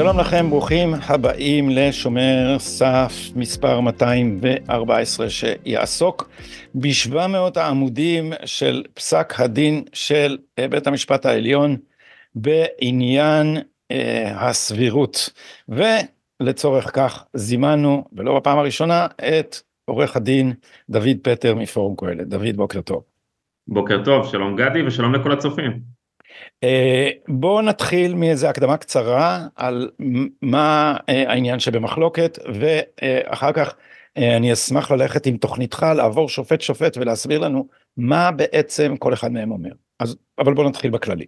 שלום 0.00 0.20
לכם, 0.20 0.50
ברוכים 0.50 0.94
הבאים 1.08 1.70
לשומר 1.70 2.56
סף 2.58 3.12
מספר 3.36 3.80
214 3.80 5.26
שיעסוק 5.30 6.30
ב-700 6.74 7.60
העמודים 7.60 8.32
של 8.44 8.82
פסק 8.94 9.40
הדין 9.40 9.84
של 9.92 10.38
בית 10.70 10.86
המשפט 10.86 11.26
העליון 11.26 11.76
בעניין 12.34 13.56
אה, 13.90 14.48
הסבירות. 14.48 15.30
ולצורך 15.68 16.90
כך 16.96 17.24
זימנו, 17.34 18.04
ולא 18.12 18.38
בפעם 18.38 18.58
הראשונה, 18.58 19.06
את 19.06 19.56
עורך 19.84 20.16
הדין 20.16 20.52
דוד 20.90 21.16
פטר 21.22 21.54
מפורום 21.54 21.96
קהלת. 21.96 22.28
דוד, 22.28 22.56
בוקר 22.56 22.80
טוב. 22.80 23.02
בוקר 23.68 24.04
טוב, 24.04 24.26
שלום 24.26 24.56
גדי 24.56 24.82
ושלום 24.86 25.14
לכל 25.14 25.32
הצופים. 25.32 25.99
אה, 26.64 27.10
בואו 27.28 27.62
נתחיל 27.62 28.14
מאיזה 28.14 28.48
הקדמה 28.48 28.76
קצרה 28.76 29.46
על 29.56 29.90
מה 30.42 30.96
אה, 31.08 31.30
העניין 31.30 31.58
שבמחלוקת 31.58 32.38
ואחר 32.54 33.52
כך 33.52 33.74
אה, 34.18 34.36
אני 34.36 34.52
אשמח 34.52 34.90
ללכת 34.90 35.26
עם 35.26 35.36
תוכניתך 35.36 35.86
לעבור 35.96 36.28
שופט 36.28 36.60
שופט 36.60 36.96
ולהסביר 36.96 37.38
לנו 37.38 37.68
מה 37.96 38.30
בעצם 38.30 38.96
כל 38.96 39.12
אחד 39.12 39.32
מהם 39.32 39.50
אומר. 39.50 39.70
אז 39.98 40.16
אבל 40.38 40.54
בואו 40.54 40.68
נתחיל 40.68 40.90
בכללי. 40.90 41.26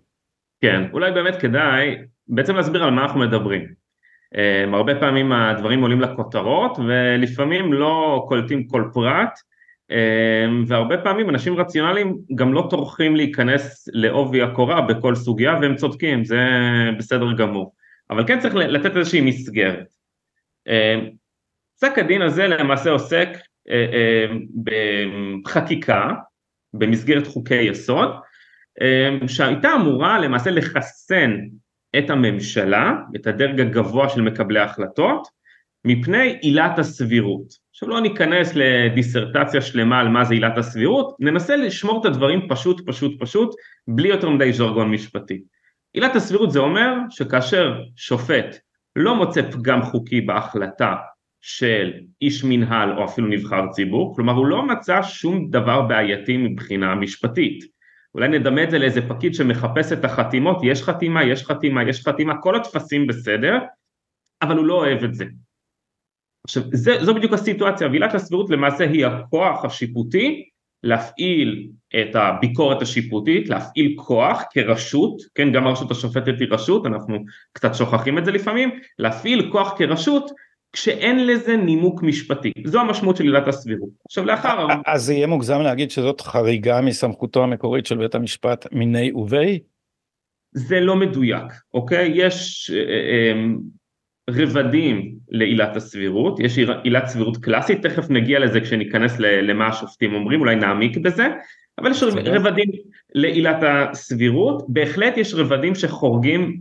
כן, 0.61 0.83
אולי 0.92 1.12
באמת 1.12 1.37
כדאי 1.37 1.97
בעצם 2.28 2.56
להסביר 2.56 2.84
על 2.84 2.91
מה 2.91 3.03
אנחנו 3.03 3.20
מדברים. 3.20 3.83
הרבה 4.73 4.95
פעמים 4.95 5.33
הדברים 5.33 5.83
עולים 5.83 6.00
לכותרות 6.00 6.78
ולפעמים 6.78 7.73
לא 7.73 8.25
קולטים 8.28 8.66
כל 8.66 8.84
פרט 8.95 9.39
והרבה 10.66 10.98
פעמים 10.98 11.30
אנשים 11.30 11.56
רציונליים 11.56 12.19
גם 12.34 12.55
לא 12.55 12.66
טורחים 12.70 13.16
להיכנס 13.16 13.89
לעובי 13.92 14.42
הקורה 14.42 14.80
בכל 14.80 15.14
סוגיה 15.14 15.58
והם 15.62 15.77
צודקים, 15.77 16.25
זה 16.25 16.41
בסדר 16.98 17.33
גמור. 17.33 17.75
אבל 18.11 18.27
כן 18.27 18.41
צריך 18.41 18.55
לתת 18.55 18.97
איזושהי 18.97 19.20
מסגרת. 19.20 19.86
אמ, 20.66 21.11
פסק 21.77 21.98
הדין 21.98 22.22
הזה 22.22 22.47
למעשה 22.47 22.91
עוסק 22.91 23.28
אה, 23.70 23.86
אה, 23.92 24.27
בחקיקה 25.44 26.11
במסגרת 26.75 27.27
חוקי 27.27 27.62
יסוד 27.62 28.09
אמ, 28.81 29.28
שהייתה 29.28 29.75
אמורה 29.75 30.19
למעשה 30.19 30.50
לחסן 30.50 31.36
את 31.98 32.11
הממשלה, 32.11 32.92
את 33.16 33.27
הדרג 33.27 33.61
הגבוה 33.61 34.09
של 34.09 34.20
מקבלי 34.20 34.61
ההחלטות, 34.61 35.28
מפני 35.84 36.38
עילת 36.41 36.78
הסבירות. 36.78 37.61
עכשיו 37.83 37.94
לא 37.94 38.00
ניכנס 38.00 38.52
לדיסרטציה 38.55 39.61
שלמה 39.61 40.00
על 40.00 40.08
מה 40.08 40.25
זה 40.25 40.34
עילת 40.34 40.58
הסבירות, 40.58 41.16
ננסה 41.20 41.56
לשמור 41.56 42.00
את 42.00 42.05
הדברים 42.06 42.48
פשוט 42.48 42.80
פשוט 42.86 43.12
פשוט, 43.20 43.55
בלי 43.88 44.08
יותר 44.08 44.30
מדי 44.30 44.52
ז'רגון 44.52 44.91
משפטי. 44.91 45.42
עילת 45.92 46.16
הסבירות 46.16 46.50
זה 46.50 46.58
אומר 46.58 46.94
שכאשר 47.10 47.83
שופט 47.97 48.56
לא 48.97 49.14
מוצא 49.14 49.42
פגם 49.50 49.83
חוקי 49.83 50.20
בהחלטה 50.20 50.97
של 51.41 51.92
איש 52.22 52.44
מנהל 52.44 52.98
או 52.98 53.05
אפילו 53.05 53.28
נבחר 53.28 53.69
ציבור, 53.70 54.16
כלומר 54.16 54.33
הוא 54.33 54.47
לא 54.47 54.66
מצא 54.66 55.03
שום 55.03 55.50
דבר 55.50 55.83
בעייתי 55.83 56.36
מבחינה 56.36 56.94
משפטית. 56.94 57.64
אולי 58.14 58.28
נדמה 58.28 58.62
את 58.62 58.70
זה 58.70 58.78
לאיזה 58.78 59.08
פקיד 59.08 59.34
שמחפש 59.34 59.92
את 59.92 60.05
החתימות, 60.05 60.60
יש 60.62 60.83
חתימה, 60.83 61.25
יש 61.25 61.44
חתימה, 61.44 61.83
יש 61.83 62.06
חתימה, 62.08 62.38
כל 62.38 62.56
הטפסים 62.56 63.06
בסדר, 63.06 63.58
אבל 64.42 64.56
הוא 64.56 64.66
לא 64.66 64.75
אוהב 64.75 65.05
את 65.05 65.14
זה. 65.14 65.25
עכשיו 66.46 66.62
זה, 66.72 67.04
זו 67.04 67.14
בדיוק 67.14 67.32
הסיטואציה, 67.32 67.88
ועילת 67.88 68.14
הסבירות 68.14 68.50
למעשה 68.50 68.84
היא 68.84 69.06
הכוח 69.06 69.64
השיפוטי 69.64 70.44
להפעיל 70.82 71.68
את 72.00 72.16
הביקורת 72.16 72.82
השיפוטית, 72.82 73.48
להפעיל 73.48 73.94
כוח 73.96 74.42
כרשות, 74.50 75.22
כן 75.34 75.52
גם 75.52 75.66
הרשות 75.66 75.91
השופטת 75.91 76.41
היא 76.41 76.48
רשות, 76.50 76.86
אנחנו 76.86 77.19
קצת 77.52 77.75
שוכחים 77.75 78.19
את 78.19 78.25
זה 78.25 78.31
לפעמים, 78.31 78.70
להפעיל 78.98 79.50
כוח 79.52 79.75
כרשות 79.78 80.31
כשאין 80.72 81.26
לזה 81.26 81.56
נימוק 81.56 82.02
משפטי, 82.02 82.52
זו 82.64 82.81
המשמעות 82.81 83.16
של 83.16 83.25
עילת 83.25 83.48
הסבירות. 83.48 83.91
עכשיו 84.04 84.25
לאחר... 84.25 84.66
אז 84.86 85.02
זה 85.02 85.14
יהיה 85.14 85.26
מוגזם 85.26 85.60
להגיד 85.60 85.91
שזאת 85.91 86.20
חריגה 86.20 86.81
מסמכותו 86.81 87.42
המקורית 87.42 87.86
של 87.86 87.97
בית 87.97 88.14
המשפט 88.14 88.66
מיני 88.72 89.12
ובי? 89.12 89.58
זה 90.52 90.81
לא 90.81 90.97
מדויק, 90.97 91.52
אוקיי? 91.75 92.12
יש... 92.14 92.70
רבדים 94.31 95.15
לעילת 95.31 95.77
הסבירות, 95.77 96.41
יש 96.41 96.59
עילת 96.83 97.06
סבירות 97.06 97.37
קלאסית, 97.37 97.83
תכף 97.83 98.10
נגיע 98.10 98.38
לזה 98.38 98.60
כשניכנס 98.60 99.19
למה 99.19 99.66
השופטים 99.66 100.15
אומרים, 100.15 100.41
אולי 100.41 100.56
נעמיק 100.56 100.97
בזה, 100.97 101.28
אבל 101.78 101.91
יש 101.91 102.03
רבדים 102.03 102.66
לעילת 103.15 103.56
הסבירות, 103.62 104.62
בהחלט 104.69 105.16
יש 105.16 105.34
רבדים 105.34 105.75
שחורגים 105.75 106.61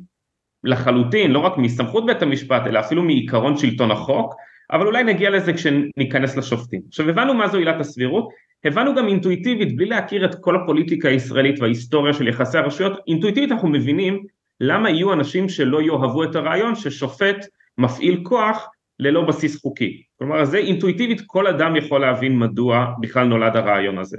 לחלוטין, 0.64 1.32
לא 1.32 1.40
רק 1.40 1.58
מסמכות 1.58 2.06
בית 2.06 2.22
המשפט, 2.22 2.68
אלא 2.68 2.80
אפילו 2.80 3.04
מעיקרון 3.04 3.58
שלטון 3.58 3.92
החוק, 3.92 4.36
אבל 4.72 4.88
אולי 4.88 5.04
נגיע 5.04 5.30
לזה 5.30 5.54
כשניכנס 5.54 6.38
לשופטים. 6.38 6.82
עכשיו 6.88 7.10
הבנו 7.10 7.34
מה 7.34 7.48
זו 7.48 7.58
עילת 7.58 7.80
הסבירות, 7.80 8.30
הבנו 8.66 8.96
גם 8.96 9.08
אינטואיטיבית, 9.08 9.76
בלי 9.76 9.86
להכיר 9.86 10.26
את 10.26 10.36
כל 10.42 10.56
הפוליטיקה 10.56 11.10
הישראלית 11.10 11.60
וההיסטוריה 11.60 12.14
של 12.14 12.28
יחסי 12.28 12.58
הרשויות, 12.58 13.00
אינטואיטיבית 13.08 13.52
אנחנו 13.52 13.68
מבינים 13.68 14.24
למה 14.64 14.90
יהיו 14.90 15.14
אנשים 15.14 15.50
שלא 15.50 15.82
יאהבו 15.82 16.24
את 16.24 16.36
הרעיון 16.36 16.76
ששופט 16.76 17.46
מפעיל 17.78 18.22
כוח 18.24 18.68
ללא 19.00 19.22
בסיס 19.22 19.62
חוקי. 19.62 20.04
כלומר 20.20 20.46
זה 20.46 20.58
אינטואיטיבית 20.58 21.22
כל 21.26 21.48
אדם 21.48 21.76
יכול 21.76 22.02
להבין 22.02 22.40
מדוע 22.40 22.86
בכלל 23.00 23.28
נולד 23.28 23.56
הרעיון 23.56 23.98
הזה. 23.98 24.18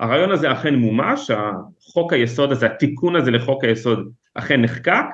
הרעיון 0.00 0.30
הזה 0.30 0.52
אכן 0.52 0.74
מומש, 0.74 1.30
החוק 1.30 2.12
היסוד 2.12 2.52
הזה, 2.52 2.66
התיקון 2.66 3.16
הזה 3.16 3.30
לחוק 3.30 3.64
היסוד 3.64 4.12
אכן 4.34 4.62
נחקק, 4.62 5.04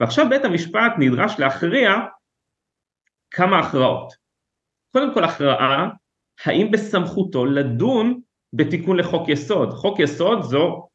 ועכשיו 0.00 0.26
בית 0.30 0.44
המשפט 0.44 0.92
נדרש 0.98 1.38
להכריע 1.38 1.94
כמה 3.30 3.58
הכרעות. 3.58 4.12
קודם 4.92 5.14
כל 5.14 5.24
הכרעה, 5.24 5.88
האם 6.44 6.70
בסמכותו 6.70 7.46
לדון 7.46 8.20
בתיקון 8.52 8.96
לחוק 8.96 9.28
יסוד. 9.28 9.70
חוק 9.70 10.00
יסוד 10.00 10.42
זו 10.42 10.88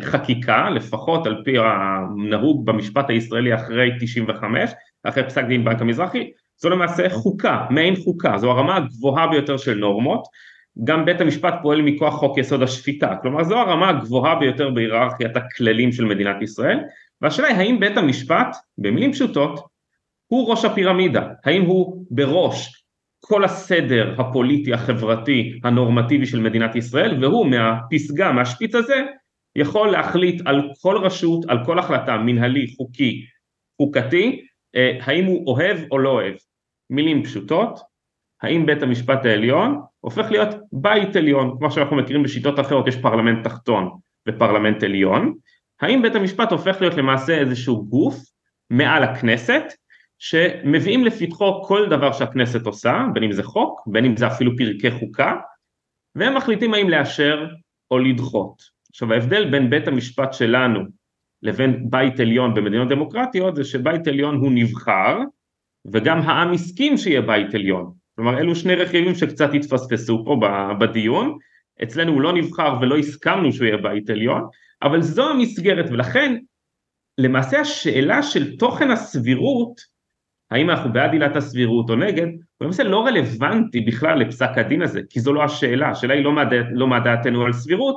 חקיקה, 0.00 0.70
לפחות 0.70 1.26
על 1.26 1.42
פי 1.44 1.54
הנהוג 1.58 2.66
במשפט 2.66 3.10
הישראלי 3.10 3.54
אחרי 3.54 3.90
95, 4.00 4.70
אחרי 5.04 5.24
פסק 5.24 5.44
דין 5.44 5.64
בנק 5.64 5.80
המזרחי, 5.80 6.30
זו 6.56 6.70
למעשה 6.70 7.10
חוקה, 7.10 7.66
מעין 7.70 7.96
חוקה, 7.96 8.38
זו 8.38 8.50
הרמה 8.50 8.76
הגבוהה 8.76 9.26
ביותר 9.26 9.56
של 9.56 9.78
נורמות, 9.78 10.22
גם 10.84 11.04
בית 11.04 11.20
המשפט 11.20 11.54
פועל 11.62 11.82
מכוח 11.82 12.14
חוק 12.14 12.38
יסוד 12.38 12.62
השפיטה, 12.62 13.16
כלומר 13.22 13.44
זו 13.44 13.58
הרמה 13.58 13.88
הגבוהה 13.88 14.34
ביותר 14.34 14.70
בהיררכיית 14.70 15.36
הכללים 15.36 15.92
של 15.92 16.04
מדינת 16.04 16.42
ישראל, 16.42 16.78
והשאלה 17.20 17.48
היא 17.48 17.56
האם 17.56 17.80
בית 17.80 17.96
המשפט, 17.96 18.56
במילים 18.78 19.12
פשוטות, 19.12 19.60
הוא 20.26 20.50
ראש 20.50 20.64
הפירמידה, 20.64 21.28
האם 21.44 21.62
הוא 21.62 22.04
בראש 22.10 22.84
כל 23.20 23.44
הסדר 23.44 24.14
הפוליטי, 24.18 24.72
החברתי, 24.72 25.60
הנורמטיבי 25.64 26.26
של 26.26 26.40
מדינת 26.40 26.76
ישראל, 26.76 27.24
והוא 27.24 27.46
מהפסגה, 27.46 28.32
מהשפיץ 28.32 28.74
הזה, 28.74 29.02
יכול 29.56 29.90
להחליט 29.90 30.42
על 30.46 30.70
כל 30.82 30.96
רשות, 30.96 31.44
על 31.48 31.64
כל 31.64 31.78
החלטה 31.78 32.16
מנהלי, 32.16 32.74
חוקי, 32.76 33.26
חוקתי, 33.76 34.44
אה, 34.76 34.98
האם 35.02 35.24
הוא 35.24 35.46
אוהב 35.46 35.78
או 35.90 35.98
לא 35.98 36.10
אוהב. 36.10 36.34
מילים 36.90 37.24
פשוטות, 37.24 37.80
האם 38.42 38.66
בית 38.66 38.82
המשפט 38.82 39.24
העליון 39.24 39.80
הופך 40.00 40.30
להיות 40.30 40.48
בית 40.72 41.16
עליון, 41.16 41.56
כמו 41.58 41.70
שאנחנו 41.70 41.96
מכירים 41.96 42.22
בשיטות 42.22 42.60
אחרות, 42.60 42.88
יש 42.88 42.96
פרלמנט 42.96 43.44
תחתון 43.44 43.90
ופרלמנט 44.28 44.82
עליון, 44.82 45.34
האם 45.80 46.02
בית 46.02 46.14
המשפט 46.14 46.52
הופך 46.52 46.80
להיות 46.80 46.94
למעשה 46.94 47.38
איזשהו 47.38 47.86
גוף 47.86 48.16
מעל 48.70 49.02
הכנסת, 49.02 49.62
שמביאים 50.18 51.04
לפתחו 51.04 51.62
כל 51.62 51.86
דבר 51.90 52.12
שהכנסת 52.12 52.66
עושה, 52.66 53.02
בין 53.14 53.22
אם 53.22 53.32
זה 53.32 53.42
חוק, 53.42 53.80
בין 53.86 54.04
אם 54.04 54.16
זה 54.16 54.26
אפילו 54.26 54.52
פרקי 54.56 54.90
חוקה, 54.90 55.36
והם 56.14 56.36
מחליטים 56.36 56.74
האם 56.74 56.88
לאשר 56.88 57.46
או 57.90 57.98
לדחות. 57.98 58.79
עכשיו 58.90 59.12
ההבדל 59.12 59.50
בין 59.50 59.70
בית 59.70 59.88
המשפט 59.88 60.32
שלנו 60.32 60.80
לבין 61.42 61.90
בית 61.90 62.20
עליון 62.20 62.54
במדינות 62.54 62.88
דמוקרטיות 62.88 63.56
זה 63.56 63.64
שבית 63.64 64.08
עליון 64.08 64.36
הוא 64.36 64.52
נבחר 64.54 65.18
וגם 65.92 66.18
העם 66.18 66.52
הסכים 66.52 66.96
שיהיה 66.96 67.20
בית 67.20 67.54
עליון. 67.54 67.92
כלומר 68.16 68.38
אלו 68.38 68.54
שני 68.54 68.74
רכיבים 68.74 69.14
שקצת 69.14 69.50
התפספסו 69.54 70.24
פה 70.24 70.40
בדיון. 70.80 71.38
אצלנו 71.82 72.12
הוא 72.12 72.20
לא 72.20 72.32
נבחר 72.32 72.78
ולא 72.80 72.98
הסכמנו 72.98 73.52
שהוא 73.52 73.66
יהיה 73.66 73.76
בית 73.76 74.10
עליון 74.10 74.42
אבל 74.82 75.02
זו 75.02 75.30
המסגרת 75.30 75.90
ולכן 75.90 76.36
למעשה 77.18 77.60
השאלה 77.60 78.22
של 78.22 78.56
תוכן 78.56 78.90
הסבירות 78.90 79.80
האם 80.50 80.70
אנחנו 80.70 80.92
בעד 80.92 81.12
עילת 81.12 81.36
הסבירות 81.36 81.90
או 81.90 81.96
נגד, 81.96 82.26
הוא 82.26 82.64
למעשה 82.64 82.82
לא 82.82 83.06
רלוונטי 83.06 83.80
בכלל 83.80 84.18
לפסק 84.18 84.50
הדין 84.56 84.82
הזה, 84.82 85.00
כי 85.10 85.20
זו 85.20 85.32
לא 85.32 85.44
השאלה, 85.44 85.90
השאלה 85.90 86.14
היא 86.14 86.24
לא 86.24 86.32
מה, 86.32 86.42
לא 86.72 86.98
דעתנו 87.04 87.44
על 87.44 87.52
סבירות, 87.52 87.96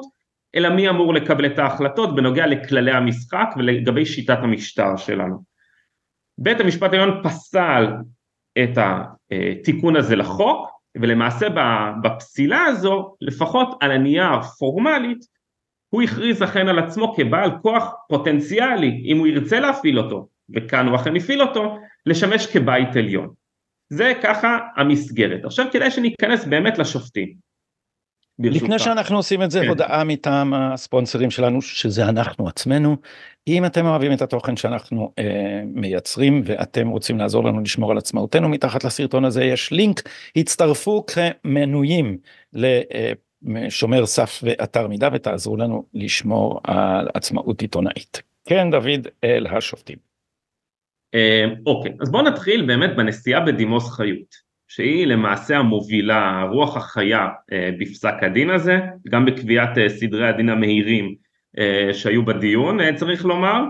אלא 0.55 0.69
מי 0.69 0.89
אמור 0.89 1.13
לקבל 1.13 1.45
את 1.45 1.59
ההחלטות 1.59 2.15
בנוגע 2.15 2.47
לכללי 2.47 2.91
המשחק 2.91 3.47
ולגבי 3.57 4.05
שיטת 4.05 4.37
המשטר 4.41 4.97
שלנו. 4.97 5.43
בית 6.37 6.59
המשפט 6.59 6.93
העליון 6.93 7.21
פסל 7.23 7.87
את 8.63 8.77
התיקון 8.77 9.95
הזה 9.95 10.15
לחוק 10.15 10.69
ולמעשה 10.97 11.47
בפסילה 12.03 12.65
הזו 12.65 13.15
לפחות 13.21 13.77
על 13.81 13.91
הנייר 13.91 14.41
פורמלית 14.41 15.19
הוא 15.89 16.01
הכריז 16.01 16.43
אכן 16.43 16.67
על 16.67 16.79
עצמו 16.79 17.15
כבעל 17.15 17.51
כוח 17.61 17.93
פוטנציאלי 18.09 19.03
אם 19.05 19.17
הוא 19.17 19.27
ירצה 19.27 19.59
להפעיל 19.59 19.99
אותו 19.99 20.27
וכאן 20.55 20.87
הוא 20.87 20.95
אכן 20.95 21.15
הפעיל 21.15 21.41
אותו 21.41 21.77
לשמש 22.05 22.47
כבית 22.47 22.95
עליון. 22.95 23.29
זה 23.89 24.13
ככה 24.23 24.57
המסגרת. 24.75 25.45
עכשיו 25.45 25.65
כדאי 25.71 25.91
שניכנס 25.91 26.45
באמת 26.45 26.77
לשופטים. 26.77 27.42
ברשותך. 28.39 28.63
לפני 28.63 28.79
שאנחנו 28.79 29.17
עושים 29.17 29.43
את 29.43 29.51
זה, 29.51 29.59
כן. 29.61 29.67
הודעה 29.67 30.03
מטעם 30.03 30.53
הספונסרים 30.53 31.31
שלנו, 31.31 31.61
שזה 31.61 32.09
אנחנו 32.09 32.47
עצמנו. 32.47 32.97
אם 33.47 33.65
אתם 33.65 33.85
אוהבים 33.85 34.13
את 34.13 34.21
התוכן 34.21 34.55
שאנחנו 34.55 35.11
אה, 35.19 35.61
מייצרים 35.65 36.41
ואתם 36.45 36.87
רוצים 36.87 37.17
לעזור 37.17 37.43
לנו 37.43 37.61
לשמור 37.61 37.91
על 37.91 37.97
עצמאותנו, 37.97 38.49
מתחת 38.49 38.83
לסרטון 38.83 39.25
הזה 39.25 39.43
יש 39.43 39.71
לינק, 39.71 40.01
הצטרפו 40.35 41.05
כמנויים 41.05 42.17
לשומר 43.43 44.05
סף 44.05 44.39
ואתר 44.43 44.87
מידע 44.87 45.09
ותעזרו 45.13 45.57
לנו 45.57 45.85
לשמור 45.93 46.59
על 46.63 47.07
עצמאות 47.13 47.61
עיתונאית. 47.61 48.21
כן, 48.45 48.71
דוד, 48.71 49.07
אל 49.23 49.47
השופטים. 49.47 49.97
אה, 51.13 51.45
אוקיי, 51.65 51.91
אז 52.01 52.11
בואו 52.11 52.23
נתחיל 52.23 52.65
באמת 52.65 52.95
בנסיעה 52.95 53.39
בדימוס 53.39 53.89
חיות. 53.89 54.52
שהיא 54.75 55.07
למעשה 55.07 55.57
המובילה, 55.57 56.41
הרוח 56.41 56.77
החיה 56.77 57.27
אה, 57.53 57.69
בפסק 57.79 58.13
הדין 58.21 58.49
הזה, 58.49 58.79
גם 59.09 59.25
בקביעת 59.25 59.77
אה, 59.77 59.89
סדרי 59.89 60.27
הדין 60.27 60.49
המהירים 60.49 61.15
אה, 61.59 61.93
שהיו 61.93 62.25
בדיון 62.25 62.95
צריך 62.95 63.25
לומר, 63.25 63.63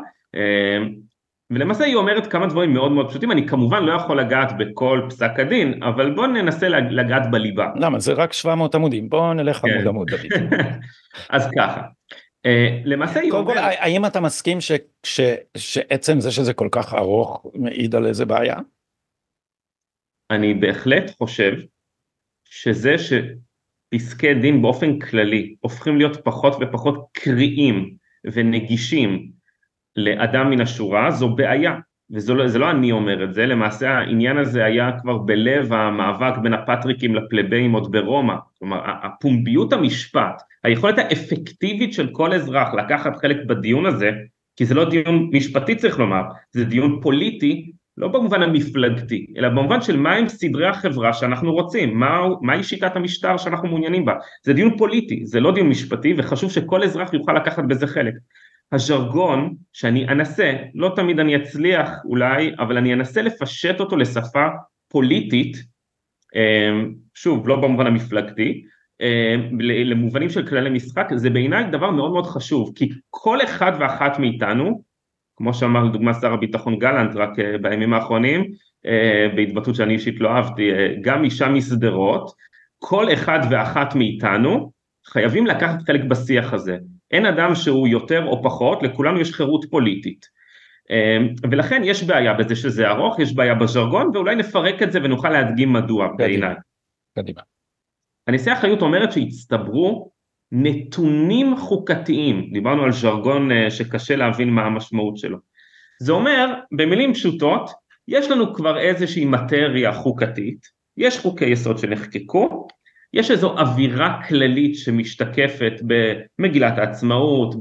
ולמעשה 1.51 1.83
היא 1.83 1.95
אומרת 1.95 2.27
כמה 2.27 2.47
דברים 2.47 2.73
מאוד 2.73 2.91
מאוד 2.91 3.09
פשוטים, 3.09 3.31
אני 3.31 3.47
כמובן 3.47 3.83
לא 3.83 3.93
יכול 3.93 4.19
לגעת 4.19 4.57
בכל 4.57 5.01
פסק 5.09 5.39
הדין, 5.39 5.83
אבל 5.83 6.11
בואו 6.15 6.27
ננסה 6.27 6.69
לגעת 6.69 7.31
בליבה. 7.31 7.71
למה? 7.75 7.99
זה 7.99 8.13
רק 8.13 8.33
700 8.33 8.75
עמודים, 8.75 9.09
בואו 9.09 9.33
נלך 9.33 9.57
כן. 9.57 9.69
עמוד 9.69 9.87
עמוד 9.87 10.07
דוד. 10.11 10.51
אז 11.29 11.49
ככה, 11.57 11.81
למעשה 12.85 13.19
היא 13.19 13.31
אומרת... 13.31 13.45
קודם 13.45 13.57
כל, 13.57 13.63
האם 13.79 14.05
אתה 14.05 14.19
מסכים 14.19 14.57
שעצם 15.57 16.19
זה 16.19 16.31
שזה 16.31 16.53
כל 16.53 16.67
כך 16.71 16.93
ארוך 16.93 17.45
מעיד 17.55 17.95
על 17.95 18.05
איזה 18.05 18.25
בעיה? 18.25 18.55
אני 20.35 20.53
בהחלט 20.53 21.11
חושב 21.17 21.53
שזה 22.45 22.95
שפסקי 22.97 24.33
דין 24.33 24.61
באופן 24.61 24.99
כללי 24.99 25.55
הופכים 25.59 25.97
להיות 25.97 26.17
פחות 26.23 26.57
ופחות 26.61 27.05
קריאים 27.11 27.95
ונגישים 28.25 29.31
לאדם 29.95 30.49
מן 30.49 30.61
השורה 30.61 31.11
זו 31.11 31.35
בעיה. 31.35 31.75
וזה 32.11 32.33
לא, 32.33 32.45
לא 32.45 32.71
אני 32.71 32.91
אומר 32.91 33.23
את 33.23 33.33
זה, 33.33 33.45
למעשה 33.45 33.91
העניין 33.91 34.37
הזה 34.37 34.65
היה 34.65 34.91
כבר 35.01 35.17
בלב 35.17 35.73
המאבק 35.73 36.37
בין 36.37 36.53
הפטריקים 36.53 37.15
לפלבאים 37.15 37.73
עוד 37.73 37.91
ברומא, 37.91 38.35
כלומר 38.59 38.81
הפומביות 39.03 39.73
המשפט, 39.73 40.41
היכולת 40.63 40.97
האפקטיבית 40.97 41.93
של 41.93 42.09
כל 42.11 42.33
אזרח 42.33 42.73
לקחת 42.73 43.15
חלק 43.17 43.37
בדיון 43.47 43.85
הזה, 43.85 44.11
כי 44.55 44.65
זה 44.65 44.73
לא 44.73 44.89
דיון 44.89 45.29
משפטי 45.33 45.75
צריך 45.75 45.99
לומר, 45.99 46.21
זה 46.51 46.65
דיון 46.65 46.99
פוליטי 47.01 47.71
לא 47.97 48.07
במובן 48.07 48.43
המפלגתי, 48.43 49.25
אלא 49.37 49.49
במובן 49.49 49.81
של 49.81 49.97
מהם 49.97 50.29
סדרי 50.29 50.67
החברה 50.67 51.13
שאנחנו 51.13 51.53
רוצים, 51.53 51.99
מה, 51.99 52.27
מהי 52.41 52.63
שיטת 52.63 52.95
המשטר 52.95 53.37
שאנחנו 53.37 53.67
מעוניינים 53.67 54.05
בה. 54.05 54.13
זה 54.43 54.53
דיון 54.53 54.77
פוליטי, 54.77 55.25
זה 55.25 55.39
לא 55.39 55.51
דיון 55.51 55.69
משפטי, 55.69 56.13
וחשוב 56.17 56.51
שכל 56.51 56.83
אזרח 56.83 57.13
יוכל 57.13 57.33
לקחת 57.33 57.63
בזה 57.63 57.87
חלק. 57.87 58.13
הז'רגון 58.71 59.53
שאני 59.73 60.07
אנסה, 60.07 60.53
לא 60.75 60.91
תמיד 60.95 61.19
אני 61.19 61.35
אצליח 61.35 61.89
אולי, 62.05 62.51
אבל 62.59 62.77
אני 62.77 62.93
אנסה 62.93 63.21
לפשט 63.21 63.79
אותו 63.79 63.97
לשפה 63.97 64.47
פוליטית, 64.87 65.57
אמ, 66.35 66.93
שוב, 67.13 67.47
לא 67.47 67.55
במובן 67.55 67.87
המפלגתי, 67.87 68.63
אמ, 69.01 69.61
למובנים 69.61 70.29
של 70.29 70.47
כללי 70.47 70.69
משחק, 70.69 71.07
זה 71.15 71.29
בעיניי 71.29 71.63
דבר 71.71 71.91
מאוד 71.91 72.11
מאוד 72.11 72.25
חשוב, 72.25 72.71
כי 72.75 72.89
כל 73.09 73.43
אחד 73.43 73.71
ואחת 73.79 74.19
מאיתנו, 74.19 74.83
כמו 75.35 75.53
שאמר 75.53 75.83
לדוגמה 75.83 76.13
שר 76.13 76.33
הביטחון 76.33 76.79
גלנט 76.79 77.15
רק 77.15 77.39
אה, 77.39 77.57
בימים 77.57 77.93
האחרונים, 77.93 78.51
אה, 78.85 79.27
בהתבטאות 79.35 79.75
שאני 79.75 79.93
אישית 79.93 80.19
לא 80.19 80.29
אהבתי, 80.29 80.71
אה, 80.71 80.93
גם 81.01 81.23
אישה 81.23 81.49
משדרות, 81.49 82.31
כל 82.79 83.13
אחד 83.13 83.39
ואחת 83.51 83.95
מאיתנו 83.95 84.71
חייבים 85.05 85.47
לקחת 85.47 85.81
חלק 85.81 86.03
בשיח 86.03 86.53
הזה. 86.53 86.77
אין 87.11 87.25
אדם 87.25 87.55
שהוא 87.55 87.87
יותר 87.87 88.25
או 88.25 88.43
פחות, 88.43 88.83
לכולנו 88.83 89.19
יש 89.19 89.33
חירות 89.33 89.65
פוליטית. 89.69 90.33
ולכן 91.51 91.81
יש 91.85 92.03
בעיה 92.03 92.33
בזה 92.33 92.55
שזה 92.55 92.89
ארוך, 92.89 93.19
יש 93.19 93.35
בעיה 93.35 93.55
בז'רגון, 93.55 94.09
ואולי 94.13 94.35
נפרק 94.35 94.83
את 94.83 94.91
זה 94.91 94.99
ונוכל 95.03 95.29
להדגים 95.29 95.73
מדוע 95.73 96.07
בעיניי. 96.17 96.55
קדימה. 97.15 97.41
הנשיאה 98.27 98.55
חיות 98.55 98.81
אומרת 98.81 99.11
שהצטברו 99.11 100.11
נתונים 100.55 101.57
חוקתיים, 101.57 102.49
דיברנו 102.51 102.83
על 102.83 102.91
ז'רגון 102.91 103.51
אה, 103.51 103.71
שקשה 103.71 104.15
להבין 104.15 104.49
מה 104.49 104.65
המשמעות 104.65 105.17
שלו. 105.17 105.37
זה 106.01 106.11
אומר, 106.11 106.53
במילים 106.71 107.13
פשוטות, 107.13 107.69
יש 108.07 108.31
לנו 108.31 108.53
כבר 108.53 108.79
איזושהי 108.79 109.25
מטריה 109.25 109.93
חוקתית, 109.93 110.67
יש 110.97 111.19
חוקי 111.19 111.45
יסוד 111.45 111.77
שנחקקו, 111.77 112.67
יש 113.13 113.31
איזו 113.31 113.59
אווירה 113.59 114.21
כללית 114.27 114.75
שמשתקפת 114.75 115.73
במגילת 115.81 116.77
העצמאות, 116.77 117.55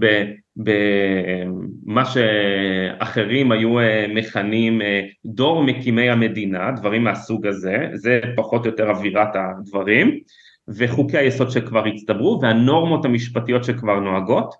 במה 0.56 2.04
שאחרים 2.04 3.52
היו 3.52 3.80
אה, 3.80 4.06
מכנים 4.08 4.82
אה, 4.82 5.00
דור 5.24 5.64
מקימי 5.64 6.10
המדינה, 6.10 6.70
דברים 6.70 7.04
מהסוג 7.04 7.46
הזה, 7.46 7.76
זה 7.94 8.20
פחות 8.36 8.66
או 8.66 8.70
יותר 8.70 8.90
אווירת 8.90 9.28
הדברים, 9.34 10.20
וחוקי 10.68 11.18
היסוד 11.18 11.50
שכבר 11.50 11.84
הצטברו 11.84 12.38
והנורמות 12.42 13.04
המשפטיות 13.04 13.64
שכבר 13.64 14.00
נוהגות 14.00 14.54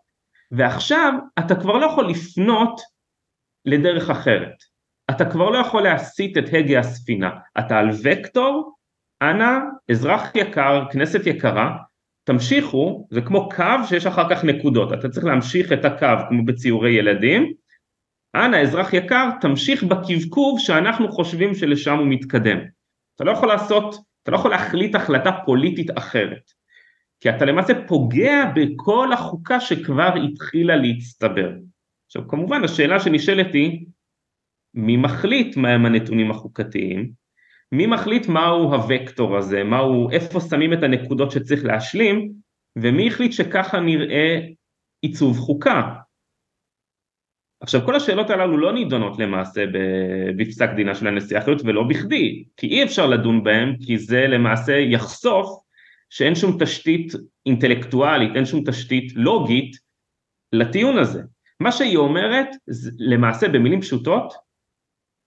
ועכשיו 0.51 1.13
אתה 1.39 1.55
כבר 1.55 1.73
לא 1.79 1.87
יכול 1.87 2.09
לפנות 2.09 2.81
לדרך 3.65 4.11
אחרת, 4.11 4.55
אתה 5.11 5.31
כבר 5.31 5.51
לא 5.51 5.59
יכול 5.59 5.83
להסיט 5.83 6.39
את 6.39 6.45
הגה 6.53 6.81
הספינה, 6.81 7.31
אתה 7.59 7.79
על 7.79 7.89
וקטור, 8.05 8.75
אנא 9.23 9.59
אזרח 9.91 10.35
יקר, 10.35 10.85
כנסת 10.91 11.27
יקרה, 11.27 11.77
תמשיכו, 12.25 13.09
זה 13.11 13.21
כמו 13.21 13.49
קו 13.49 13.87
שיש 13.89 14.07
אחר 14.07 14.31
כך 14.31 14.45
נקודות, 14.45 14.93
אתה 14.93 15.09
צריך 15.09 15.27
להמשיך 15.27 15.73
את 15.73 15.85
הקו 15.85 16.29
כמו 16.29 16.45
בציורי 16.45 16.93
ילדים, 16.93 17.53
אנא 18.35 18.57
אזרח 18.57 18.93
יקר 18.93 19.29
תמשיך 19.41 19.83
בקבקוב 19.83 20.59
שאנחנו 20.59 21.13
חושבים 21.13 21.55
שלשם 21.55 21.99
הוא 21.99 22.07
מתקדם, 22.09 22.59
אתה 23.17 23.25
לא 23.25 23.31
יכול 23.31 23.49
לעשות 23.49 24.12
אתה 24.23 24.31
לא 24.31 24.37
יכול 24.37 24.51
להחליט 24.51 24.95
החלטה 24.95 25.31
פוליטית 25.47 25.99
אחרת, 25.99 26.51
כי 27.21 27.31
אתה 27.31 27.45
למעשה 27.45 27.73
פוגע 27.87 28.45
בכל 28.55 29.13
החוקה 29.13 29.61
שכבר 29.61 30.15
התחילה 30.25 30.77
להצטבר. 30.77 31.53
עכשיו 32.07 32.29
כמובן 32.29 32.65
השאלה 32.65 33.01
שנשאלת 33.01 33.55
היא, 33.55 33.87
מי 34.75 34.97
מחליט 34.97 35.57
מהם 35.57 35.87
הנתונים 35.87 36.31
החוקתיים? 36.31 37.13
מי 37.73 37.87
מחליט 37.87 38.29
מהו 38.29 38.75
הוקטור 38.75 39.37
הזה, 39.37 39.65
מהו, 39.65 40.11
איפה 40.11 40.41
שמים 40.41 40.73
את 40.73 40.83
הנקודות 40.83 41.31
שצריך 41.31 41.65
להשלים, 41.65 42.33
ומי 42.77 43.09
החליט 43.09 43.33
שככה 43.33 43.81
נראה 43.81 44.41
עיצוב 45.03 45.39
חוקה? 45.39 45.95
עכשיו 47.63 47.81
כל 47.85 47.97
השאלות 47.97 48.31
הללו 48.31 48.59
לא 48.59 48.73
נידונות 48.73 49.19
למעשה 49.19 49.65
בפסק 50.37 50.71
דינה 50.77 50.95
של 50.95 51.07
הנשיאה 51.07 51.41
חיות 51.41 51.63
ולא 51.65 51.83
בכדי, 51.83 52.45
כי 52.57 52.67
אי 52.67 52.85
אפשר 52.85 53.07
לדון 53.07 53.45
בהם 53.45 53.77
כי 53.87 53.99
זה 53.99 54.27
למעשה 54.29 54.73
יחשוף 54.73 55.63
שאין 56.11 56.35
שום 56.35 56.57
תשתית 56.61 57.13
אינטלקטואלית, 57.47 58.31
אין 58.37 58.47
שום 58.47 58.65
תשתית 58.67 59.13
לוגית 59.17 59.77
לטיעון 60.53 60.99
הזה. 60.99 61.23
מה 61.61 61.73
שהיא 61.73 61.97
אומרת, 61.97 62.49
למעשה 62.99 63.49
במילים 63.49 63.81
פשוטות, 63.81 64.35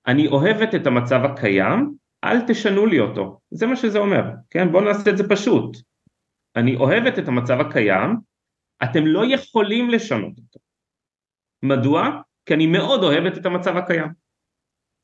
אני 0.08 0.28
אוהבת 0.28 0.76
את 0.76 0.88
המצב 0.88 1.22
הקיים, 1.24 1.94
אל 2.24 2.42
תשנו 2.48 2.86
לי 2.86 3.00
אותו, 3.00 3.40
זה 3.52 3.68
מה 3.68 3.76
שזה 3.76 4.00
אומר, 4.00 4.24
כן? 4.50 4.72
בואו 4.72 4.84
נעשה 4.84 5.10
את 5.10 5.18
זה 5.18 5.30
פשוט. 5.30 5.78
אני 6.56 6.76
אוהבת 6.76 7.20
את 7.20 7.28
המצב 7.28 7.60
הקיים, 7.60 8.16
אתם 8.84 9.08
לא 9.08 9.26
יכולים 9.26 9.90
לשנות 9.90 10.38
אותו. 10.38 10.65
מדוע? 11.68 12.10
כי 12.46 12.54
אני 12.54 12.68
מאוד 12.68 13.04
אוהבת 13.04 13.38
את 13.38 13.46
המצב 13.46 13.78
הקיים. 13.78 14.08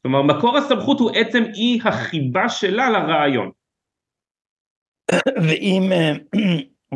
כלומר 0.02 0.22
מקור 0.22 0.58
הסמכות 0.58 1.00
הוא 1.00 1.12
עצם 1.16 1.44
אי 1.56 1.80
החיבה 1.86 2.50
שלה 2.50 2.90
לרעיון. 2.90 3.52
ואם, 5.36 5.92
אה, 5.92 6.12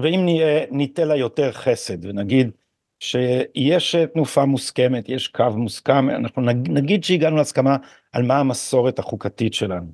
ואם 0.01 0.25
ניתן 0.72 1.07
לה 1.07 1.15
יותר 1.15 1.51
חסד 1.51 2.05
ונגיד 2.05 2.51
שיש 3.00 3.95
תנופה 3.95 4.45
מוסכמת, 4.45 5.10
יש 5.10 5.27
קו 5.27 5.50
מוסכם, 5.55 6.10
אנחנו 6.10 6.41
נגיד 6.67 7.03
שהגענו 7.03 7.36
להסכמה 7.36 7.77
על 8.13 8.24
מה 8.24 8.39
המסורת 8.39 9.00
החוקתית 9.00 9.53
שלנו. 9.53 9.91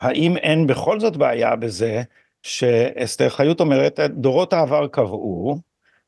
האם 0.00 0.36
אין 0.36 0.66
בכל 0.66 1.00
זאת 1.00 1.16
בעיה 1.16 1.56
בזה 1.56 2.02
שאסתר 2.42 3.28
חיות 3.28 3.60
אומרת 3.60 4.00
דורות 4.00 4.52
העבר 4.52 4.86
קבעו 4.86 5.58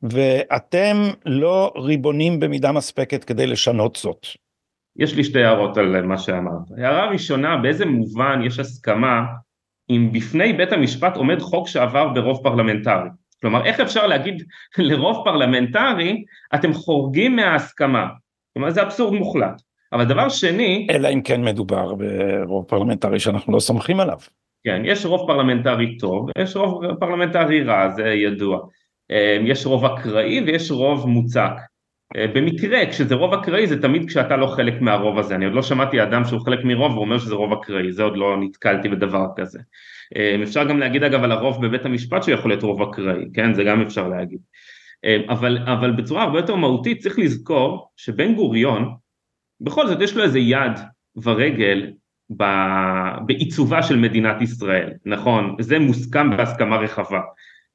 ואתם 0.02 0.96
לא 1.26 1.72
ריבונים 1.76 2.40
במידה 2.40 2.72
מספקת 2.72 3.24
כדי 3.24 3.46
לשנות 3.46 3.96
זאת. 3.96 4.26
יש 4.96 5.16
לי 5.16 5.24
שתי 5.24 5.44
הערות 5.44 5.76
על 5.76 6.02
מה 6.02 6.18
שאמרת. 6.18 6.78
הערה 6.78 7.10
ראשונה, 7.10 7.56
באיזה 7.56 7.86
מובן 7.86 8.40
יש 8.44 8.58
הסכמה 8.58 9.22
אם 9.90 10.10
בפני 10.12 10.52
בית 10.52 10.72
המשפט 10.72 11.16
עומד 11.16 11.40
חוק 11.40 11.68
שעבר 11.68 12.08
ברוב 12.08 12.42
פרלמנטרי. 12.42 13.08
כלומר, 13.40 13.64
איך 13.64 13.80
אפשר 13.80 14.06
להגיד 14.06 14.42
לרוב 14.78 15.24
פרלמנטרי, 15.24 16.24
אתם 16.54 16.72
חורגים 16.72 17.36
מההסכמה? 17.36 18.06
כלומר, 18.54 18.70
זה 18.70 18.82
אבסורד 18.82 19.14
מוחלט. 19.14 19.62
אבל 19.92 20.04
דבר 20.04 20.28
שני... 20.28 20.86
אלא 20.90 21.08
אם 21.12 21.22
כן 21.22 21.44
מדובר 21.44 21.94
ברוב 21.94 22.64
פרלמנטרי 22.64 23.20
שאנחנו 23.20 23.52
לא 23.52 23.60
סומכים 23.60 24.00
עליו. 24.00 24.18
כן, 24.64 24.82
יש 24.84 25.06
רוב 25.06 25.26
פרלמנטרי 25.26 25.96
טוב, 25.96 26.28
יש 26.38 26.56
רוב 26.56 26.94
פרלמנטרי 27.00 27.62
רע, 27.62 27.88
זה 27.88 28.08
ידוע. 28.08 28.60
אה, 29.10 29.38
יש 29.44 29.66
רוב 29.66 29.84
אקראי 29.84 30.40
ויש 30.46 30.70
רוב 30.70 31.08
מוצק. 31.08 31.52
אה, 32.16 32.26
במקרה, 32.26 32.86
כשזה 32.86 33.14
רוב 33.14 33.34
אקראי 33.34 33.66
זה 33.66 33.82
תמיד 33.82 34.08
כשאתה 34.08 34.36
לא 34.36 34.46
חלק 34.46 34.80
מהרוב 34.80 35.18
הזה, 35.18 35.34
אני 35.34 35.44
עוד 35.44 35.54
לא 35.54 35.62
שמעתי 35.62 36.02
אדם 36.02 36.24
שהוא 36.24 36.40
חלק 36.40 36.64
מרוב 36.64 36.96
ואומר 36.96 37.18
שזה 37.18 37.34
רוב 37.34 37.52
אקראי, 37.52 37.92
זה 37.92 38.02
עוד 38.02 38.16
לא 38.16 38.36
נתקלתי 38.40 38.88
בדבר 38.88 39.26
כזה. 39.36 39.58
אה, 40.16 40.36
אפשר 40.42 40.64
גם 40.64 40.78
להגיד 40.78 41.02
אגב 41.02 41.24
על 41.24 41.32
הרוב 41.32 41.66
בבית 41.66 41.84
המשפט 41.84 42.22
שהוא 42.22 42.34
יכול 42.34 42.50
להיות 42.50 42.62
רוב 42.62 42.82
אקראי, 42.82 43.24
כן, 43.34 43.54
זה 43.54 43.64
גם 43.64 43.82
אפשר 43.82 44.08
להגיד. 44.08 44.38
אבל, 45.28 45.58
אבל 45.58 45.90
בצורה 45.90 46.22
הרבה 46.22 46.38
יותר 46.38 46.54
מהותית 46.54 46.98
צריך 46.98 47.18
לזכור 47.18 47.90
שבן 47.96 48.34
גוריון, 48.34 48.94
בכל 49.60 49.86
זאת 49.86 50.00
יש 50.00 50.16
לו 50.16 50.22
איזה 50.22 50.38
יד 50.38 50.72
ורגל 51.22 51.90
בעיצובה 53.26 53.82
של 53.82 53.96
מדינת 53.96 54.42
ישראל, 54.42 54.92
נכון, 55.04 55.56
זה 55.60 55.78
מוסכם 55.78 56.36
בהסכמה 56.36 56.76
רחבה. 56.76 57.20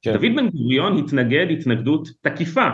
כן. 0.02 0.12
דוד 0.12 0.36
בן 0.36 0.48
גוריון 0.48 0.98
התנגד 0.98 1.46
התנגדות 1.50 2.08
תקיפה 2.20 2.68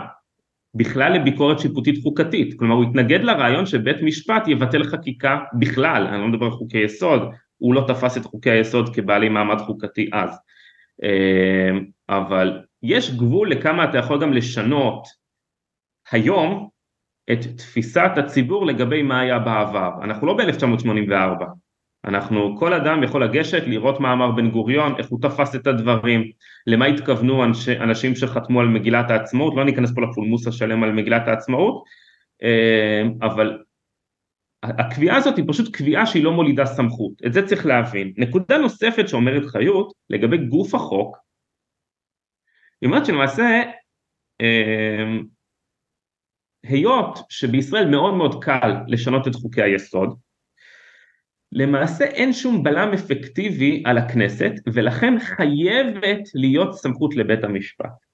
בכלל 0.75 1.13
לביקורת 1.13 1.59
שיפוטית 1.59 2.03
חוקתית, 2.03 2.59
כלומר 2.59 2.75
הוא 2.75 2.83
התנגד 2.83 3.21
לרעיון 3.21 3.65
שבית 3.65 4.01
משפט 4.01 4.47
יבטל 4.47 4.83
חקיקה 4.83 5.39
בכלל, 5.59 6.07
אני 6.07 6.21
לא 6.21 6.27
מדבר 6.27 6.45
על 6.45 6.51
חוקי 6.51 6.77
יסוד, 6.77 7.21
הוא 7.57 7.73
לא 7.73 7.85
תפס 7.87 8.17
את 8.17 8.25
חוקי 8.25 8.49
היסוד 8.49 8.95
כבעלי 8.95 9.29
מעמד 9.29 9.57
חוקתי 9.57 10.09
אז, 10.13 10.39
אה, 11.03 11.79
אבל 12.09 12.61
יש 12.83 13.15
גבול 13.15 13.51
לכמה 13.51 13.89
אתה 13.89 13.97
יכול 13.97 14.21
גם 14.21 14.33
לשנות 14.33 15.07
היום 16.11 16.69
את 17.31 17.39
תפיסת 17.57 18.11
הציבור 18.17 18.65
לגבי 18.65 19.01
מה 19.01 19.19
היה 19.19 19.39
בעבר, 19.39 19.91
אנחנו 20.03 20.27
לא 20.27 20.33
ב-1984, 20.33 21.45
אנחנו, 22.05 22.57
כל 22.57 22.73
אדם 22.73 23.03
יכול 23.03 23.23
לגשת, 23.23 23.63
לראות 23.67 23.99
מה 23.99 24.13
אמר 24.13 24.31
בן 24.31 24.51
גוריון, 24.51 24.95
איך 24.97 25.07
הוא 25.07 25.21
תפס 25.21 25.55
את 25.55 25.67
הדברים, 25.67 26.31
למה 26.67 26.85
התכוונו 26.85 27.43
אנשי, 27.43 27.77
אנשים 27.79 28.15
שחתמו 28.15 28.61
על 28.61 28.67
מגילת 28.67 29.11
העצמאות, 29.11 29.53
לא 29.55 29.65
ניכנס 29.65 29.91
פה 29.95 30.01
לפולמוס 30.01 30.47
השלם 30.47 30.83
על 30.83 30.91
מגילת 30.91 31.27
העצמאות, 31.27 31.83
אה, 32.43 33.03
אבל 33.21 33.63
הקביעה 34.63 35.17
הזאת 35.17 35.37
היא 35.37 35.45
פשוט 35.47 35.75
קביעה 35.75 36.05
שהיא 36.05 36.23
לא 36.23 36.31
מולידה 36.31 36.65
סמכות, 36.65 37.11
את 37.25 37.33
זה 37.33 37.47
צריך 37.47 37.65
להבין. 37.65 38.13
נקודה 38.17 38.57
נוספת 38.57 39.09
שאומרת 39.09 39.45
חיות 39.45 39.93
לגבי 40.09 40.37
גוף 40.37 40.75
החוק, 40.75 41.17
היא 42.81 42.89
אומרת 42.89 43.05
שלמעשה 43.05 43.61
אה, 44.41 45.17
היות 46.63 47.19
שבישראל 47.29 47.89
מאוד 47.89 48.13
מאוד 48.13 48.43
קל 48.43 48.71
לשנות 48.87 49.27
את 49.27 49.35
חוקי 49.35 49.61
היסוד, 49.61 50.19
למעשה 51.51 52.05
אין 52.05 52.33
שום 52.33 52.63
בלם 52.63 52.93
אפקטיבי 52.93 53.83
על 53.85 53.97
הכנסת 53.97 54.51
ולכן 54.73 55.19
חייבת 55.19 56.19
להיות 56.35 56.73
סמכות 56.73 57.15
לבית 57.15 57.43
המשפט. 57.43 58.05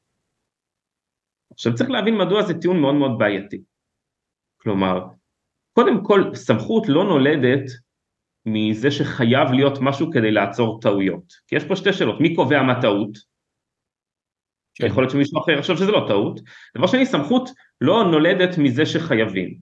עכשיו 1.51 1.75
צריך 1.75 1.89
להבין 1.89 2.17
מדוע 2.17 2.43
זה 2.43 2.53
טיעון 2.61 2.81
מאוד 2.81 2.95
מאוד 2.95 3.19
בעייתי. 3.19 3.61
כלומר, 4.57 5.05
קודם 5.73 6.03
כל 6.03 6.35
סמכות 6.35 6.83
לא 6.89 7.03
נולדת 7.03 7.71
מזה 8.45 8.91
שחייב 8.91 9.51
להיות 9.51 9.77
משהו 9.81 10.11
כדי 10.11 10.31
לעצור 10.31 10.79
טעויות. 10.81 11.33
כי 11.47 11.55
יש 11.55 11.63
פה 11.63 11.75
שתי 11.75 11.93
שאלות, 11.93 12.21
מי 12.21 12.35
קובע 12.35 12.63
מה 12.63 12.81
טעות? 12.81 13.17
כן. 14.75 14.85
יכול 14.87 15.03
להיות 15.03 15.11
שמישהו 15.11 15.39
אחר 15.39 15.51
יחשוב 15.51 15.77
שזה 15.77 15.91
לא 15.91 16.05
טעות. 16.07 16.39
דבר 16.77 16.87
שני, 16.87 17.05
סמכות 17.05 17.49
לא 17.81 18.03
נולדת 18.11 18.57
מזה 18.57 18.85
שחייבים. 18.85 19.57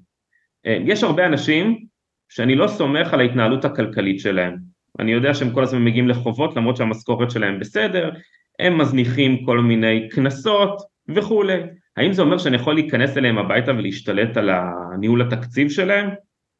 אה, 0.65 0.77
יש 0.85 1.03
הרבה 1.03 1.25
אנשים 1.25 1.85
שאני 2.29 2.55
לא 2.55 2.67
סומך 2.67 3.13
על 3.13 3.19
ההתנהלות 3.19 3.65
הכלכלית 3.65 4.19
שלהם. 4.19 4.57
אני 4.99 5.11
יודע 5.11 5.33
שהם 5.33 5.51
כל 5.51 5.63
הזמן 5.63 5.85
מגיעים 5.85 6.07
לחובות 6.07 6.55
למרות 6.55 6.77
שהמשכורת 6.77 7.31
שלהם 7.31 7.59
בסדר, 7.59 8.11
הם 8.59 8.77
מזניחים 8.77 9.45
כל 9.45 9.59
מיני 9.59 10.09
קנסות 10.09 10.81
וכולי. 11.15 11.61
האם 11.97 12.13
זה 12.13 12.21
אומר 12.21 12.37
שאני 12.37 12.55
יכול 12.55 12.73
להיכנס 12.73 13.17
אליהם 13.17 13.37
הביתה 13.37 13.71
ולהשתלט 13.71 14.37
על 14.37 14.49
הניהול 14.49 15.21
התקציב 15.21 15.69
שלהם? 15.69 16.09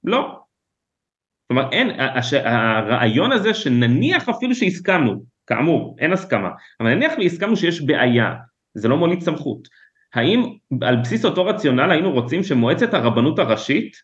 לא. 0.04 0.40
כלומר 1.48 1.70
אין, 1.72 2.00
הש, 2.00 2.34
הרעיון 2.34 3.32
הזה 3.32 3.54
שנניח 3.54 4.30
אפילו 4.30 4.56
שהסכמנו, 4.56 5.24
כאמור 5.48 5.96
אין 6.00 6.14
הסכמה, 6.14 6.50
אבל 6.80 6.94
נניח 6.94 7.14
והסכמנו 7.18 7.56
שיש 7.56 7.82
בעיה, 7.82 8.34
זה 8.74 8.88
לא 8.88 8.98
מוליד 8.98 9.22
סמכות. 9.22 9.68
האם 10.14 10.44
על 10.82 10.96
בסיס 10.96 11.26
אותו 11.26 11.46
רציונל 11.46 11.92
היינו 11.92 12.12
רוצים 12.12 12.44
שמועצת 12.44 12.94
הרבנות 12.94 13.40
הראשית 13.40 13.96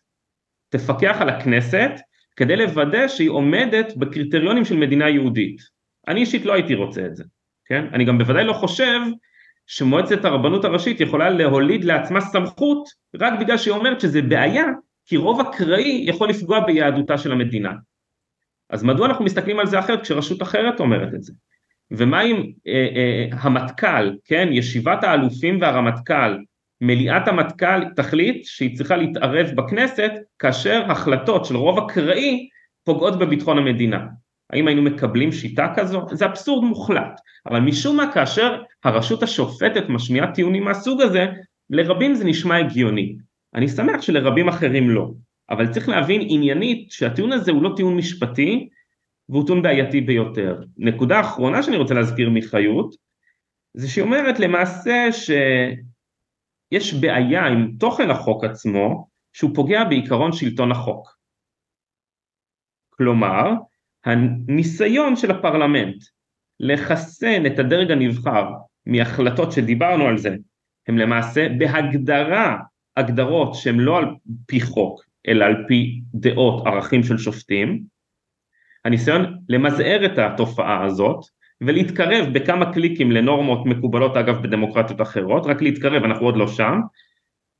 תפקח 0.70 1.16
על 1.20 1.28
הכנסת 1.28 1.90
כדי 2.36 2.56
לוודא 2.56 3.08
שהיא 3.08 3.30
עומדת 3.30 3.96
בקריטריונים 3.96 4.64
של 4.64 4.76
מדינה 4.76 5.08
יהודית. 5.08 5.56
אני 6.08 6.20
אישית 6.20 6.44
לא 6.44 6.52
הייתי 6.52 6.74
רוצה 6.74 7.06
את 7.06 7.16
זה, 7.16 7.24
כן? 7.66 7.84
אני 7.92 8.04
גם 8.04 8.18
בוודאי 8.18 8.44
לא 8.44 8.52
חושב 8.52 9.00
שמועצת 9.66 10.24
הרבנות 10.24 10.64
הראשית 10.64 11.00
יכולה 11.00 11.30
להוליד 11.30 11.84
לעצמה 11.84 12.20
סמכות 12.20 12.88
רק 13.20 13.40
בגלל 13.40 13.56
שהיא 13.56 13.74
אומרת 13.74 14.00
שזה 14.00 14.22
בעיה, 14.22 14.64
כי 15.06 15.16
רוב 15.16 15.40
אקראי 15.40 16.04
יכול 16.06 16.28
לפגוע 16.28 16.60
ביהדותה 16.60 17.18
של 17.18 17.32
המדינה. 17.32 17.72
אז 18.70 18.84
מדוע 18.84 19.06
אנחנו 19.06 19.24
מסתכלים 19.24 19.58
על 19.58 19.66
זה 19.66 19.78
אחרת 19.78 20.02
כשרשות 20.02 20.42
אחרת 20.42 20.80
אומרת 20.80 21.14
את 21.14 21.22
זה? 21.22 21.32
ומה 21.90 22.22
אם 22.22 22.36
אה, 22.66 22.88
אה, 22.96 23.38
המטכ"ל, 23.40 24.12
כן, 24.24 24.48
ישיבת 24.52 25.04
האלופים 25.04 25.60
והרמטכ"ל 25.60 26.38
מליאת 26.80 27.28
המטכ"ל 27.28 27.84
תחליט 27.96 28.44
שהיא 28.44 28.76
צריכה 28.76 28.96
להתערב 28.96 29.46
בכנסת 29.54 30.12
כאשר 30.38 30.82
החלטות 30.88 31.44
של 31.44 31.56
רוב 31.56 31.78
אקראי 31.78 32.48
פוגעות 32.84 33.18
בביטחון 33.18 33.58
המדינה. 33.58 34.06
האם 34.52 34.66
היינו 34.66 34.82
מקבלים 34.82 35.32
שיטה 35.32 35.72
כזו? 35.76 36.06
זה 36.12 36.24
אבסורד 36.26 36.64
מוחלט, 36.64 37.20
אבל 37.46 37.60
משום 37.60 37.96
מה 37.96 38.12
כאשר 38.12 38.62
הרשות 38.84 39.22
השופטת 39.22 39.88
משמיעה 39.88 40.32
טיעונים 40.32 40.64
מהסוג 40.64 41.02
הזה, 41.02 41.26
לרבים 41.70 42.14
זה 42.14 42.24
נשמע 42.24 42.56
הגיוני. 42.56 43.16
אני 43.54 43.68
שמח 43.68 44.02
שלרבים 44.02 44.48
אחרים 44.48 44.90
לא, 44.90 45.10
אבל 45.50 45.66
צריך 45.66 45.88
להבין 45.88 46.20
עניינית 46.24 46.90
שהטיעון 46.90 47.32
הזה 47.32 47.52
הוא 47.52 47.62
לא 47.62 47.72
טיעון 47.76 47.96
משפטי 47.96 48.68
והוא 49.28 49.46
טיעון 49.46 49.62
בעייתי 49.62 50.00
ביותר. 50.00 50.62
נקודה 50.78 51.20
אחרונה 51.20 51.62
שאני 51.62 51.76
רוצה 51.76 51.94
להזכיר 51.94 52.30
מחיות, 52.30 52.94
זה 53.74 53.88
שהיא 53.88 54.04
אומרת 54.04 54.40
למעשה 54.40 55.12
ש... 55.12 55.30
יש 56.72 56.94
בעיה 56.94 57.46
עם 57.46 57.72
תוכן 57.78 58.10
החוק 58.10 58.44
עצמו 58.44 59.08
שהוא 59.32 59.50
פוגע 59.54 59.84
בעיקרון 59.84 60.32
שלטון 60.32 60.72
החוק. 60.72 61.16
כלומר, 62.90 63.52
הניסיון 64.04 65.16
של 65.16 65.30
הפרלמנט 65.30 66.02
לחסן 66.60 67.46
את 67.46 67.58
הדרג 67.58 67.90
הנבחר 67.90 68.50
מהחלטות 68.86 69.52
שדיברנו 69.52 70.06
על 70.06 70.18
זה, 70.18 70.36
הם 70.88 70.98
למעשה 70.98 71.48
בהגדרה 71.58 72.56
הגדרות 72.96 73.54
שהן 73.54 73.76
לא 73.80 73.98
על 73.98 74.04
פי 74.46 74.60
חוק, 74.60 75.00
אלא 75.28 75.44
על 75.44 75.64
פי 75.68 76.00
דעות, 76.14 76.66
ערכים 76.66 77.02
של 77.02 77.18
שופטים, 77.18 77.84
הניסיון 78.84 79.38
למזער 79.48 80.06
את 80.06 80.18
התופעה 80.18 80.84
הזאת 80.84 81.24
ולהתקרב 81.60 82.26
בכמה 82.32 82.72
קליקים 82.72 83.12
לנורמות 83.12 83.66
מקובלות 83.66 84.16
אגב 84.16 84.42
בדמוקרטיות 84.42 85.00
אחרות, 85.00 85.46
רק 85.46 85.62
להתקרב, 85.62 86.04
אנחנו 86.04 86.26
עוד 86.26 86.36
לא 86.36 86.48
שם, 86.48 86.80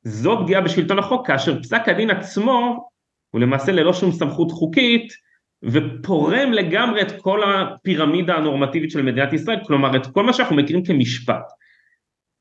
זו 0.02 0.38
פגיעה 0.42 0.60
בשלטון 0.60 0.98
החוק 0.98 1.26
כאשר 1.26 1.62
פסק 1.62 1.88
הדין 1.88 2.10
עצמו 2.10 2.88
הוא 3.30 3.40
למעשה 3.40 3.72
ללא 3.72 3.92
שום 3.92 4.12
סמכות 4.12 4.50
חוקית 4.50 5.12
ופורם 5.62 6.52
לגמרי 6.52 7.02
את 7.02 7.20
כל 7.20 7.40
הפירמידה 7.44 8.34
הנורמטיבית 8.36 8.90
של 8.90 9.02
מדינת 9.02 9.32
ישראל, 9.32 9.58
כלומר 9.66 9.96
את 9.96 10.06
כל 10.06 10.24
מה 10.24 10.32
שאנחנו 10.32 10.56
מכירים 10.56 10.84
כמשפט. 10.84 11.44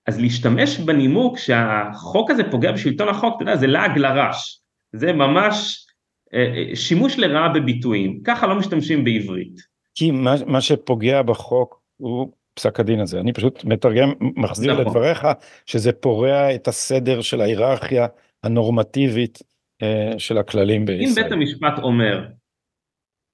אז 0.07 0.19
להשתמש 0.19 0.79
בנימוק 0.79 1.37
שהחוק 1.37 2.31
הזה 2.31 2.51
פוגע 2.51 2.71
בשלטון 2.71 3.09
החוק, 3.09 3.35
אתה 3.35 3.43
יודע, 3.43 3.55
זה 3.55 3.67
לעג 3.67 3.97
לרש, 3.97 4.61
זה 4.93 5.13
ממש 5.13 5.85
אה, 6.33 6.39
אה, 6.39 6.75
שימוש 6.75 7.19
לרעה 7.19 7.49
בביטויים, 7.49 8.19
ככה 8.23 8.47
לא 8.47 8.55
משתמשים 8.55 9.03
בעברית. 9.03 9.68
כי 9.95 10.11
מה, 10.11 10.35
מה 10.45 10.61
שפוגע 10.61 11.21
בחוק 11.21 11.81
הוא 11.97 12.31
פסק 12.53 12.79
הדין 12.79 12.99
הזה. 12.99 13.19
אני 13.19 13.33
פשוט 13.33 13.65
מתרגם, 13.65 14.09
מחזיר 14.35 14.73
נכון. 14.73 14.85
לדבריך, 14.85 15.27
שזה 15.65 15.91
פורע 15.91 16.55
את 16.55 16.67
הסדר 16.67 17.21
של 17.21 17.41
ההיררכיה 17.41 18.07
הנורמטיבית 18.43 19.39
אה, 19.81 20.19
של 20.19 20.37
הכללים 20.37 20.85
בישראל. 20.85 21.07
אם 21.07 21.15
בית 21.15 21.31
המשפט 21.31 21.83
אומר, 21.83 22.27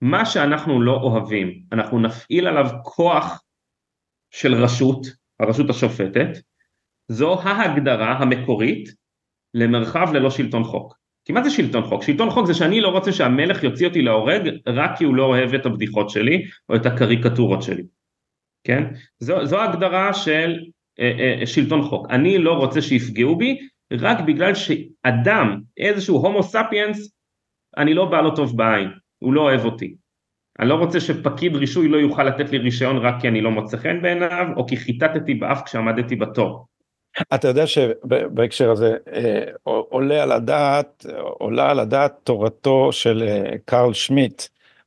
מה 0.02 0.26
שאנחנו 0.26 0.82
לא 0.82 1.02
אוהבים, 1.02 1.64
אנחנו 1.72 2.00
נפעיל 2.00 2.48
עליו 2.48 2.66
כוח 2.84 3.44
של 4.32 4.54
רשות, 4.54 5.08
הרשות 5.40 5.70
השופטת, 5.70 6.30
זו 7.12 7.42
ההגדרה 7.42 8.12
המקורית 8.12 8.90
למרחב 9.54 10.14
ללא 10.14 10.30
שלטון 10.30 10.64
חוק. 10.64 11.05
כי 11.26 11.34
מה 11.34 11.44
זה 11.44 11.50
שלטון 11.50 11.84
חוק? 11.84 12.04
שלטון 12.04 12.30
חוק 12.30 12.46
זה 12.46 12.54
שאני 12.54 12.82
לא 12.82 12.88
רוצה 12.88 13.12
שהמלך 13.12 13.64
יוציא 13.64 13.88
אותי 13.88 14.02
להורג 14.02 14.50
רק 14.68 14.98
כי 14.98 15.04
הוא 15.04 15.16
לא 15.16 15.24
אוהב 15.24 15.54
את 15.54 15.66
הבדיחות 15.66 16.10
שלי 16.10 16.46
או 16.70 16.76
את 16.76 16.86
הקריקטורות 16.86 17.62
שלי, 17.62 17.84
כן? 18.64 18.84
זו, 19.20 19.46
זו 19.46 19.62
הגדרה 19.62 20.14
של 20.14 20.60
אה, 21.00 21.38
אה, 21.40 21.48
שלטון 21.48 21.82
חוק. 21.82 22.08
אני 22.10 22.38
לא 22.38 22.54
רוצה 22.54 22.82
שיפגעו 22.82 23.36
בי 23.36 23.58
רק 23.94 24.20
בגלל 24.20 24.54
שאדם, 24.56 25.62
איזשהו 25.78 26.18
הומו 26.18 26.44
ספיאנס, 26.44 27.16
אני 27.78 27.94
לא 27.94 28.06
בא 28.06 28.22
לו 28.22 28.36
טוב 28.36 28.58
בעין, 28.58 28.90
הוא 29.20 29.34
לא 29.34 29.42
אוהב 29.42 29.66
אותי. 29.66 29.96
אני 30.60 30.70
לא 30.70 30.76
רוצה 30.76 31.00
שפקיד 31.00 31.56
רישוי 31.56 31.88
לא 31.88 31.98
יוכל 31.98 32.24
לתת 32.24 32.52
לי 32.52 32.58
רישיון 32.58 32.98
רק 32.98 33.22
כי 33.22 33.28
אני 33.28 33.42
לא 33.42 33.52
מוצא 33.52 33.78
חן 33.78 34.02
בעיניו, 34.02 34.48
או 34.56 34.68
כי 34.68 34.78
חיטטתי 34.78 35.34
באף 35.34 35.62
כשעמדתי 35.66 36.16
בתור. 36.16 36.68
אתה 37.34 37.48
יודע 37.48 37.68
שבהקשר 37.68 38.72
הזה 38.72 38.98
אה, 39.14 39.44
עולה 39.64 40.24
על 40.24 40.32
הדעת, 40.32 41.06
עולה 41.20 41.72
על 41.72 41.80
הדעת 41.80 42.14
תורתו 42.24 42.92
של 42.92 43.24
אה, 43.28 43.58
קרל 43.66 43.94
שמיט, 43.94 44.44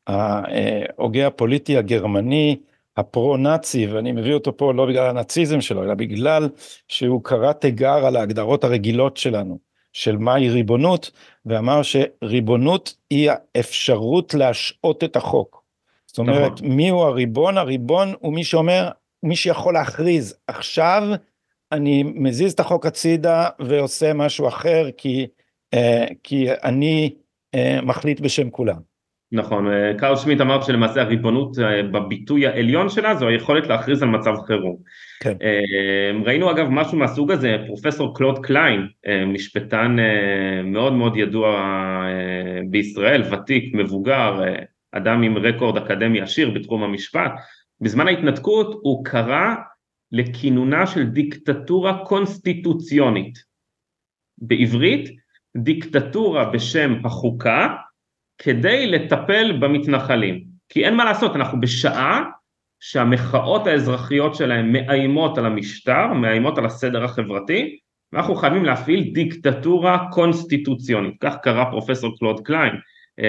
ההוגה 0.06 1.26
הפוליטי 1.26 1.76
הגרמני 1.76 2.56
הפרו-נאצי, 2.96 3.86
ואני 3.86 4.12
מביא 4.12 4.34
אותו 4.34 4.56
פה 4.56 4.74
לא 4.74 4.86
בגלל 4.86 5.10
הנאציזם 5.10 5.60
שלו, 5.60 5.84
אלא 5.84 5.94
בגלל 5.94 6.48
שהוא 6.88 7.24
קרא 7.24 7.52
תיגר 7.52 8.06
על 8.06 8.16
ההגדרות 8.16 8.64
הרגילות 8.64 9.16
שלנו, 9.16 9.58
של 9.92 10.16
מהי 10.16 10.50
ריבונות, 10.50 11.10
ואמר 11.46 11.80
שריבונות 11.82 12.94
היא 13.10 13.30
האפשרות 13.30 14.34
להשעות 14.34 15.04
את 15.04 15.16
החוק. 15.16 15.62
זאת 16.06 16.18
אומרת, 16.18 16.52
נכון. 16.52 16.68
מי 16.68 16.88
הוא 16.88 17.02
הריבון? 17.02 17.58
הריבון 17.58 18.14
הוא 18.20 18.32
מי 18.32 18.44
שאומר, 18.44 18.90
מי 19.22 19.36
שיכול 19.36 19.74
להכריז, 19.74 20.36
עכשיו 20.46 21.02
אני 21.72 22.02
מזיז 22.14 22.52
את 22.52 22.60
החוק 22.60 22.86
הצידה 22.86 23.48
ועושה 23.58 24.14
משהו 24.14 24.48
אחר, 24.48 24.86
כי, 24.96 25.26
אה, 25.74 26.06
כי 26.22 26.46
אני 26.64 27.14
אה, 27.54 27.78
מחליט 27.82 28.20
בשם 28.20 28.50
כולם. 28.50 28.88
נכון, 29.32 29.72
אה, 29.72 29.92
קארל 29.98 30.16
שמיט 30.16 30.40
אמר 30.40 30.62
שלמעשה 30.62 31.00
הריבונות 31.00 31.56
בביטוי 31.92 32.46
העליון 32.46 32.88
שלה 32.88 33.14
זו 33.14 33.28
היכולת 33.28 33.66
להכריז 33.66 34.02
על 34.02 34.08
מצב 34.08 34.34
חירום. 34.46 34.76
כן. 35.20 35.36
ראינו 36.24 36.50
אגב 36.50 36.66
משהו 36.70 36.98
מהסוג 36.98 37.32
הזה, 37.32 37.56
פרופסור 37.66 38.16
קלוד 38.16 38.38
קליין, 38.38 38.86
משפטן 39.26 39.96
מאוד 40.64 40.92
מאוד 40.92 41.16
ידוע 41.16 41.62
בישראל, 42.70 43.22
ותיק, 43.32 43.74
מבוגר, 43.74 44.42
אדם 44.92 45.22
עם 45.22 45.36
רקורד 45.36 45.76
אקדמי 45.76 46.20
עשיר 46.20 46.50
בתחום 46.50 46.82
המשפט, 46.82 47.32
בזמן 47.80 48.08
ההתנתקות 48.08 48.78
הוא 48.82 49.04
קרא 49.04 49.54
לכינונה 50.12 50.86
של 50.86 51.04
דיקטטורה 51.04 52.04
קונסטיטוציונית. 52.04 53.38
בעברית, 54.38 55.10
דיקטטורה 55.56 56.50
בשם 56.50 57.06
החוקה 57.06 57.74
כדי 58.38 58.86
לטפל 58.86 59.58
במתנחלים. 59.60 60.44
כי 60.68 60.84
אין 60.84 60.96
מה 60.96 61.04
לעשות, 61.04 61.36
אנחנו 61.36 61.60
בשעה 61.60 62.22
שהמחאות 62.80 63.66
האזרחיות 63.66 64.34
שלהם 64.34 64.72
מאיימות 64.72 65.38
על 65.38 65.46
המשטר, 65.46 66.12
מאיימות 66.12 66.58
על 66.58 66.66
הסדר 66.66 67.04
החברתי, 67.04 67.78
ואנחנו 68.12 68.34
חייבים 68.34 68.64
להפעיל 68.64 69.10
דיקטטורה 69.14 70.06
קונסטיטוציונית, 70.12 71.14
כך 71.20 71.36
קרא 71.42 71.64
פרופסור 71.70 72.18
קלוד 72.18 72.40
קליין, 72.40 72.72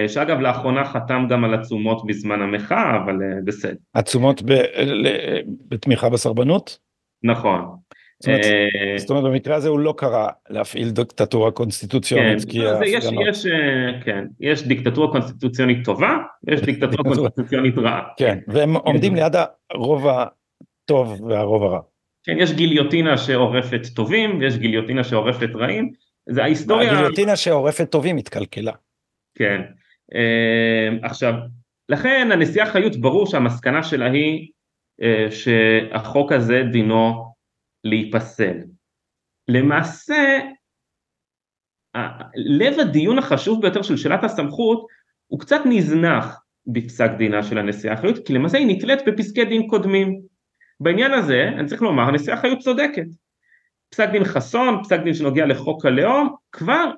שאגב 0.07 0.39
לאחרונה 0.39 0.85
חתם 0.85 1.25
גם 1.29 1.43
על 1.43 1.53
עצומות 1.53 2.05
בזמן 2.05 2.41
המחאה, 2.41 2.97
אבל 3.03 3.23
אה, 3.23 3.27
בסדר. 3.45 3.75
עצומות 3.93 4.41
בתמיכה 5.69 6.09
בסרבנות? 6.09 6.79
נכון. 7.23 7.61
זאת 8.19 8.27
אומרת, 8.27 8.45
אה, 8.45 8.97
זאת 8.97 9.09
אומרת 9.09 9.23
במקרה 9.23 9.55
הזה 9.55 9.69
הוא 9.69 9.79
לא 9.79 9.93
קרא 9.97 10.27
להפעיל 10.49 10.89
דיקטטורה 10.89 11.51
קונסטיטוציונית 11.51 12.45
כן. 12.51 12.59
יש, 12.85 13.05
יש, 13.29 13.45
אה, 13.45 14.01
כן, 14.05 14.25
יש 14.39 14.67
דיקטטורה 14.67 15.11
קונסטיטוציונית 15.11 15.85
טובה, 15.85 16.17
יש 16.47 16.61
דיקטטורה 16.69 17.03
קונסטיטוציונית 17.03 17.77
רעה. 17.77 18.01
כן, 18.17 18.37
והם 18.47 18.75
עומדים 18.75 19.15
ליד 19.15 19.33
הרוב 19.71 20.07
הטוב 20.07 21.21
והרוב 21.21 21.63
הרע. 21.63 21.79
כן, 22.23 22.35
יש 22.39 22.53
גיליוטינה 22.53 23.17
שעורפת 23.17 23.81
טובים, 23.95 24.39
ויש 24.39 24.57
גיליוטינה 24.57 25.03
שעורפת 25.03 25.49
רעים, 25.55 25.91
זה 26.29 26.43
ההיסטוריה... 26.43 26.91
הגיליוטינה 26.91 27.35
שעורפת 27.35 27.91
טובים 27.91 28.17
התקלקלה. 28.17 28.73
כן, 29.35 29.61
אה, 29.61 29.67
עכשיו, 31.03 31.33
לכן 31.89 32.29
הנשיאה 32.31 32.65
חיות 32.65 32.95
ברור 32.95 33.25
שהמסקנה 33.25 33.83
שלה 33.83 34.11
היא 34.11 34.51
שהחוק 35.29 36.31
הזה 36.31 36.63
דינו 36.71 37.33
להיפסל. 37.83 38.57
למעשה, 39.47 40.39
לב 42.35 42.79
הדיון 42.79 43.17
החשוב 43.17 43.61
ביותר 43.61 43.81
של 43.81 43.97
שאלת 43.97 44.23
הסמכות 44.23 44.87
הוא 45.27 45.39
קצת 45.39 45.61
נזנח 45.65 46.43
בפסק 46.67 47.11
דינה 47.17 47.43
של 47.43 47.57
הנשיאה 47.57 47.97
חיות, 47.97 48.27
כי 48.27 48.33
למעשה 48.33 48.57
היא 48.57 48.67
נתלית 48.77 48.99
בפסקי 49.07 49.45
דין 49.45 49.67
קודמים. 49.67 50.21
בעניין 50.79 51.11
הזה, 51.11 51.49
אני 51.57 51.67
צריך 51.67 51.81
לומר, 51.81 52.03
הנשיאה 52.03 52.37
חיות 52.37 52.59
צודקת. 52.59 53.05
פסק 53.89 54.09
דין 54.11 54.23
חסון, 54.23 54.83
פסק 54.83 54.99
דין 55.03 55.13
שנוגע 55.13 55.45
לחוק 55.45 55.85
הלאום, 55.85 56.35
כבר 56.51 56.91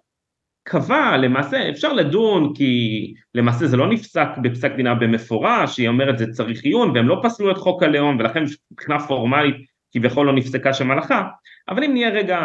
קבע, 0.63 1.17
למעשה 1.17 1.69
אפשר 1.69 1.93
לדון 1.93 2.53
כי 2.55 3.13
למעשה 3.35 3.67
זה 3.67 3.77
לא 3.77 3.89
נפסק 3.89 4.27
בפסק 4.41 4.71
דינה 4.75 4.95
במפורש, 4.95 5.77
היא 5.77 5.87
אומרת 5.87 6.17
זה 6.17 6.31
צריך 6.31 6.63
עיון 6.63 6.91
והם 6.95 7.07
לא 7.07 7.19
פסלו 7.23 7.51
את 7.51 7.57
חוק 7.57 7.83
הלאום 7.83 8.17
ולכן 8.19 8.43
מבחינה 8.71 8.99
פורמלית 8.99 9.55
כביכול 9.91 10.27
לא 10.27 10.33
נפסקה 10.33 10.73
שם 10.73 10.91
הלכה, 10.91 11.23
אבל 11.69 11.83
אם 11.83 11.93
נהיה 11.93 12.09
רגע 12.09 12.39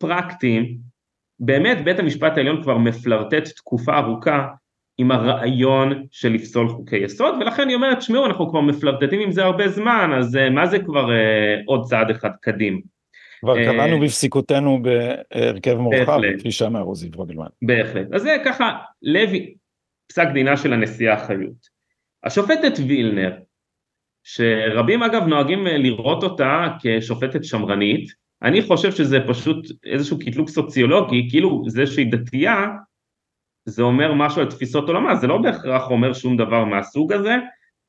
פרקטיים, 0.00 0.76
באמת 1.40 1.84
בית 1.84 1.98
המשפט 1.98 2.36
העליון 2.36 2.62
כבר 2.62 2.78
מפלרטט 2.78 3.48
תקופה 3.48 3.98
ארוכה 3.98 4.48
עם 4.98 5.10
הרעיון 5.10 6.06
של 6.10 6.32
לפסול 6.32 6.68
חוקי 6.68 6.96
יסוד, 6.96 7.34
ולכן 7.40 7.68
היא 7.68 7.74
אומרת, 7.74 8.02
שמעו, 8.02 8.26
אנחנו 8.26 8.50
כבר 8.50 8.60
מפלרטטים 8.60 9.20
עם 9.20 9.32
זה 9.32 9.44
הרבה 9.44 9.68
זמן, 9.68 10.10
אז 10.18 10.36
אה, 10.36 10.50
מה 10.50 10.66
זה 10.66 10.78
כבר 10.78 11.06
uh, 11.06 11.62
עוד 11.66 11.84
צעד 11.84 12.10
אחד 12.10 12.30
קדים? 12.40 12.80
כבר 13.42 13.56
uh, 13.56 13.64
קראנו 13.64 14.00
בפסיקותינו 14.00 14.82
בהרכב 14.82 15.74
מורחב, 15.74 16.20
כפי 16.38 16.52
שאמר 16.52 16.80
עוזי 16.80 17.10
פרוגלמן. 17.10 17.46
בהחלט. 17.62 18.06
אז 18.12 18.22
זה 18.22 18.36
ככה, 18.44 18.78
לוי, 19.02 19.54
פסק 20.08 20.26
דינה 20.32 20.56
של 20.56 20.72
הנשיאה 20.72 21.26
חיות. 21.26 21.68
השופטת 22.24 22.72
וילנר, 22.86 23.32
שרבים 24.24 25.02
אגב 25.02 25.22
נוהגים 25.22 25.66
אה, 25.66 25.78
לראות 25.78 26.22
אותה 26.22 26.68
כשופטת 26.82 27.44
שמרנית, 27.44 28.10
אני 28.42 28.62
חושב 28.62 28.92
שזה 28.92 29.18
פשוט 29.28 29.66
איזשהו 29.86 30.18
קטלוג 30.18 30.48
סוציולוגי, 30.48 31.30
כאילו 31.30 31.62
זה 31.66 31.86
שהיא 31.86 32.12
דתייה, 32.12 32.66
זה 33.64 33.82
אומר 33.82 34.14
משהו 34.14 34.40
על 34.40 34.50
תפיסות 34.50 34.88
עולמה, 34.88 35.14
זה 35.14 35.26
לא 35.26 35.38
בהכרח 35.38 35.90
אומר 35.90 36.12
שום 36.12 36.36
דבר 36.36 36.64
מהסוג 36.64 37.12
הזה, 37.12 37.34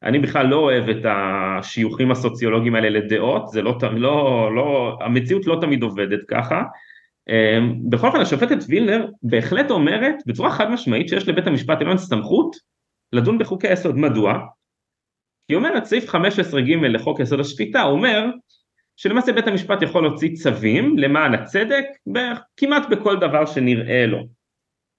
אני 0.04 0.20
בכלל 0.20 0.46
לא 0.46 0.56
אוהב 0.56 0.89
את 0.89 1.06
השיוכים 1.06 2.12
הסוציולוגיים 2.12 2.76
האלה 2.76 2.89
לדעות, 2.89 3.48
זה 3.48 3.62
לא, 3.62 3.78
לא, 3.94 4.50
לא, 4.56 4.98
המציאות 5.02 5.48
לא 5.48 5.58
תמיד 5.62 5.84
עובדת 5.84 6.20
ככה. 6.28 6.63
אמ, 7.30 7.89
בכל 7.89 8.08
אופן 8.08 8.20
השופטת 8.20 8.58
וילנר 8.68 9.08
בהחלט 9.24 9.72
אומרת 9.72 10.16
בצורה 10.26 10.52
חד 10.52 10.72
משמעית 10.72 11.10
שיש 11.10 11.28
לבית 11.28 11.48
המשפט 11.48 11.78
העליון 11.78 11.98
סמכות 11.98 12.56
לדון 13.13 13.38
בחוקי 13.38 13.68
היסוד, 13.68 13.98
מדוע? 13.98 14.39
היא 15.50 15.58
אומרת 15.58 15.86
סעיף 15.86 16.16
15ג 16.16 16.76
לחוק 16.89 17.20
יסוד 17.20 17.39
השפיטה 17.39 17.84
אומר 17.84 18.26
שלמעשה 18.96 19.34
בית 19.34 19.48
המשפט 19.48 19.82
יכול 19.82 20.04
להוציא 20.04 20.36
צווים 20.36 20.98
למען 20.98 21.34
הצדק 21.34 21.86
כמעט 22.58 22.89
בכל 22.89 23.20
דבר 23.20 23.46
שנראה 23.46 24.06
לו. 24.06 24.24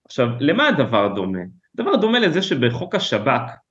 עכשיו 0.06 0.28
למה 0.40 0.68
הדבר 0.68 1.08
דומה? 1.14 1.38
הדבר 1.74 1.96
דומה 1.96 2.18
לזה 2.18 2.42
שבחוק 2.42 2.94
השב"כ 2.94 3.63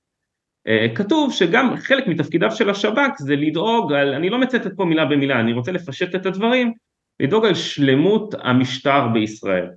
כתוב 0.95 1.34
שגם 1.34 1.78
חלק 1.78 2.08
מתפקידיו 2.08 2.52
של 2.52 2.69
השב"כ 2.69 3.17
זה 3.17 3.36
לדאוג 3.36 3.93
על, 3.93 4.13
אני 4.13 4.30
לא 4.30 4.39
מצטט 4.39 4.71
פה 4.76 4.86
מילה 4.86 5.06
במילה, 5.06 5.39
אני 5.39 5.54
רוצה 5.54 5.71
לפשט 5.71 6.15
את 6.15 6.26
הדברים, 6.26 6.73
לדאוג 7.19 7.45
על 7.45 7.54
שלמות 7.54 8.36
המשטר 8.41 9.08
בישראל. 9.08 9.67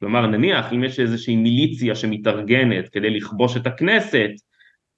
כלומר 0.00 0.26
נניח 0.26 0.72
אם 0.72 0.84
יש 0.84 1.00
איזושהי 1.00 1.36
מיליציה 1.36 1.94
שמתארגנת 1.94 2.88
כדי 2.88 3.10
לכבוש 3.10 3.56
את 3.56 3.66
הכנסת 3.66 4.30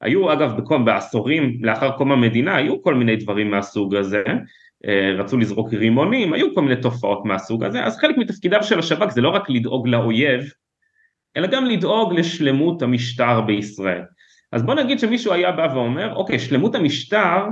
היו 0.01 0.33
אגב 0.33 0.57
בקום, 0.57 0.85
בעשורים 0.85 1.59
לאחר 1.63 1.91
קום 1.91 2.13
המדינה 2.13 2.57
היו 2.57 2.83
כל 2.83 2.95
מיני 2.95 3.17
דברים 3.17 3.51
מהסוג 3.51 3.95
הזה, 3.95 4.23
אה, 4.87 5.13
רצו 5.19 5.37
לזרוק 5.37 5.75
רימונים, 5.75 6.33
היו 6.33 6.55
כל 6.55 6.63
מיני 6.63 6.81
תופעות 6.83 7.25
מהסוג 7.25 7.65
הזה, 7.65 7.85
אז 7.85 7.97
חלק 7.97 8.19
מתפקידיו 8.19 8.63
של 8.63 8.79
השב"כ 8.79 9.11
זה 9.11 9.21
לא 9.21 9.29
רק 9.29 9.51
לדאוג 9.51 9.89
לאויב, 9.89 10.41
אלא 11.37 11.47
גם 11.47 11.65
לדאוג 11.65 12.15
לשלמות 12.15 12.83
המשטר 12.83 13.41
בישראל. 13.41 14.03
אז 14.53 14.63
בוא 14.63 14.75
נגיד 14.75 14.99
שמישהו 14.99 15.33
היה 15.33 15.53
בא 15.53 15.69
ואומר, 15.75 16.15
אוקיי, 16.15 16.39
שלמות 16.39 16.75
המשטר 16.75 17.45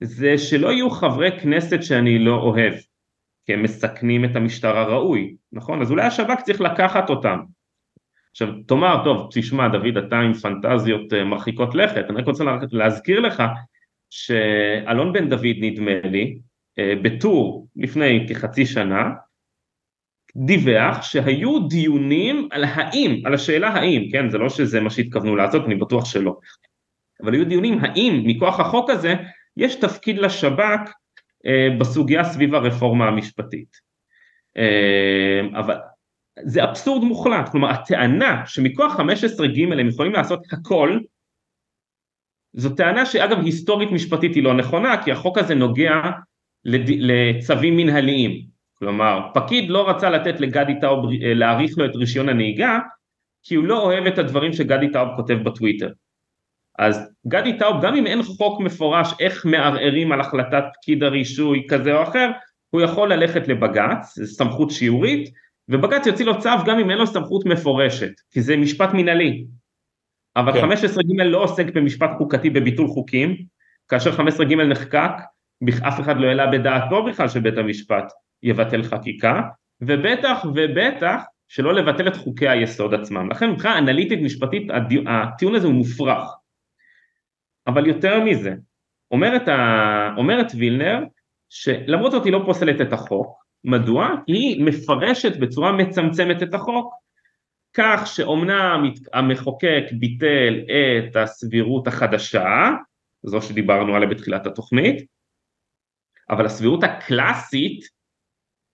זה 0.00 0.38
שלא 0.38 0.72
יהיו 0.72 0.90
חברי 0.90 1.40
כנסת 1.40 1.82
שאני 1.82 2.18
לא 2.18 2.34
אוהב, 2.34 2.74
כי 3.46 3.52
הם 3.52 3.62
מסכנים 3.62 4.24
את 4.24 4.36
המשטר 4.36 4.78
הראוי, 4.78 5.36
נכון? 5.52 5.82
אז 5.82 5.90
אולי 5.90 6.02
השב"כ 6.02 6.40
צריך 6.40 6.60
לקחת 6.60 7.10
אותם, 7.10 7.38
עכשיו 8.30 8.48
תאמר, 8.66 9.04
טוב, 9.04 9.28
תשמע 9.32 9.68
דוד 9.68 9.96
אתה 9.96 10.20
עם 10.20 10.32
פנטזיות 10.32 11.12
אה, 11.12 11.24
מרחיקות 11.24 11.74
לכת, 11.74 12.04
אני 12.10 12.20
רק 12.20 12.26
רוצה 12.26 12.44
להזכיר 12.72 13.20
לך 13.20 13.42
שאלון 14.10 15.12
בן 15.12 15.28
דוד 15.28 15.56
נדמה 15.60 16.00
לי, 16.04 16.38
אה, 16.78 16.94
בטור 17.02 17.68
לפני 17.76 18.26
כחצי 18.28 18.66
שנה, 18.66 19.10
דיווח 20.36 21.02
שהיו 21.02 21.68
דיונים 21.68 22.48
על 22.52 22.64
האם, 22.64 23.22
על 23.24 23.34
השאלה 23.34 23.68
האם, 23.68 24.08
כן, 24.12 24.30
זה 24.30 24.38
לא 24.38 24.48
שזה 24.48 24.80
מה 24.80 24.90
שהתכוונו 24.90 25.36
לעשות, 25.36 25.66
אני 25.66 25.74
בטוח 25.74 26.04
שלא, 26.04 26.36
אבל 27.22 27.34
היו 27.34 27.48
דיונים 27.48 27.78
האם 27.80 28.22
מכוח 28.26 28.60
החוק 28.60 28.90
הזה 28.90 29.14
יש 29.56 29.74
תפקיד 29.74 30.18
לשב"כ 30.18 30.90
אה, 31.46 31.68
בסוגיה 31.78 32.24
סביב 32.24 32.54
הרפורמה 32.54 33.08
המשפטית. 33.08 33.84
אבל 35.54 35.76
זה 36.42 36.64
אבסורד 36.64 37.04
מוחלט, 37.04 37.48
כלומר 37.48 37.70
הטענה 37.70 38.46
שמכוח 38.46 38.96
15ג 38.96 39.72
הם 39.80 39.88
יכולים 39.88 40.12
לעשות 40.12 40.40
הכל, 40.52 40.98
זו 42.52 42.70
טענה 42.70 43.06
שאגב 43.06 43.38
היסטורית 43.44 43.90
משפטית 43.90 44.34
היא 44.34 44.42
לא 44.42 44.54
נכונה, 44.54 45.02
כי 45.04 45.12
החוק 45.12 45.38
הזה 45.38 45.54
נוגע. 45.54 45.92
לצווים 46.64 47.76
מנהליים, 47.76 48.46
כלומר 48.78 49.20
פקיד 49.34 49.70
לא 49.70 49.90
רצה 49.90 50.10
לתת 50.10 50.40
לגדי 50.40 50.72
טאוב 50.80 51.10
אה, 51.22 51.34
להאריך 51.34 51.78
לו 51.78 51.84
את 51.84 51.96
רישיון 51.96 52.28
הנהיגה, 52.28 52.78
כי 53.42 53.54
הוא 53.54 53.64
לא 53.64 53.82
אוהב 53.82 54.06
את 54.06 54.18
הדברים 54.18 54.52
שגדי 54.52 54.92
טאוב 54.92 55.08
כותב 55.16 55.34
בטוויטר. 55.34 55.88
אז 56.78 57.12
גדי 57.26 57.58
טאוב 57.58 57.84
גם 57.84 57.94
אם 57.94 58.06
אין 58.06 58.22
חוק 58.22 58.60
מפורש 58.60 59.14
איך 59.20 59.46
מערערים 59.46 60.12
על 60.12 60.20
החלטת 60.20 60.64
פקיד 60.74 61.02
הרישוי 61.02 61.66
כזה 61.68 61.94
או 61.94 62.02
אחר, 62.02 62.30
הוא 62.70 62.80
יכול 62.80 63.12
ללכת 63.12 63.48
לבג"ץ, 63.48 64.14
זו 64.18 64.26
סמכות 64.26 64.70
שיעורית, 64.70 65.30
ובג"ץ 65.68 66.06
יוציא 66.06 66.26
לו 66.26 66.40
צו 66.40 66.50
גם 66.66 66.78
אם 66.78 66.90
אין 66.90 66.98
לו 66.98 67.06
סמכות 67.06 67.46
מפורשת, 67.46 68.12
כי 68.30 68.42
זה 68.42 68.56
משפט 68.56 68.90
מנהלי. 68.92 69.44
אבל 70.36 70.52
כן. 70.52 70.72
15ג 70.72 71.22
לא 71.22 71.42
עוסק 71.42 71.66
במשפט 71.74 72.10
חוקתי 72.18 72.50
בביטול 72.50 72.86
חוקים, 72.88 73.36
כאשר 73.88 74.16
15ג 74.16 74.56
נחקק, 74.56 75.12
אף 75.88 76.00
אחד 76.00 76.16
לא 76.16 76.26
העלה 76.26 76.46
בדעתו 76.46 77.04
בכלל 77.04 77.28
שבית 77.28 77.58
המשפט 77.58 78.12
יבטל 78.44 78.82
חקיקה, 78.82 79.42
ובטח 79.80 80.44
ובטח 80.54 81.22
שלא 81.48 81.74
לבטל 81.74 82.08
את 82.08 82.16
חוקי 82.16 82.48
היסוד 82.48 82.94
עצמם. 82.94 83.30
לכן 83.30 83.50
מבחינה 83.50 83.78
אנליטית 83.78 84.20
משפטית 84.22 84.68
הטיעון 85.06 85.54
הזה 85.54 85.66
הוא 85.66 85.74
מופרך. 85.74 86.28
אבל 87.66 87.86
יותר 87.86 88.24
מזה, 88.24 88.54
אומרת, 89.10 89.48
ה... 89.48 90.14
אומרת 90.16 90.46
וילנר 90.56 91.04
שלמרות 91.48 92.12
זאת 92.12 92.24
היא 92.24 92.32
לא 92.32 92.42
פוסלת 92.46 92.80
את 92.80 92.92
החוק, 92.92 93.44
מדוע? 93.64 94.08
היא 94.26 94.64
מפרשת 94.64 95.36
בצורה 95.36 95.72
מצמצמת 95.72 96.42
את 96.42 96.54
החוק 96.54 96.94
כך 97.76 98.02
שאומנם 98.06 98.90
המחוקק 99.12 99.84
ביטל 99.98 100.60
את 101.08 101.16
הסבירות 101.16 101.86
החדשה, 101.86 102.70
זו 103.22 103.42
שדיברנו 103.42 103.96
עליה 103.96 104.08
בתחילת 104.08 104.46
התוכנית, 104.46 105.06
אבל 106.30 106.46
הסבירות 106.46 106.84
הקלאסית 106.84 107.93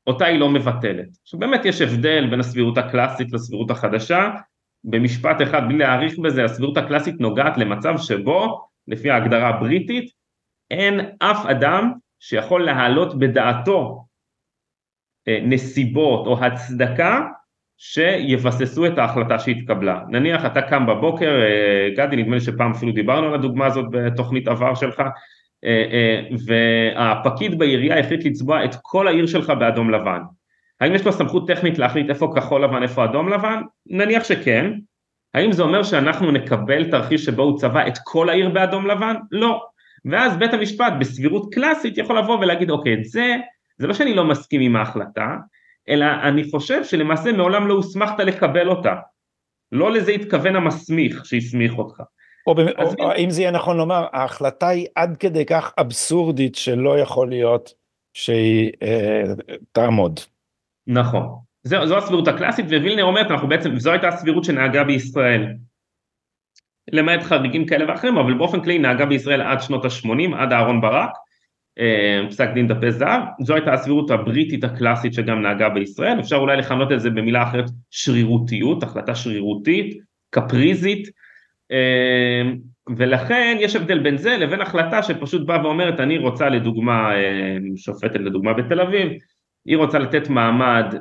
אותה 0.07 0.27
היא 0.27 0.39
לא 0.39 0.49
מבטלת. 0.49 1.09
עכשיו 1.23 1.41
באמת 1.41 1.65
יש 1.65 1.81
הבדל 1.81 2.27
בין 2.31 2.41
הסבירות 2.41 2.79
הקלאסית 2.79 3.33
לסבירות 3.33 3.71
החדשה, 3.71 4.31
במשפט 4.85 5.43
אחד 5.43 5.69
בלי 5.69 5.79
להעריך 5.79 6.19
בזה, 6.19 6.45
הסבירות 6.45 6.77
הקלאסית 6.77 7.21
נוגעת 7.21 7.59
למצב 7.59 7.95
שבו, 7.99 8.67
לפי 8.89 9.11
ההגדרה 9.11 9.49
הבריטית, 9.49 10.11
אין 10.71 11.01
אף 11.19 11.47
אדם 11.47 11.93
שיכול 12.21 12.65
להעלות 12.65 13.19
בדעתו 13.19 14.05
אה, 15.29 15.39
נסיבות 15.43 16.27
או 16.27 16.45
הצדקה 16.45 17.21
שיבססו 17.79 18.87
את 18.87 18.99
ההחלטה 18.99 19.39
שהתקבלה. 19.39 20.03
נניח 20.09 20.47
אתה 20.47 20.63
קם 20.63 20.87
בבוקר, 20.87 21.41
אה, 21.43 21.89
גדי 21.97 22.17
נדמה 22.17 22.35
לי 22.35 22.41
שפעם 22.41 22.71
אפילו 22.71 22.93
דיברנו 22.93 23.27
על 23.27 23.35
הדוגמה 23.35 23.67
הזאת 23.67 23.85
בתוכנית 23.91 24.49
עבר 24.49 24.75
שלך, 24.75 25.03
והפקיד 26.47 27.59
בעירייה 27.59 27.99
החליט 27.99 28.25
לצבוע 28.25 28.65
את 28.65 28.71
כל 28.83 29.09
העיר 29.09 29.27
שלך 29.27 29.51
באדום 29.51 29.91
לבן. 29.91 30.21
האם 30.81 30.95
יש 30.95 31.07
לו 31.07 31.13
סמכות 31.13 31.49
טכנית 31.49 31.79
להחליט 31.79 32.11
איפה 32.11 32.33
כחול 32.37 32.65
לבן, 32.65 32.83
איפה 32.83 33.05
אדום 33.05 33.29
לבן? 33.29 33.63
נניח 33.87 34.25
שכן. 34.25 34.73
האם 35.35 35.53
זה 35.53 35.63
אומר 35.63 35.83
שאנחנו 35.83 36.31
נקבל 36.31 36.91
תרחיש 36.91 37.25
שבו 37.25 37.43
הוא 37.43 37.59
צבע 37.59 37.89
את 37.89 37.99
כל 38.05 38.29
העיר 38.29 38.49
באדום 38.49 38.87
לבן? 38.87 39.15
לא. 39.31 39.63
ואז 40.05 40.37
בית 40.37 40.55
המשפט 40.55 40.93
בסבירות 41.01 41.55
קלאסית 41.55 41.99
יכול 41.99 42.19
לבוא 42.19 42.39
ולהגיד 42.39 42.71
אוקיי 42.71 42.95
את 42.95 43.05
זה, 43.05 43.37
זה 43.79 43.87
לא 43.87 43.95
שאני 43.95 44.15
לא 44.15 44.25
מסכים 44.25 44.61
עם 44.61 44.77
ההחלטה, 44.77 45.37
אלא 45.89 46.07
אני 46.23 46.51
חושב 46.51 46.85
שלמעשה 46.85 47.33
מעולם 47.33 47.69
לא 47.69 47.75
הוסמכת 47.75 48.19
לקבל 48.19 48.69
אותה. 48.69 48.95
לא 49.73 49.93
לזה 49.93 50.13
התכוון 50.13 50.57
המסמיך 50.57 51.27
שהסמיך 51.27 51.79
אותך. 51.79 52.03
או, 52.47 52.55
במ... 52.55 52.67
או 52.99 53.17
אם 53.17 53.31
זה 53.31 53.41
יהיה 53.41 53.51
נכון 53.51 53.77
לומר, 53.77 54.07
ההחלטה 54.13 54.69
היא 54.69 54.87
עד 54.95 55.17
כדי 55.17 55.45
כך 55.47 55.73
אבסורדית 55.81 56.55
שלא 56.55 56.99
יכול 56.99 57.29
להיות 57.29 57.75
שהיא 58.15 58.73
אה, 58.83 59.23
תעמוד. 59.73 60.21
נכון. 60.87 61.27
זו, 61.63 61.87
זו 61.87 61.99
הסבירות 61.99 62.29
הקלאסית, 62.29 62.67
ווילנר 62.67 63.05
אומרת, 63.05 63.31
אנחנו 63.31 63.49
בעצם, 63.49 63.79
זו 63.79 63.93
הייתה 63.93 64.09
הסבירות 64.09 64.45
שנהגה 64.45 64.85
בישראל. 64.85 65.47
למעט 66.93 67.23
חריגים 67.23 67.67
כאלה 67.67 67.89
ואחרים, 67.89 68.19
אבל 68.19 68.35
באופן 68.35 68.61
כללי 68.61 68.79
נהגה 68.79 69.07
בישראל 69.07 69.43
עד 69.43 69.61
שנות 69.61 69.85
ה-80, 69.85 70.37
עד 70.37 70.53
אהרון 70.53 70.81
ברק, 70.81 71.11
אה, 71.79 72.21
פסק 72.29 72.49
דין 72.55 72.69
דפי 72.69 72.93
זהב, 72.93 73.23
זו 73.41 73.55
הייתה 73.55 73.73
הסבירות 73.73 74.11
הבריטית 74.11 74.65
הקלאסית 74.65 75.15
שגם 75.15 75.43
נהגה 75.43 75.69
בישראל, 75.69 76.21
אפשר 76.21 76.37
אולי 76.37 76.57
לכנות 76.57 76.93
את 76.93 77.01
זה 77.01 77.11
במילה 77.11 77.43
אחרת 77.43 77.65
שרירותיות, 77.91 78.83
החלטה 78.83 79.15
שרירותית, 79.15 79.99
קפריזית, 80.31 81.09
ולכן 82.97 83.57
יש 83.61 83.77
הבדל 83.77 83.99
בין 83.99 84.17
זה 84.17 84.37
לבין 84.37 84.61
החלטה 84.61 85.03
שפשוט 85.03 85.47
באה 85.47 85.65
ואומרת 85.65 86.01
אני 86.01 86.19
רוצה 86.19 86.49
לדוגמה, 86.49 87.15
אה, 87.15 87.57
שופטת 87.77 88.21
לדוגמה 88.21 88.53
בתל 88.53 88.81
אביב, 88.81 89.13
היא 89.67 89.77
רוצה 89.77 89.99
לתת 89.99 90.29
מעמד 90.29 90.95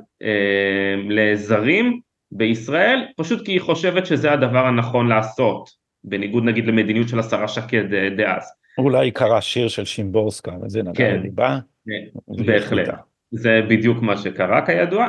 לזרים 1.09 1.99
בישראל, 2.31 3.05
פשוט 3.17 3.45
כי 3.45 3.51
היא 3.51 3.61
חושבת 3.61 4.05
שזה 4.05 4.31
הדבר 4.31 4.65
הנכון 4.65 5.07
לעשות, 5.07 5.69
בניגוד 6.03 6.43
נגיד 6.43 6.67
למדיניות 6.67 7.09
של 7.09 7.19
השרה 7.19 7.47
שקד 7.47 7.93
אה, 7.93 8.09
דאז. 8.17 8.51
אולי 8.77 9.11
קרא 9.11 9.41
שיר 9.41 9.67
של 9.67 9.85
שימבורסקה 9.85 10.51
וזה 10.61 10.83
נגע 10.83 10.93
כן, 10.93 11.15
לליבה. 11.15 11.59
כן, 11.87 12.43
בהחלט, 12.45 12.89
זה 13.31 13.61
בדיוק 13.69 14.01
מה 14.01 14.17
שקרה 14.17 14.65
כידוע, 14.65 15.07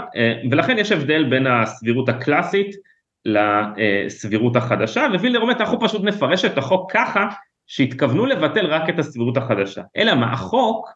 ולכן 0.50 0.78
יש 0.78 0.92
הבדל 0.92 1.24
בין 1.30 1.46
הסבירות 1.46 2.08
הקלאסית 2.08 2.76
לסבירות 3.24 4.56
החדשה, 4.56 5.06
ווילר 5.20 5.40
אומר 5.40 5.52
אנחנו 5.60 5.80
פשוט 5.80 6.04
נפרש 6.04 6.44
את 6.44 6.58
החוק 6.58 6.92
ככה 6.92 7.28
שהתכוונו 7.66 8.26
לבטל 8.26 8.66
רק 8.66 8.88
את 8.88 8.98
הסבירות 8.98 9.36
החדשה. 9.36 9.82
אלא 9.96 10.14
מה, 10.14 10.32
החוק 10.32 10.88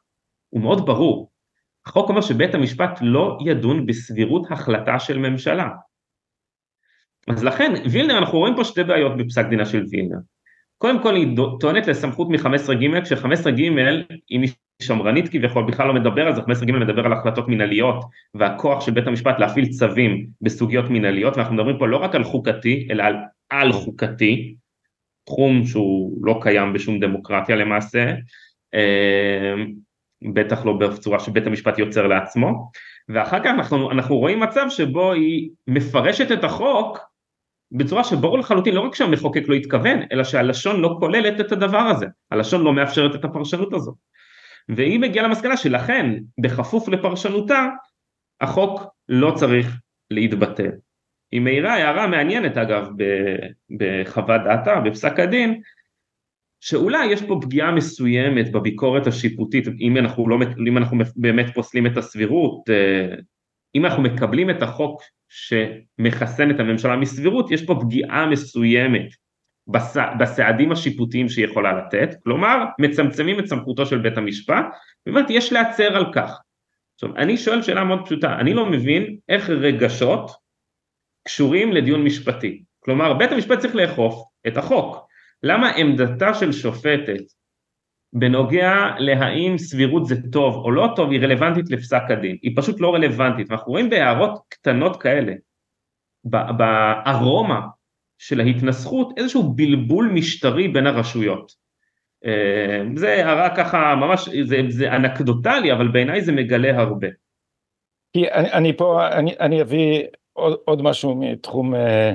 הוא 0.51 0.61
מאוד 0.61 0.87
ברור. 0.87 1.31
החוק 1.87 2.09
אומר 2.09 2.21
שבית 2.21 2.55
המשפט 2.55 2.99
לא 3.01 3.39
ידון 3.47 3.87
בסבירות 3.87 4.51
החלטה 4.51 4.99
של 4.99 5.19
ממשלה. 5.19 5.69
אז 7.29 7.45
לכן 7.45 7.73
וילנר 7.91 8.19
אנחנו 8.19 8.39
רואים 8.39 8.57
פה 8.57 8.65
שתי 8.65 8.85
בעיות 8.85 9.17
בפסק 9.17 9.47
דינה 9.47 9.65
של 9.65 9.85
וילנר. 9.91 10.19
קודם 10.79 11.03
כל 11.03 11.17
היא 11.17 11.37
טוענת 11.61 11.87
לסמכות 11.87 12.29
מ-15ג, 12.29 13.05
כש-15ג 13.05 13.61
אם 14.31 14.43
היא 14.43 14.53
שמרנית 14.83 15.29
כביכול 15.29 15.65
בכלל 15.65 15.87
לא 15.87 15.95
מדבר 15.95 16.27
על 16.27 16.35
זה, 16.35 16.41
15ג 16.41 16.73
מדבר 16.73 17.07
על 17.07 17.13
החלטות 17.13 17.49
מנהליות 17.49 18.05
והכוח 18.35 18.81
של 18.81 18.93
בית 18.93 19.07
המשפט 19.07 19.39
להפעיל 19.39 19.69
צווים 19.69 20.27
בסוגיות 20.41 20.91
מנהליות 20.91 21.37
ואנחנו 21.37 21.55
מדברים 21.55 21.79
פה 21.79 21.87
לא 21.89 21.97
רק 21.97 22.15
על 22.15 22.25
חוקתי 22.25 22.89
אלא 22.91 23.03
על 23.03 23.15
על 23.51 23.73
חוקתי, 23.73 24.55
תחום 25.27 25.67
שהוא 25.67 26.19
לא 26.23 26.39
קיים 26.43 26.73
בשום 26.73 27.01
דמוקרטיה 27.01 27.57
למעשה, 27.57 28.15
אה, 28.75 29.55
בטח 30.33 30.65
לא 30.65 30.73
בצורה 30.73 31.21
שבית 31.21 31.47
המשפט 31.47 31.79
יוצר 31.79 32.07
לעצמו, 32.07 32.71
ואחר 33.09 33.41
כך 33.45 33.51
אנחנו, 33.59 33.91
אנחנו 33.91 34.17
רואים 34.17 34.41
מצב 34.41 34.67
שבו 34.69 35.13
היא 35.13 35.51
מפרשת 35.67 36.33
את 36.33 36.45
החוק 36.45 36.99
בצורה 37.73 38.05
שברור 38.05 38.39
לחלוטין 38.39 38.75
לא 38.75 38.81
רק 38.81 38.95
שהמחוקק 38.95 39.49
לא 39.49 39.55
התכוון, 39.55 39.99
אלא 40.13 40.25
שהלשון 40.25 40.81
לא 40.81 40.97
כוללת 41.01 41.41
את 41.41 41.53
הדבר 41.53 41.79
הזה, 41.79 42.07
הלשון 42.31 42.63
לא 42.63 42.73
מאפשרת 42.73 43.15
את 43.15 43.25
הפרשנות 43.25 43.73
הזו. 43.73 43.95
והיא 44.69 45.01
מגיעה 45.01 45.27
למסקנה 45.29 45.57
שלכן, 45.57 46.17
בכפוף 46.41 46.89
לפרשנותה, 46.89 47.67
החוק 48.41 48.83
לא 49.09 49.33
צריך 49.37 49.81
להתבטל. 50.11 50.71
היא 51.33 51.41
מעירה 51.41 51.75
הערה 51.75 52.07
מעניינת 52.07 52.57
אגב 52.57 52.89
בחוות 53.79 54.41
דעתה, 54.45 54.81
בפסק 54.81 55.21
הדין, 55.21 55.61
שאולי 56.61 57.07
יש 57.07 57.23
פה 57.23 57.39
פגיעה 57.43 57.73
מסוימת 57.73 58.53
בביקורת 58.53 59.07
השיפוטית, 59.07 59.69
אם 59.81 59.97
אנחנו, 59.97 60.29
לא, 60.29 60.39
אם 60.69 60.79
אנחנו 60.79 60.99
באמת 61.17 61.55
פוסלים 61.55 61.87
את 61.87 61.97
הסבירות, 61.97 62.71
אה, 62.71 63.15
אם 63.75 63.87
אנחנו 63.87 64.03
מקבלים 64.03 64.51
את 64.51 64.63
החוק 64.63 65.03
שמחסן 65.29 66.51
את 66.51 66.61
הממשלה 66.61 66.97
מסבירות, 66.97 67.51
יש 67.51 67.67
פה 67.67 67.79
פגיעה 67.81 68.27
מסוימת 68.27 69.07
בסעדים 70.19 70.73
השיפוטיים 70.73 71.29
שהיא 71.29 71.45
יכולה 71.45 71.73
לתת, 71.73 72.15
כלומר 72.25 72.65
מצמצמים 72.79 73.41
את 73.41 73.47
סמכותו 73.47 73.87
של 73.87 73.99
בית 73.99 74.19
המשפט, 74.19 74.65
ואומרת 75.07 75.31
יש 75.31 75.53
להצר 75.53 75.97
על 75.97 76.13
כך. 76.13 76.41
עכשיו 76.95 77.17
אני 77.17 77.37
שואל 77.37 77.63
שאלה 77.63 77.85
מאוד 77.85 78.05
פשוטה, 78.05 78.37
אני 78.41 78.55
לא 78.55 78.67
מבין 78.67 79.17
איך 79.29 79.51
רגשות 79.51 80.31
קשורים 81.25 81.73
לדיון 81.73 82.05
משפטי, 82.05 82.63
כלומר 82.81 83.15
בית 83.15 83.33
המשפט 83.33 83.59
צריך 83.59 83.75
לאכוף 83.75 84.25
את 84.47 84.57
החוק, 84.57 85.07
למה 85.43 85.71
עמדתה 85.71 86.35
של 86.35 86.53
שופטת 86.53 87.23
בנוגע 88.13 88.75
להאם 88.99 89.59
סבירות 89.59 90.07
זה 90.07 90.17
טוב 90.33 90.55
או 90.55 90.71
לא 90.71 90.93
טוב 90.97 91.11
היא 91.11 91.21
רלוונטית 91.21 91.71
לפסק 91.71 92.03
הדין, 92.09 92.37
היא 92.43 92.53
פשוט 92.57 92.81
לא 92.81 92.95
רלוונטית, 92.95 93.51
ואנחנו 93.51 93.73
רואים 93.73 93.91
בהערות 93.91 94.41
קטנות 94.49 95.03
כאלה, 95.03 95.33
בארומה 96.25 97.61
של 98.19 98.41
ההתנסחות 98.41 99.13
איזשהו 99.17 99.43
בלבול 99.43 100.11
משטרי 100.15 100.69
בין 100.69 100.87
הרשויות. 100.87 101.53
אה, 102.25 102.83
זה 102.97 103.13
הערה 103.13 103.57
ככה 103.57 103.95
ממש, 103.95 104.29
זה, 104.43 104.57
זה 104.69 104.97
אנקדוטלי 104.97 105.73
אבל 105.73 105.89
בעיניי 105.89 106.23
זה 106.23 106.33
מגלה 106.33 106.81
הרבה. 106.81 107.09
כי 108.13 108.31
אני, 108.31 108.53
אני 108.53 108.77
פה, 108.77 109.09
אני, 109.09 109.35
אני 109.41 109.63
אביא 109.63 110.03
עוד, 110.33 110.59
עוד 110.65 110.83
משהו 110.83 111.15
מתחום 111.15 111.75
אה, 111.75 112.15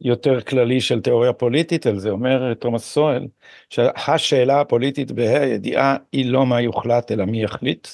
יותר 0.00 0.40
כללי 0.40 0.80
של 0.80 1.00
תיאוריה 1.00 1.32
פוליטית 1.32 1.86
על 1.86 1.98
זה, 1.98 2.10
אומר 2.10 2.54
תומאס 2.54 2.84
סואל, 2.84 3.26
שהשאלה 3.70 4.60
הפוליטית 4.60 5.12
בה"א 5.12 5.38
הידיעה 5.38 5.96
היא 6.12 6.30
לא 6.30 6.46
מה 6.46 6.60
יוחלט 6.60 7.12
אלא 7.12 7.24
מי 7.24 7.42
יחליט, 7.42 7.88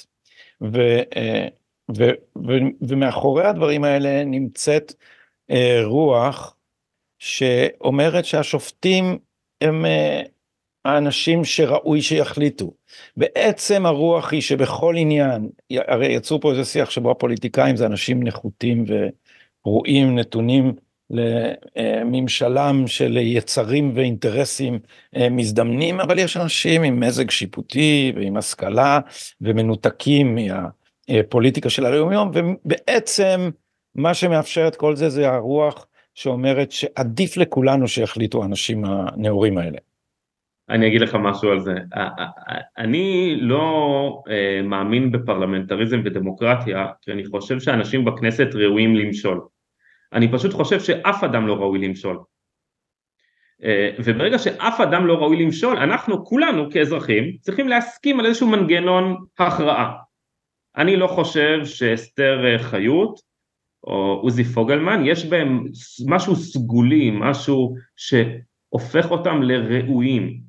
ו, 0.61 0.77
אה, 1.15 1.47
ו, 1.97 2.03
ו, 2.47 2.51
ומאחורי 2.81 3.45
הדברים 3.45 3.83
האלה 3.83 4.25
נמצאת 4.25 4.93
רוח 5.83 6.55
שאומרת 7.23 8.25
שהשופטים 8.25 9.17
הם 9.61 9.85
אה, 9.85 10.21
האנשים 10.85 11.45
שראוי 11.45 12.01
שיחליטו. 12.01 12.73
בעצם 13.17 13.85
הרוח 13.85 14.31
היא 14.31 14.41
שבכל 14.41 14.95
עניין, 14.97 15.49
הרי 15.87 16.13
יצאו 16.13 16.41
פה 16.41 16.51
איזה 16.51 16.65
שיח 16.65 16.89
שבו 16.89 17.11
הפוליטיקאים 17.11 17.75
זה 17.75 17.85
אנשים 17.85 18.23
נחותים 18.23 18.85
ורואים 19.65 20.19
נתונים 20.19 20.73
לממשלם 21.09 22.87
של 22.87 23.17
יצרים 23.17 23.91
ואינטרסים 23.95 24.79
אה, 25.15 25.29
מזדמנים, 25.29 25.99
אבל 25.99 26.19
יש 26.19 26.37
אנשים 26.37 26.83
עם 26.83 26.99
מזג 26.99 27.29
שיפוטי 27.29 28.13
ועם 28.15 28.37
השכלה 28.37 28.99
ומנותקים 29.41 30.37
מהפוליטיקה 31.09 31.69
של 31.69 31.85
היום 31.85 32.11
יום, 32.11 32.31
ובעצם 32.33 33.49
מה 33.95 34.13
שמאפשר 34.13 34.67
את 34.67 34.75
כל 34.75 34.95
זה 34.95 35.09
זה 35.09 35.29
הרוח 35.29 35.87
שאומרת 36.15 36.71
שעדיף 36.71 37.37
לכולנו 37.37 37.87
שיחליטו 37.87 38.43
האנשים 38.43 38.85
הנאורים 38.85 39.57
האלה. 39.57 39.77
אני 40.69 40.87
אגיד 40.87 41.01
לך 41.01 41.15
משהו 41.15 41.51
על 41.51 41.59
זה. 41.59 41.73
אני 42.77 43.37
לא 43.39 44.21
אה, 44.29 44.61
מאמין 44.63 45.11
בפרלמנטריזם 45.11 46.01
ודמוקרטיה, 46.05 46.87
כי 47.01 47.11
אני 47.11 47.25
חושב 47.25 47.59
שאנשים 47.59 48.05
בכנסת 48.05 48.47
ראויים 48.53 48.95
למשול. 48.95 49.41
אני 50.13 50.31
פשוט 50.31 50.53
חושב 50.53 50.79
שאף 50.79 51.23
אדם 51.23 51.47
לא 51.47 51.53
ראוי 51.53 51.79
למשול. 51.87 52.19
אה, 53.63 53.89
וברגע 54.05 54.39
שאף 54.39 54.81
אדם 54.81 55.07
לא 55.07 55.13
ראוי 55.13 55.45
למשול, 55.45 55.77
אנחנו 55.77 56.25
כולנו 56.25 56.71
כאזרחים 56.71 57.37
צריכים 57.41 57.67
להסכים 57.67 58.19
על 58.19 58.25
איזשהו 58.25 58.47
מנגנון 58.47 59.17
הכרעה. 59.39 59.93
אני 60.77 60.95
לא 60.95 61.07
חושב 61.07 61.65
שאסתר 61.65 62.57
חיות 62.57 63.32
או 63.83 64.19
עוזי 64.23 64.43
פוגלמן, 64.43 65.01
יש 65.05 65.25
בהם 65.25 65.63
משהו 66.07 66.35
סגולי, 66.35 67.11
משהו 67.13 67.75
שהופך 67.95 69.11
אותם 69.11 69.41
לראויים. 69.41 70.39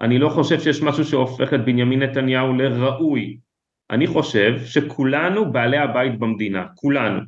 אני 0.00 0.18
לא 0.18 0.28
חושב 0.28 0.60
שיש 0.60 0.82
משהו 0.82 1.04
שהופך 1.04 1.54
את 1.54 1.64
בנימין 1.64 2.02
נתניהו 2.02 2.54
לראוי. 2.54 3.38
אני 3.90 4.06
חושב 4.06 4.64
שכולנו 4.64 5.52
בעלי 5.52 5.78
הבית 5.78 6.18
במדינה, 6.18 6.66
כולנו. 6.74 7.20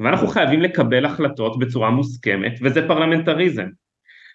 ואנחנו 0.00 0.26
חייבים 0.26 0.60
לקבל 0.60 1.04
החלטות 1.04 1.58
בצורה 1.58 1.90
מוסכמת, 1.90 2.58
וזה 2.62 2.88
פרלמנטריזם. 2.88 3.66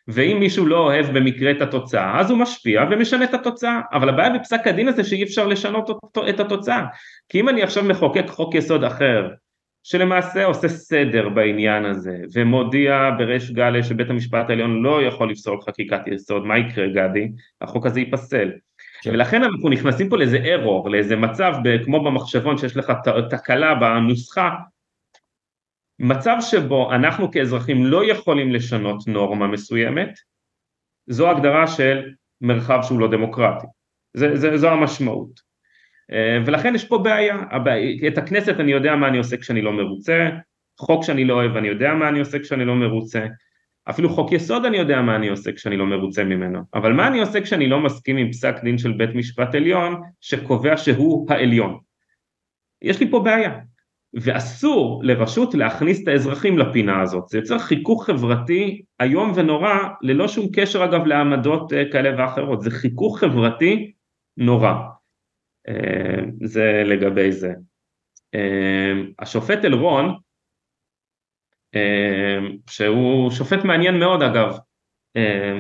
ואם 0.08 0.38
מישהו 0.40 0.66
לא 0.66 0.78
אוהב 0.78 1.06
במקרה 1.06 1.52
את 1.52 1.62
התוצאה, 1.62 2.20
אז 2.20 2.30
הוא 2.32 2.40
משפיע 2.40 2.84
ומשנה 2.92 3.24
את 3.24 3.34
התוצאה. 3.34 3.82
אבל 3.94 4.10
הבעיה 4.10 4.30
בפסק 4.30 4.68
הדין 4.68 4.88
הזה 4.88 5.04
שאי 5.04 5.24
אפשר 5.24 5.48
לשנות 5.48 5.90
את 6.30 6.40
התוצאה. 6.40 6.86
כי 7.30 7.40
אם 7.40 7.50
אני 7.50 7.64
עכשיו 7.64 7.84
מחוקק 7.84 8.28
חוק 8.28 8.56
יסוד 8.56 8.84
אחר, 8.84 9.30
שלמעשה 9.84 10.46
עושה 10.46 10.68
סדר 10.68 11.30
בעניין 11.30 11.86
הזה, 11.86 12.18
ומודיע 12.34 13.10
בריש 13.18 13.52
גלי 13.52 13.84
שבית 13.84 14.10
המשפט 14.10 14.50
העליון 14.50 14.84
לא 14.84 15.04
יכול 15.04 15.32
לפסול 15.32 15.62
חקיקת 15.62 16.08
יסוד, 16.08 16.46
מה 16.46 16.58
יקרה 16.58 16.88
גדי? 16.88 17.32
החוק 17.62 17.86
הזה 17.86 18.00
ייפסל. 18.00 18.52
כן. 19.02 19.10
ולכן 19.14 19.44
אנחנו 19.44 19.70
נכנסים 19.70 20.10
פה 20.10 20.18
לאיזה 20.18 20.38
ארור, 20.38 20.90
לאיזה 20.90 21.16
מצב 21.16 21.54
כמו 21.86 22.04
במחשבון 22.04 22.58
שיש 22.58 22.78
לך 22.78 22.92
תקלה 23.30 23.76
בנוסחה, 23.76 24.50
מצב 26.00 26.38
שבו 26.42 26.94
אנחנו 26.94 27.32
כאזרחים 27.32 27.86
לא 27.86 28.12
יכולים 28.12 28.52
לשנות 28.52 29.08
נורמה 29.08 29.48
מסוימת, 29.48 30.10
זו 31.08 31.30
הגדרה 31.30 31.68
של 31.68 32.12
מרחב 32.42 32.80
שהוא 32.84 33.00
לא 33.00 33.12
דמוקרטי, 33.12 33.68
זה, 34.14 34.38
זה, 34.38 34.58
זו 34.58 34.70
המשמעות. 34.70 35.51
אה, 36.14 36.38
ולכן 36.46 36.76
יש 36.76 36.86
פה 36.86 36.98
בעיה, 36.98 37.38
את 38.08 38.18
הכנסת 38.18 38.60
אני 38.60 38.72
יודע 38.72 38.96
מה 38.96 39.08
אני 39.08 39.18
עושה 39.18 39.38
כשאני 39.38 39.62
לא 39.62 39.72
מרוצה, 39.72 40.30
חוק 40.80 41.04
שאני 41.04 41.26
לא 41.26 41.34
אוהב 41.34 41.58
אני 41.58 41.68
יודע 41.68 41.94
מה 41.94 42.10
אני 42.10 42.20
עושה 42.20 42.40
כשאני 42.40 42.66
לא 42.66 42.76
מרוצה, 42.76 43.26
אפילו 43.90 44.10
חוק 44.10 44.32
יסוד 44.32 44.66
אני 44.66 44.78
יודע 44.78 45.02
מה 45.02 45.16
אני 45.16 45.30
עושה 45.30 45.52
כשאני 45.52 45.78
לא 45.78 45.86
מרוצה 45.86 46.24
ממנו, 46.24 46.60
אבל 46.74 46.94
מה 46.94 47.08
אני 47.08 47.20
עושה 47.20 47.42
כשאני 47.42 47.68
לא 47.68 47.80
מסכים 47.80 48.18
עם 48.18 48.32
פסק 48.32 48.64
דין 48.64 48.78
של 48.78 48.92
בית 48.92 49.16
משפט 49.16 49.56
עליון 49.56 50.02
שקובע 50.22 50.78
שהוא 50.78 51.32
העליון? 51.32 51.78
יש 52.82 53.00
לי 53.00 53.12
פה 53.12 53.20
בעיה, 53.20 53.60
ואסור 54.14 55.02
לרשות 55.04 55.54
להכניס 55.54 56.04
את 56.04 56.08
האזרחים 56.08 56.58
לפינה 56.58 57.02
הזאת, 57.02 57.28
זה 57.28 57.38
יוצר 57.38 57.60
חיכוך 57.60 58.06
חברתי 58.06 58.82
איום 59.02 59.32
ונורא 59.36 59.74
ללא 60.02 60.28
שום 60.28 60.48
קשר 60.54 60.86
אגב 60.86 61.06
לעמדות 61.06 61.74
אה, 61.74 61.84
כאלה 61.92 62.10
ואחרות, 62.18 62.62
זה 62.62 62.72
חיכוך 62.72 63.20
חברתי 63.20 63.92
נורא. 64.38 64.74
אה, 65.68 66.24
זה 66.44 66.84
לגבי 66.86 67.32
זה. 67.32 67.54
אה, 68.36 68.94
השופט 69.20 69.66
אלרון, 69.66 70.16
אה, 71.76 72.40
שהוא 72.70 73.32
שופט 73.32 73.64
מעניין 73.64 74.00
מאוד 74.00 74.22
אגב, 74.22 74.58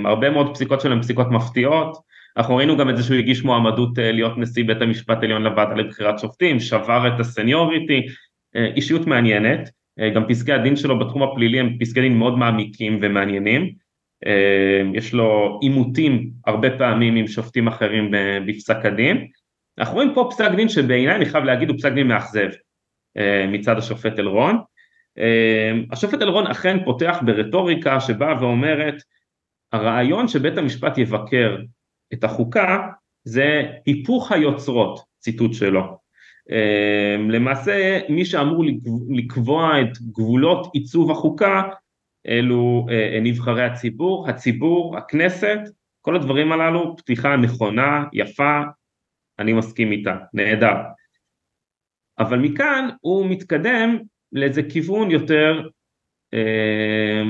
הרבה 0.05 0.29
מאוד 0.29 0.53
פסיקות 0.53 0.81
שלהם 0.81 1.01
פסיקות 1.01 1.27
מפתיעות, 1.31 1.97
אנחנו 2.37 2.55
ראינו 2.55 2.77
גם 2.77 2.89
את 2.89 2.97
זה 2.97 3.03
שהוא 3.03 3.17
הגיש 3.17 3.43
מועמדות 3.43 3.89
להיות 3.97 4.37
נשיא 4.37 4.63
בית 4.63 4.81
המשפט 4.81 5.17
העליון 5.21 5.43
לוועדה 5.43 5.73
לבחירת 5.73 6.19
שופטים, 6.19 6.59
שבר 6.59 7.07
את 7.07 7.19
הסניוריטי, 7.19 8.05
אישיות 8.75 9.07
מעניינת, 9.07 9.69
גם 10.15 10.27
פסקי 10.27 10.51
הדין 10.51 10.75
שלו 10.75 10.99
בתחום 10.99 11.23
הפלילי 11.23 11.59
הם 11.59 11.77
פסקי 11.79 12.01
דין 12.01 12.17
מאוד 12.17 12.37
מעמיקים 12.37 12.99
ומעניינים, 13.01 13.69
יש 14.93 15.13
לו 15.13 15.59
עימותים 15.61 16.31
הרבה 16.45 16.77
פעמים 16.77 17.15
עם 17.15 17.27
שופטים 17.27 17.67
אחרים 17.67 18.11
בפסק 18.47 18.85
הדין, 18.85 19.27
אנחנו 19.81 19.95
רואים 19.95 20.13
פה 20.13 20.27
פסק 20.31 20.51
דין 20.55 20.69
שבעיניי 20.69 21.15
אני 21.15 21.25
חייב 21.25 21.43
להגיד 21.43 21.69
הוא 21.69 21.77
פסק 21.77 21.91
דין 21.91 22.07
מאכזב 22.07 22.49
אה, 23.17 23.45
מצד 23.47 23.77
השופט 23.77 24.19
אלרון. 24.19 24.57
אה, 25.17 25.71
השופט 25.91 26.21
אלרון 26.21 26.47
אכן 26.47 26.85
פותח 26.85 27.19
ברטוריקה 27.25 27.99
שבאה 27.99 28.41
ואומרת 28.41 28.95
הרעיון 29.71 30.27
שבית 30.27 30.57
המשפט 30.57 30.97
יבקר 30.97 31.57
את 32.13 32.23
החוקה 32.23 32.87
זה 33.23 33.63
היפוך 33.85 34.31
היוצרות, 34.31 34.99
ציטוט 35.19 35.53
שלו. 35.53 35.97
אה, 36.51 37.15
למעשה 37.29 37.99
מי 38.09 38.25
שאמור 38.25 38.63
לקבוע 39.09 39.81
את 39.81 39.97
גבולות 40.11 40.69
עיצוב 40.73 41.11
החוקה 41.11 41.61
אלו 42.27 42.85
נבחרי 43.21 43.63
הציבור, 43.63 44.29
הציבור, 44.29 44.97
הכנסת, 44.97 45.59
כל 46.01 46.15
הדברים 46.15 46.51
הללו, 46.51 46.97
פתיחה 46.97 47.35
נכונה, 47.35 48.03
יפה, 48.13 48.61
אני 49.41 49.53
מסכים 49.53 49.91
איתה, 49.91 50.15
נהדר. 50.33 50.75
אבל 52.19 52.39
מכאן 52.39 52.89
הוא 53.01 53.29
מתקדם 53.29 53.97
לאיזה 54.31 54.61
כיוון 54.63 55.11
יותר 55.11 55.69
אה, 56.33 57.21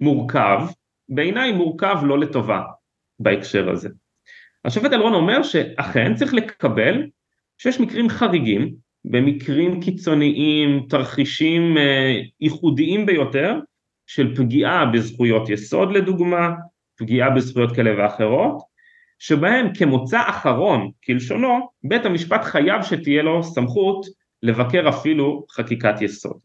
מורכב, 0.00 0.58
בעיניי 1.08 1.52
מורכב 1.52 1.96
לא 2.02 2.18
לטובה 2.18 2.62
בהקשר 3.18 3.70
הזה. 3.70 3.88
השופט 4.64 4.92
אלרון 4.92 5.14
אומר 5.14 5.42
שאכן 5.42 6.14
צריך 6.14 6.34
לקבל 6.34 7.06
שיש 7.58 7.80
מקרים 7.80 8.08
חריגים, 8.08 8.74
במקרים 9.04 9.80
קיצוניים, 9.80 10.86
תרחישים 10.88 11.78
אה, 11.78 12.20
ייחודיים 12.40 13.06
ביותר, 13.06 13.58
של 14.06 14.36
פגיעה 14.36 14.86
בזכויות 14.86 15.48
יסוד 15.48 15.92
לדוגמה, 15.92 16.50
פגיעה 16.96 17.30
בזכויות 17.30 17.76
כאלה 17.76 17.90
ואחרות, 17.98 18.73
שבהם 19.18 19.74
כמוצא 19.74 20.20
אחרון 20.26 20.90
כלשונו 21.06 21.68
בית 21.84 22.06
המשפט 22.06 22.44
חייב 22.44 22.82
שתהיה 22.82 23.22
לו 23.22 23.42
סמכות 23.42 24.06
לבקר 24.42 24.88
אפילו 24.88 25.46
חקיקת 25.50 26.00
יסוד. 26.00 26.38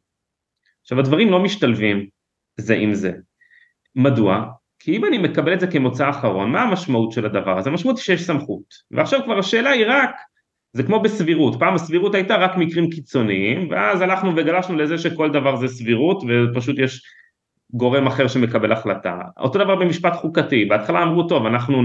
עכשיו 0.82 1.00
הדברים 1.00 1.30
לא 1.30 1.40
משתלבים 1.40 2.06
זה 2.58 2.76
עם 2.76 2.94
זה. 2.94 3.12
מדוע? 3.96 4.46
כי 4.80 4.98
אם 4.98 5.06
אני 5.06 5.18
מקבל 5.18 5.54
את 5.54 5.60
זה 5.60 5.68
כמוצא 5.68 6.10
אחרון, 6.10 6.52
מה 6.52 6.62
המשמעות 6.62 7.12
של 7.12 7.26
הדבר 7.26 7.58
הזה? 7.58 7.70
המשמעות 7.70 7.98
היא 7.98 8.04
שיש 8.04 8.24
סמכות. 8.24 8.64
ועכשיו 8.92 9.20
כבר 9.24 9.40
השאלה 9.40 9.70
היא 9.70 9.86
רק, 9.88 10.16
זה 10.74 10.84
כמו 10.84 11.00
בסבירות, 11.00 11.60
פעם 11.60 11.76
הסבירות 11.76 12.16
הייתה 12.16 12.36
רק 12.36 12.58
מקרים 12.58 12.90
קיצוניים, 12.90 13.68
ואז 13.72 14.02
הלכנו 14.02 14.36
וגלשנו 14.36 14.76
לזה 14.76 14.98
שכל 14.98 15.32
דבר 15.32 15.56
זה 15.56 15.68
סבירות, 15.68 16.24
ופשוט 16.28 16.80
יש 16.80 17.02
גורם 17.74 18.08
אחר 18.08 18.28
שמקבל 18.28 18.72
החלטה. 18.72 19.18
אותו 19.40 19.60
דבר 19.60 19.76
במשפט 19.76 20.14
חוקתי, 20.14 20.66
בהתחלה 20.66 21.04
אמרו 21.04 21.24
טוב 21.24 21.46
אנחנו 21.46 21.82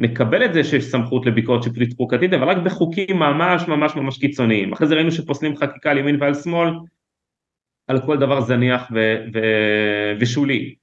נקבל 0.00 0.44
את 0.44 0.54
זה 0.54 0.64
שיש 0.64 0.84
סמכות 0.84 1.26
לביקורת 1.26 1.62
שיפוטית 1.62 1.92
חוקתית, 1.96 2.32
אבל 2.32 2.48
רק 2.48 2.56
בחוקים 2.56 3.16
ממש 3.16 3.68
ממש 3.68 3.96
ממש 3.96 4.18
קיצוניים. 4.18 4.72
אחרי 4.72 4.86
זה 4.86 4.94
ראינו 4.94 5.12
שפוסלים 5.12 5.56
חקיקה 5.56 5.90
על 5.90 5.98
ימין 5.98 6.22
ועל 6.22 6.34
שמאל, 6.34 6.68
על 7.86 8.06
כל 8.06 8.18
דבר 8.18 8.40
זניח 8.40 8.90
ו- 8.94 9.24
ו- 9.34 10.12
ושולי. 10.20 10.74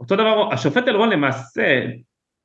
אותו 0.00 0.16
דבר, 0.16 0.52
השופט 0.52 0.88
אלרון 0.88 1.10
למעשה, 1.10 1.86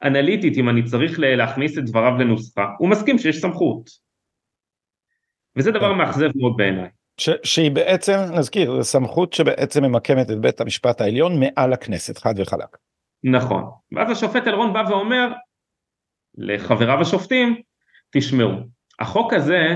אנליטית, 0.04 0.58
אם 0.58 0.70
אני 0.70 0.84
צריך 0.84 1.20
להכניס 1.20 1.78
את 1.78 1.86
דבריו 1.86 2.18
לנוסחה, 2.18 2.66
הוא 2.80 2.90
מסכים 2.90 3.18
שיש 3.18 3.42
סמכות. 3.42 3.90
וזה 5.56 5.72
דבר 5.72 5.92
כן. 5.92 5.98
מאכזב 5.98 6.30
מאוד 6.36 6.58
בעיניי. 6.58 6.90
ש, 7.18 7.30
שהיא 7.44 7.72
בעצם, 7.72 8.14
נזכיר, 8.38 8.76
זו 8.76 8.84
סמכות 8.84 9.34
שבעצם 9.34 9.84
ממקמת 9.84 10.32
את 10.32 10.40
בית 10.40 10.62
המשפט 10.62 11.02
העליון 11.02 11.40
מעל 11.40 11.74
הכנסת, 11.74 12.18
חד 12.18 12.34
וחלק. 12.38 12.78
נכון. 13.24 13.64
ואז 13.92 14.12
השופט 14.12 14.48
אלרון 14.48 14.74
בא 14.74 14.84
ואומר 14.90 15.28
לחבריו 16.38 17.02
השופטים, 17.02 17.62
תשמעו, 18.12 18.52
החוק 19.00 19.34
הזה, 19.34 19.76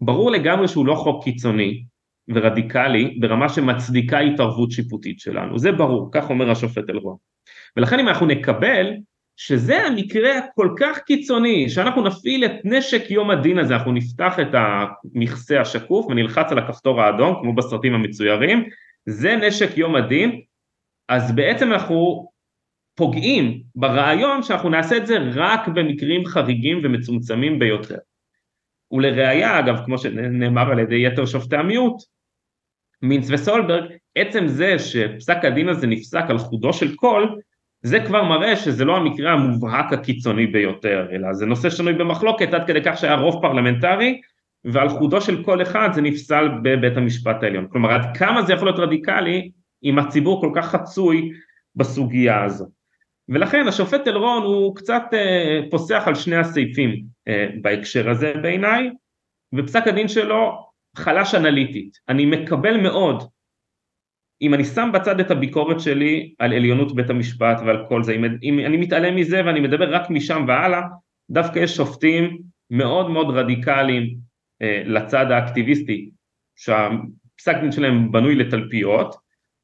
ברור 0.00 0.30
לגמרי 0.30 0.68
שהוא 0.68 0.86
לא 0.86 0.94
חוק 0.94 1.24
קיצוני 1.24 1.84
ורדיקלי 2.28 3.16
ברמה 3.20 3.48
שמצדיקה 3.48 4.18
התערבות 4.18 4.70
שיפוטית 4.70 5.20
שלנו, 5.20 5.58
זה 5.58 5.72
ברור, 5.72 6.08
כך 6.12 6.30
אומר 6.30 6.50
השופט 6.50 6.90
אלרון. 6.90 7.16
ולכן 7.76 7.98
אם 7.98 8.08
אנחנו 8.08 8.26
נקבל 8.26 8.86
שזה 9.36 9.86
המקרה 9.86 10.38
הכל 10.38 10.74
כך 10.78 10.98
קיצוני, 10.98 11.70
שאנחנו 11.70 12.02
נפעיל 12.02 12.44
את 12.44 12.52
נשק 12.64 13.10
יום 13.10 13.30
הדין 13.30 13.58
הזה, 13.58 13.74
אנחנו 13.74 13.92
נפתח 13.92 14.40
את 14.40 14.54
המכסה 14.54 15.60
השקוף 15.60 16.06
ונלחץ 16.06 16.52
על 16.52 16.58
הכפתור 16.58 17.02
האדום, 17.02 17.38
כמו 17.42 17.54
בסרטים 17.54 17.94
המצוירים, 17.94 18.64
זה 19.06 19.36
נשק 19.36 19.78
יום 19.78 19.96
הדין, 19.96 20.40
אז 21.08 21.34
בעצם 21.34 21.72
אנחנו 21.72 22.28
פוגעים 22.98 23.62
ברעיון 23.74 24.42
שאנחנו 24.42 24.68
נעשה 24.68 24.96
את 24.96 25.06
זה 25.06 25.16
רק 25.34 25.68
במקרים 25.68 26.26
חריגים 26.26 26.80
ומצומצמים 26.84 27.58
ביותר. 27.58 27.96
ולראיה, 28.92 29.58
אגב, 29.58 29.76
כמו 29.84 29.98
שנאמר 29.98 30.70
על 30.70 30.78
ידי 30.78 31.06
יתר 31.06 31.26
שופטי 31.26 31.56
המיעוט, 31.56 32.02
מינץ 33.02 33.26
וסולברג, 33.30 33.84
עצם 34.14 34.46
זה 34.46 34.78
שפסק 34.78 35.44
הדין 35.44 35.68
הזה 35.68 35.86
נפסק 35.86 36.24
על 36.28 36.38
חודו 36.38 36.72
של 36.72 36.96
קול, 36.96 37.40
זה 37.82 38.00
כבר 38.06 38.24
מראה 38.24 38.56
שזה 38.56 38.84
לא 38.84 38.96
המקרה 38.96 39.32
המובהק 39.32 39.92
הקיצוני 39.92 40.46
ביותר, 40.46 41.08
אלא 41.12 41.32
זה 41.32 41.46
נושא 41.46 41.70
שנוי 41.70 41.92
במחלוקת 41.92 42.54
עד 42.54 42.66
כדי 42.66 42.80
כך 42.84 42.98
שהיה 42.98 43.14
רוב 43.14 43.42
פרלמנטרי, 43.42 44.20
ועל 44.64 44.88
חודו 44.88 45.20
של 45.20 45.44
כל 45.44 45.62
אחד 45.62 45.88
זה 45.92 46.00
נפסל 46.00 46.48
בבית 46.62 46.96
המשפט 46.96 47.42
העליון. 47.42 47.66
כלומר, 47.70 47.90
עד 47.90 48.16
כמה 48.16 48.42
זה 48.42 48.52
יכול 48.52 48.68
להיות 48.68 48.78
רדיקלי 48.78 49.50
אם 49.84 49.98
הציבור 49.98 50.40
כל 50.40 50.50
כך 50.54 50.70
חצוי 50.70 51.30
בסוגיה 51.76 52.44
הזו. 52.44 52.77
ולכן 53.28 53.68
השופט 53.68 54.08
אלרון 54.08 54.42
הוא 54.42 54.76
קצת 54.76 55.02
אה, 55.12 55.60
פוסח 55.70 56.02
על 56.06 56.14
שני 56.14 56.36
הסעיפים 56.36 57.04
אה, 57.28 57.46
בהקשר 57.62 58.10
הזה 58.10 58.32
בעיניי, 58.42 58.90
ופסק 59.54 59.86
הדין 59.86 60.08
שלו 60.08 60.68
חלש 60.96 61.34
אנליטית. 61.34 61.98
אני 62.08 62.26
מקבל 62.26 62.76
מאוד 62.76 63.22
אם 64.42 64.54
אני 64.54 64.64
שם 64.64 64.90
בצד 64.94 65.20
את 65.20 65.30
הביקורת 65.30 65.80
שלי 65.80 66.34
על 66.38 66.52
עליונות 66.52 66.94
בית 66.94 67.10
המשפט 67.10 67.60
ועל 67.66 67.84
כל 67.88 68.02
זה, 68.02 68.12
אם, 68.12 68.24
אם 68.42 68.58
אני 68.58 68.76
מתעלם 68.76 69.16
מזה 69.16 69.42
ואני 69.46 69.60
מדבר 69.60 69.94
רק 69.94 70.10
משם 70.10 70.44
והלאה, 70.48 70.82
דווקא 71.30 71.58
יש 71.58 71.76
שופטים 71.76 72.38
מאוד 72.70 73.10
מאוד 73.10 73.36
רדיקליים 73.36 74.16
אה, 74.62 74.82
לצד 74.84 75.30
האקטיביסטי, 75.30 76.10
שהפסק 76.56 77.60
דין 77.60 77.72
שלהם 77.72 78.12
בנוי 78.12 78.34
לתלפיות, 78.34 79.16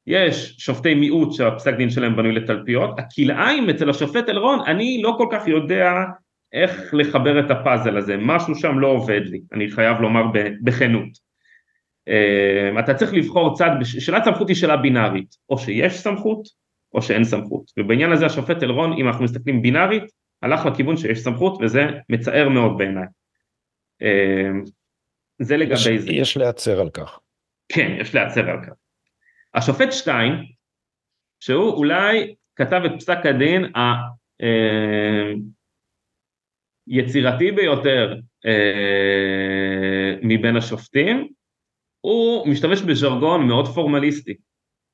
יש 0.07 0.55
שופטי 0.57 0.95
מיעוט 0.95 1.33
שהפסק 1.33 1.73
דין 1.73 1.89
שלהם 1.89 2.15
בנוי 2.15 2.31
לתלפיות, 2.31 2.99
הכלאיים 2.99 3.69
אצל 3.69 3.89
השופט 3.89 4.29
אלרון, 4.29 4.59
אני 4.67 5.01
לא 5.03 5.15
כל 5.17 5.27
כך 5.31 5.47
יודע 5.47 5.91
איך 6.53 6.93
לחבר 6.93 7.39
את 7.39 7.51
הפאזל 7.51 7.97
הזה, 7.97 8.17
משהו 8.19 8.55
שם 8.55 8.79
לא 8.79 8.87
עובד 8.87 9.21
לי, 9.25 9.41
אני 9.53 9.69
חייב 9.69 9.97
לומר 10.01 10.23
בכנות. 10.63 11.09
אה, 12.07 12.79
אתה 12.79 12.93
צריך 12.93 13.13
לבחור 13.13 13.55
צד, 13.55 13.69
שאלת 13.83 14.23
סמכות 14.23 14.47
היא 14.47 14.55
שאלה 14.55 14.77
בינארית, 14.77 15.35
או 15.49 15.57
שיש 15.57 15.93
סמכות 15.93 16.47
או 16.93 17.01
שאין 17.01 17.23
סמכות, 17.23 17.71
ובעניין 17.79 18.11
הזה 18.11 18.25
השופט 18.25 18.63
אלרון, 18.63 18.93
אם 18.93 19.07
אנחנו 19.07 19.23
מסתכלים 19.23 19.61
בינארית, 19.61 20.03
הלך 20.41 20.65
לכיוון 20.65 20.97
שיש 20.97 21.19
סמכות 21.19 21.57
וזה 21.61 21.85
מצער 22.09 22.49
מאוד 22.49 22.77
בעיניי. 22.77 23.05
אה, 24.01 24.49
זה 25.39 25.57
לגבי 25.57 25.73
יש, 25.73 25.87
זה. 25.87 26.11
יש 26.11 26.37
להצר 26.37 26.81
על 26.81 26.89
כך. 26.89 27.19
כן, 27.69 27.95
יש 27.99 28.15
להצר 28.15 28.49
על 28.49 28.57
כך. 28.65 28.73
השופט 29.55 29.91
שטיין, 29.91 30.33
שהוא 31.39 31.73
אולי 31.73 32.35
כתב 32.55 32.81
את 32.85 32.91
פסק 32.97 33.17
הדין 33.25 33.65
היצירתי 36.87 37.49
אה, 37.49 37.55
ביותר 37.55 38.15
מבין 40.21 40.57
השופטים, 40.57 41.27
הוא 42.01 42.47
משתמש 42.47 42.81
בז'רגון 42.81 43.47
מאוד 43.47 43.67
פורמליסטי. 43.67 44.33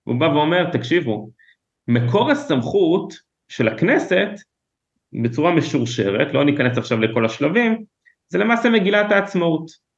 הוא 0.04 0.19
בא 0.19 0.26
ואומר, 0.26 0.71
תקשיבו, 0.71 1.30
מקור 1.88 2.32
הסמכות 2.32 3.13
של 3.47 3.67
הכנסת, 3.67 4.30
בצורה 5.24 5.56
משורשרת, 5.56 6.34
לא 6.34 6.45
ניכנס 6.45 6.78
עכשיו 6.78 7.00
לכל 7.00 7.26
השלבים, 7.26 7.86
זה 8.30 8.38
למעשה 8.38 8.69
מגילת 8.69 9.12
העצמאות. 9.12 9.90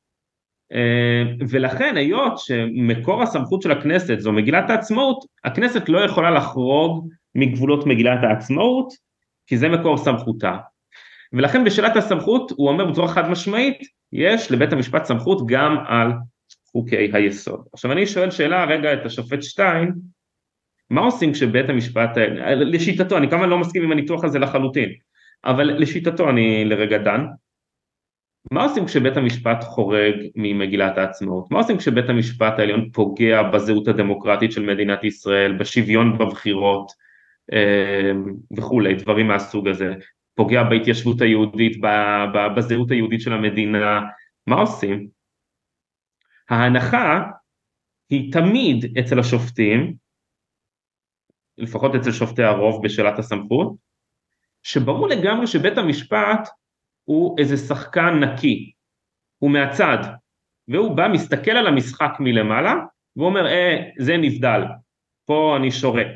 אה, 0.73 1.23
ולכן 1.49 1.97
היות 1.97 2.38
שמקור 2.38 3.23
הסמכות 3.23 3.62
של 3.62 3.71
הכנסת 3.71 4.19
זו 4.19 4.31
מגילת 4.31 4.69
העצמאות, 4.69 5.25
הכנסת 5.43 5.89
לא 5.89 5.99
יכולה 6.05 6.31
לחרוג 6.31 7.09
מגבולות 7.36 7.86
מגילת 7.86 8.19
העצמאות, 8.23 8.93
כי 9.47 9.57
זה 9.57 9.69
מקור 9.69 9.97
סמכותה. 9.97 10.57
ולכן 11.33 11.63
בשאלת 11.63 11.95
הסמכות 11.95 12.51
הוא 12.51 12.69
אומר 12.69 12.86
בצורה 12.86 13.07
חד 13.07 13.29
משמעית, 13.29 13.77
יש 14.13 14.51
לבית 14.51 14.73
המשפט 14.73 15.05
סמכות 15.05 15.47
גם 15.47 15.77
על 15.88 16.12
חוקי 16.71 17.09
היסוד. 17.13 17.63
עכשיו 17.73 17.91
אני 17.91 18.07
שואל 18.07 18.31
שאלה 18.31 18.65
רגע 18.65 18.93
את 18.93 19.05
השופט 19.05 19.41
שטיין, 19.41 19.93
מה 20.89 21.01
עושים 21.01 21.33
כשבית 21.33 21.69
המשפט, 21.69 22.09
לשיטתו, 22.55 23.17
אני 23.17 23.29
כמובן 23.29 23.49
לא 23.49 23.57
מסכים 23.57 23.83
עם 23.83 23.91
הניתוח 23.91 24.23
הזה 24.23 24.39
לחלוטין, 24.39 24.89
אבל 25.45 25.63
לשיטתו 25.63 26.29
אני 26.29 26.65
לרגע 26.65 26.97
דן, 26.97 27.25
מה 28.51 28.63
עושים 28.63 28.86
כשבית 28.86 29.17
המשפט 29.17 29.63
חורג 29.63 30.13
ממגילת 30.36 30.97
העצמאות? 30.97 31.51
מה 31.51 31.58
עושים 31.58 31.77
כשבית 31.77 32.10
המשפט 32.10 32.60
העליון 32.60 32.89
פוגע 32.91 33.43
בזהות 33.43 33.88
הדמוקרטית 33.88 34.51
של 34.51 34.65
מדינת 34.65 35.03
ישראל, 35.03 35.58
בשוויון 35.58 36.17
בבחירות 36.17 36.91
אה, 37.53 38.12
וכולי, 38.58 38.95
דברים 38.95 39.27
מהסוג 39.27 39.67
הזה, 39.67 39.93
פוגע 40.36 40.63
בהתיישבות 40.63 41.21
היהודית, 41.21 41.77
בזהות 42.56 42.91
היהודית 42.91 43.21
של 43.21 43.34
המדינה, 43.34 44.01
מה 44.47 44.56
עושים? 44.56 45.08
ההנחה 46.49 47.23
היא 48.10 48.34
תמיד 48.34 48.97
אצל 48.99 49.19
השופטים, 49.19 49.93
לפחות 51.58 51.95
אצל 51.95 52.12
שופטי 52.12 52.43
הרוב 52.43 52.84
בשאלת 52.84 53.19
הסמכות, 53.19 53.73
שברור 54.63 55.08
לגמרי 55.08 55.47
שבית 55.47 55.77
המשפט 55.77 56.49
הוא 57.05 57.35
איזה 57.39 57.57
שחקן 57.57 58.19
נקי, 58.19 58.71
הוא 59.39 59.51
מהצד, 59.51 59.97
והוא 60.67 60.95
בא, 60.95 61.07
מסתכל 61.07 61.51
על 61.51 61.67
המשחק 61.67 62.11
מלמעלה, 62.19 62.75
ואומר, 63.15 63.47
אה, 63.47 63.77
זה 63.99 64.17
נבדל, 64.17 64.61
פה 65.25 65.55
אני 65.57 65.71
שורק. 65.71 66.07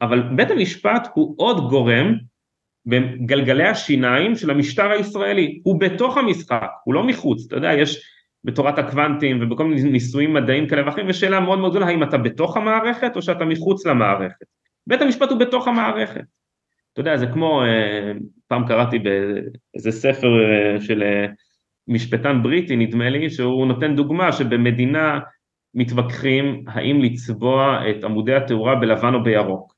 אבל 0.00 0.22
בית 0.36 0.50
המשפט 0.50 1.08
הוא 1.14 1.34
עוד 1.38 1.70
גורם 1.70 2.14
בגלגלי 2.86 3.68
השיניים 3.68 4.36
של 4.36 4.50
המשטר 4.50 4.90
הישראלי, 4.90 5.60
הוא 5.64 5.80
בתוך 5.80 6.16
המשחק, 6.16 6.68
הוא 6.84 6.94
לא 6.94 7.06
מחוץ, 7.06 7.46
אתה 7.46 7.56
יודע, 7.56 7.72
יש 7.72 8.12
בתורת 8.44 8.78
הקוונטים 8.78 9.38
ובכל 9.42 9.64
מיני 9.64 9.90
ניסויים 9.90 10.34
מדעיים 10.34 10.68
כאלה 10.68 10.86
ואחרים, 10.86 11.06
ושאלה 11.08 11.40
מאוד 11.40 11.58
מאוד 11.58 11.70
גדולה, 11.70 11.86
האם 11.86 12.02
אתה 12.02 12.18
בתוך 12.18 12.56
המערכת 12.56 13.16
או 13.16 13.22
שאתה 13.22 13.44
מחוץ 13.44 13.86
למערכת. 13.86 14.46
בית 14.86 15.02
המשפט 15.02 15.30
הוא 15.30 15.38
בתוך 15.38 15.68
המערכת. 15.68 16.24
אתה 16.92 17.00
יודע, 17.00 17.16
זה 17.16 17.26
כמו, 17.26 17.62
אה, 17.62 18.12
פעם 18.46 18.66
קראתי 18.68 18.98
באיזה 18.98 19.90
ספר 19.90 20.28
אה, 20.28 20.80
של 20.80 21.02
אה, 21.02 21.26
משפטן 21.88 22.42
בריטי, 22.42 22.76
נדמה 22.76 23.10
לי, 23.10 23.30
שהוא 23.30 23.66
נותן 23.66 23.96
דוגמה 23.96 24.32
שבמדינה 24.32 25.20
מתווכחים 25.74 26.64
האם 26.68 27.02
לצבוע 27.02 27.90
את 27.90 28.04
עמודי 28.04 28.34
התאורה 28.34 28.74
בלבן 28.74 29.14
או 29.14 29.22
בירוק. 29.22 29.74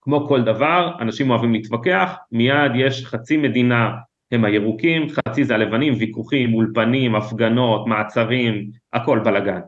כמו 0.00 0.26
כל 0.26 0.42
דבר, 0.42 0.92
אנשים 1.00 1.30
אוהבים 1.30 1.52
להתווכח, 1.52 2.16
מיד 2.32 2.72
יש 2.76 3.04
חצי 3.06 3.36
מדינה 3.36 3.90
הם 4.32 4.44
הירוקים, 4.44 5.08
חצי 5.08 5.44
זה 5.44 5.54
הלבנים, 5.54 5.94
ויכוחים, 5.98 6.54
אולפנים, 6.54 7.14
הפגנות, 7.14 7.86
מעצרים, 7.86 8.70
הכל 8.92 9.20
בלאגן. 9.24 9.60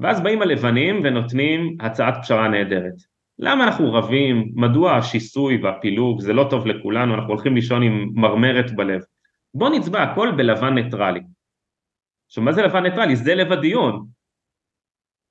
ואז 0.00 0.20
באים 0.20 0.42
הלבנים 0.42 1.00
ונותנים 1.04 1.76
הצעת 1.80 2.14
פשרה 2.22 2.48
נהדרת. 2.48 3.15
למה 3.38 3.64
אנחנו 3.64 3.92
רבים? 3.92 4.52
מדוע 4.54 4.96
השיסוי 4.96 5.62
והפילוג 5.62 6.20
זה 6.20 6.32
לא 6.32 6.46
טוב 6.50 6.66
לכולנו, 6.66 7.14
אנחנו 7.14 7.28
הולכים 7.28 7.54
לישון 7.54 7.82
עם 7.82 8.10
מרמרת 8.14 8.76
בלב. 8.76 9.00
בוא 9.54 9.68
נצבע 9.68 10.02
הכל 10.02 10.32
בלבן 10.36 10.74
ניטרלי. 10.74 11.20
עכשיו 12.26 12.44
מה 12.44 12.52
זה 12.52 12.62
לבן 12.62 12.82
ניטרלי? 12.82 13.16
זה 13.16 13.34
לב 13.34 13.52
הדיון. 13.52 14.06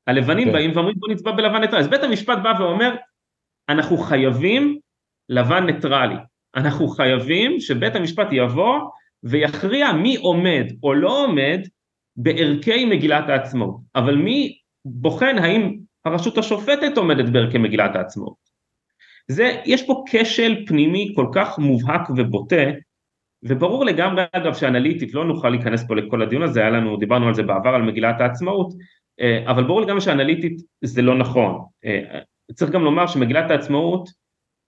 הלבנים 0.08 0.48
okay. 0.48 0.52
כן. 0.52 0.58
באים 0.58 0.72
ואומרים 0.76 0.96
בוא 1.00 1.10
נצבע 1.10 1.32
בלבן 1.32 1.62
ניטרלי. 1.62 1.80
אז 1.80 1.90
בית 1.90 2.04
המשפט 2.04 2.38
בא 2.44 2.54
ואומר 2.60 2.96
אנחנו 3.70 3.98
חייבים 3.98 4.80
לבן 5.30 5.66
ניטרלי. 5.66 6.16
אנחנו 6.56 6.88
חייבים 6.88 7.60
שבית 7.60 7.96
המשפט 7.96 8.28
יבוא 8.32 8.80
ויכריע 9.24 9.92
מי 9.92 10.16
עומד 10.16 10.66
או 10.84 10.94
לא 10.94 11.24
עומד 11.24 11.60
בערכי 12.18 12.86
מגילת 12.86 13.30
העצמאות, 13.30 13.76
אבל 13.96 14.16
מי 14.16 14.58
בוחן 14.86 15.38
האם 15.38 15.78
הרשות 16.06 16.38
השופטת 16.38 16.98
עומדת 16.98 17.30
בערכי 17.30 17.58
מגילת 17.58 17.96
העצמאות. 17.96 18.56
זה, 19.28 19.62
יש 19.66 19.88
פה 19.88 20.04
כשל 20.12 20.66
פנימי 20.68 21.14
כל 21.16 21.28
כך 21.34 21.60
מובהק 21.60 22.10
ובוטה, 22.10 22.64
וברור 23.44 23.86
לגמרי 23.86 24.24
אגב 24.32 24.54
שאנליטית 24.54 25.14
לא 25.14 25.26
נוכל 25.26 25.50
להיכנס 25.50 25.88
פה 25.88 25.96
לכל 25.96 26.22
הדיון 26.22 26.42
הזה, 26.42 26.60
היה 26.62 26.70
לנו, 26.70 26.98
דיברנו 26.98 27.28
על 27.28 27.34
זה 27.34 27.44
בעבר 27.44 27.70
על 27.70 27.82
מגילת 27.82 28.22
העצמאות, 28.22 28.74
אה, 29.20 29.52
אבל 29.52 29.64
ברור 29.64 29.82
לגמרי 29.82 30.02
שאנליטית 30.02 30.62
זה 30.82 31.02
לא 31.02 31.18
נכון. 31.18 31.62
אה, 31.86 32.20
צריך 32.54 32.72
גם 32.72 32.84
לומר 32.84 33.08
שמגילת 33.08 33.52
העצמאות 33.52 34.10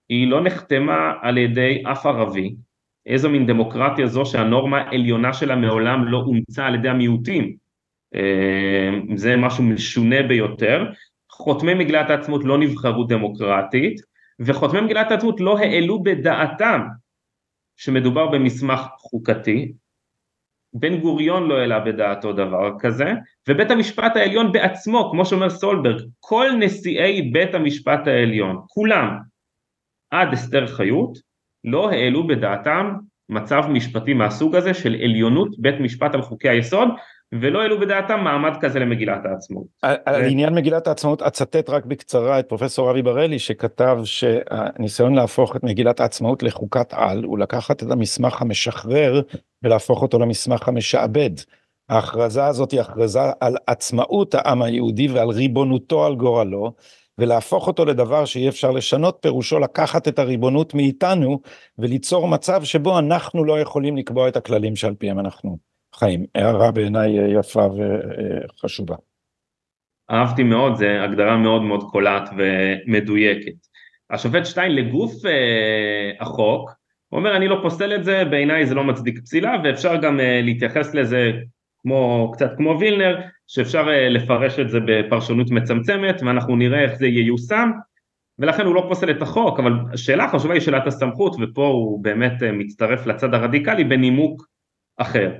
היא 0.08 0.28
לא 0.28 0.44
נחתמה 0.44 1.12
על 1.22 1.38
ידי 1.38 1.82
אף 1.92 2.06
ערבי, 2.06 2.54
איזו 3.06 3.30
מין 3.30 3.46
דמוקרטיה 3.46 4.06
זו 4.06 4.26
שהנורמה 4.26 4.78
העליונה 4.78 5.32
שלה 5.32 5.56
מעולם 5.56 6.08
לא 6.08 6.18
אומצה 6.18 6.66
על 6.66 6.74
ידי 6.74 6.88
המיעוטים, 6.88 7.56
אה, 8.14 8.90
זה 9.16 9.36
משהו 9.36 9.64
משונה 9.64 10.22
ביותר, 10.22 10.84
חותמי 11.38 11.74
מגילת 11.74 12.10
העצמאות 12.10 12.44
לא 12.44 12.58
נבחרו 12.58 13.04
דמוקרטית, 13.04 14.00
וחותמי 14.40 14.80
מגילת 14.80 15.10
העצמאות 15.10 15.40
לא 15.40 15.58
העלו 15.58 16.02
בדעתם 16.02 16.80
שמדובר 17.76 18.26
במסמך 18.26 18.80
חוקתי, 18.98 19.72
בן 20.72 21.00
גוריון 21.00 21.48
לא 21.48 21.58
העלה 21.58 21.80
בדעתו 21.80 22.32
דבר 22.32 22.70
כזה, 22.78 23.12
ובית 23.48 23.70
המשפט 23.70 24.16
העליון 24.16 24.52
בעצמו, 24.52 25.10
כמו 25.10 25.24
שאומר 25.24 25.50
סולברג, 25.50 26.02
כל 26.20 26.50
נשיאי 26.58 27.22
בית 27.22 27.54
המשפט 27.54 28.06
העליון, 28.06 28.60
כולם, 28.66 29.18
עד 30.10 30.32
אסתר 30.32 30.66
חיות, 30.66 31.18
לא 31.64 31.90
העלו 31.90 32.26
בדעתם 32.26 32.94
מצב 33.28 33.62
משפטי 33.68 34.14
מהסוג 34.14 34.56
הזה 34.56 34.74
של 34.74 34.94
עליונות 34.94 35.48
בית 35.58 35.80
משפט 35.80 36.14
על 36.14 36.22
חוקי 36.22 36.48
היסוד, 36.48 36.88
ולא 37.32 37.62
העלו 37.62 37.80
בדעתם 37.80 38.20
מעמד 38.24 38.52
כזה 38.60 38.78
למגילת 38.78 39.20
העצמאות. 39.24 39.66
על 39.82 40.24
עניין 40.24 40.54
מגילת 40.54 40.86
העצמאות 40.86 41.22
אצטט 41.22 41.70
רק 41.70 41.84
בקצרה 41.84 42.38
את 42.38 42.48
פרופסור 42.48 42.90
אבי 42.90 43.02
בראלי 43.02 43.38
שכתב 43.38 43.98
שהניסיון 44.04 45.14
להפוך 45.14 45.56
את 45.56 45.64
מגילת 45.64 46.00
העצמאות 46.00 46.42
לחוקת 46.42 46.94
על 46.94 47.24
הוא 47.24 47.38
לקחת 47.38 47.82
את 47.82 47.90
המסמך 47.90 48.42
המשחרר 48.42 49.22
ולהפוך 49.62 50.02
אותו 50.02 50.18
למסמך 50.18 50.68
המשעבד. 50.68 51.30
ההכרזה 51.88 52.46
הזאת 52.46 52.72
היא 52.72 52.80
הכרזה 52.80 53.20
על 53.40 53.56
עצמאות 53.66 54.34
העם 54.34 54.62
היהודי 54.62 55.08
ועל 55.08 55.28
ריבונותו 55.28 56.06
על 56.06 56.14
גורלו 56.14 56.72
ולהפוך 57.18 57.66
אותו 57.66 57.84
לדבר 57.84 58.24
שאי 58.24 58.48
אפשר 58.48 58.70
לשנות 58.70 59.18
פירושו 59.20 59.58
לקחת 59.58 60.08
את 60.08 60.18
הריבונות 60.18 60.74
מאיתנו 60.74 61.40
וליצור 61.78 62.28
מצב 62.28 62.64
שבו 62.64 62.98
אנחנו 62.98 63.44
לא 63.44 63.60
יכולים 63.60 63.96
לקבוע 63.96 64.28
את 64.28 64.36
הכללים 64.36 64.76
שעל 64.76 64.94
פיהם 64.94 65.18
אנחנו 65.18 65.58
חיים. 65.98 66.24
הערה 66.34 66.70
בעיניי 66.70 67.18
אה, 67.18 67.28
יפה 67.28 67.68
וחשובה. 68.54 68.96
אהבתי 70.10 70.42
מאוד, 70.42 70.74
זו 70.74 70.86
הגדרה 70.86 71.36
מאוד 71.36 71.62
מאוד 71.62 71.82
קולעת 71.82 72.30
ומדויקת. 72.36 73.52
השופט 74.10 74.46
שטיין 74.46 74.74
לגוף 74.74 75.26
אה, 75.26 76.10
החוק, 76.20 76.70
הוא 77.08 77.18
אומר 77.18 77.36
אני 77.36 77.48
לא 77.48 77.58
פוסל 77.62 77.94
את 77.94 78.04
זה, 78.04 78.24
בעיניי 78.24 78.66
זה 78.66 78.74
לא 78.74 78.84
מצדיק 78.84 79.20
פסילה 79.20 79.56
ואפשר 79.64 79.96
גם 79.96 80.20
אה, 80.20 80.40
להתייחס 80.44 80.94
לזה 80.94 81.32
כמו, 81.82 82.30
קצת 82.34 82.50
כמו 82.56 82.76
וילנר, 82.80 83.20
שאפשר 83.46 83.88
אה, 83.88 84.08
לפרש 84.08 84.58
את 84.58 84.70
זה 84.70 84.78
בפרשנות 84.86 85.50
מצמצמת 85.50 86.22
ואנחנו 86.22 86.56
נראה 86.56 86.80
איך 86.80 86.94
זה 86.94 87.06
ייושם 87.06 87.70
ולכן 88.38 88.66
הוא 88.66 88.74
לא 88.74 88.84
פוסל 88.88 89.10
את 89.10 89.22
החוק, 89.22 89.60
אבל 89.60 89.72
השאלה 89.92 90.24
החשובה 90.24 90.54
היא 90.54 90.60
שאלת 90.60 90.86
הסמכות 90.86 91.36
ופה 91.40 91.66
הוא 91.66 92.04
באמת 92.04 92.42
אה, 92.42 92.52
מצטרף 92.52 93.06
לצד 93.06 93.34
הרדיקלי 93.34 93.84
בנימוק 93.84 94.46
אחר. 94.96 95.32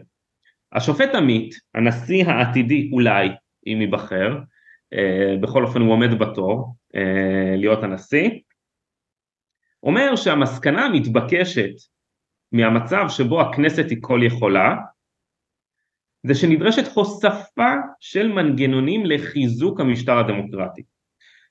השופט 0.73 1.15
עמית, 1.15 1.55
הנשיא 1.75 2.25
העתידי 2.25 2.91
אולי, 2.93 3.29
אם 3.67 3.81
ייבחר, 3.81 4.39
אה, 4.93 5.37
בכל 5.41 5.65
אופן 5.65 5.81
הוא 5.81 5.93
עומד 5.93 6.19
בתור 6.19 6.75
אה, 6.95 7.57
להיות 7.57 7.83
הנשיא, 7.83 8.31
אומר 9.83 10.17
שהמסקנה 10.17 10.85
המתבקשת 10.85 11.71
מהמצב 12.53 13.05
שבו 13.09 13.41
הכנסת 13.41 13.91
היא 13.91 13.99
כל 14.01 14.21
יכולה, 14.23 14.77
זה 16.27 16.35
שנדרשת 16.35 16.87
הוספה 16.95 17.73
של 18.01 18.29
מנגנונים 18.29 19.07
לחיזוק 19.07 19.81
המשטר 19.81 20.19
הדמוקרטי. 20.19 20.83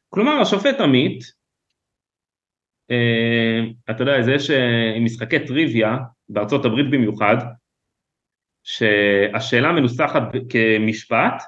כלומר 0.09 0.41
השופט 0.41 0.79
עמית, 0.79 1.23
אה, 2.91 3.59
אתה 3.89 4.03
יודע, 4.03 4.21
זה 4.21 4.31
יש 4.31 4.51
משחקי 5.01 5.45
טריוויה, 5.45 5.97
בארצות 6.29 6.65
הברית 6.65 6.91
במיוחד, 6.91 7.35
שהשאלה 8.67 9.71
מנוסחת 9.71 10.21
כמשפט 10.49 11.43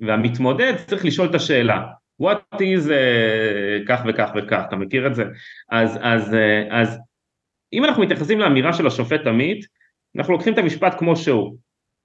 והמתמודד 0.00 0.72
צריך 0.86 1.04
לשאול 1.04 1.28
את 1.28 1.34
השאלה 1.34 1.82
what 2.22 2.56
is 2.56 2.88
uh, 2.88 3.86
כך 3.88 4.02
וכך 4.08 4.30
וכך, 4.36 4.62
אתה 4.68 4.76
מכיר 4.76 5.06
את 5.06 5.14
זה? 5.14 5.24
אז, 5.70 5.98
אז, 6.02 6.32
uh, 6.32 6.36
אז 6.70 6.98
אם 7.72 7.84
אנחנו 7.84 8.02
מתייחסים 8.02 8.40
לאמירה 8.40 8.72
של 8.72 8.86
השופט 8.86 9.26
עמית, 9.26 9.66
אנחנו 10.16 10.32
לוקחים 10.32 10.52
את 10.52 10.58
המשפט 10.58 10.98
כמו 10.98 11.16
שהוא. 11.16 11.56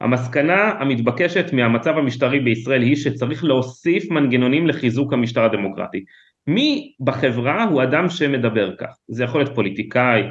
המסקנה 0.02 0.72
המתבקשת 0.80 1.54
מהמצב 1.54 1.98
המשטרי 1.98 2.40
בישראל 2.40 2.82
היא 2.82 2.96
שצריך 2.96 3.44
להוסיף 3.44 4.12
מנגנונים 4.12 4.68
לחיזוק 4.68 5.14
המשטר 5.14 5.44
הדמוקרטי. 5.44 6.06
מי 6.48 6.94
בחברה 7.00 7.64
הוא 7.64 7.84
אדם 7.84 8.10
שמדבר 8.10 8.76
כך? 8.76 8.96
זה 9.08 9.24
יכול 9.24 9.42
להיות 9.42 9.56
פוליטיקאי, 9.56 10.24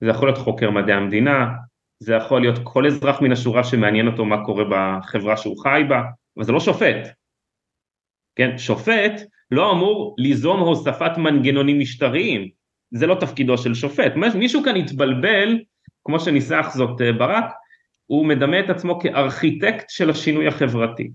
זה 0.00 0.10
יכול 0.10 0.28
להיות 0.28 0.38
חוקר 0.38 0.70
מדעי 0.70 0.94
המדינה, 0.94 1.46
זה 2.02 2.14
יכול 2.14 2.40
להיות 2.40 2.58
כל 2.62 2.86
אזרח 2.86 3.20
מן 3.20 3.32
השורה 3.32 3.64
שמעניין 3.64 4.06
אותו 4.06 4.24
מה 4.24 4.44
קורה 4.44 4.64
בחברה 4.70 5.36
שהוא 5.36 5.62
חי 5.62 5.82
בה, 5.88 6.02
אבל 6.36 6.44
זה 6.44 6.52
לא 6.52 6.60
שופט. 6.60 7.08
כן, 8.36 8.58
שופט 8.58 9.12
לא 9.50 9.72
אמור 9.72 10.14
ליזום 10.18 10.60
הוספת 10.60 11.18
מנגנונים 11.18 11.78
משטריים, 11.80 12.48
זה 12.90 13.06
לא 13.06 13.14
תפקידו 13.14 13.58
של 13.58 13.74
שופט. 13.74 14.12
מישהו 14.34 14.62
כאן 14.64 14.76
התבלבל, 14.76 15.58
כמו 16.04 16.20
שניסח 16.20 16.70
זאת 16.74 17.00
אה, 17.00 17.12
ברק, 17.12 17.44
הוא 18.06 18.26
מדמה 18.26 18.60
את 18.60 18.70
עצמו 18.70 19.00
כארכיטקט 19.00 19.90
של 19.90 20.10
השינוי 20.10 20.48
החברתי. 20.48 21.10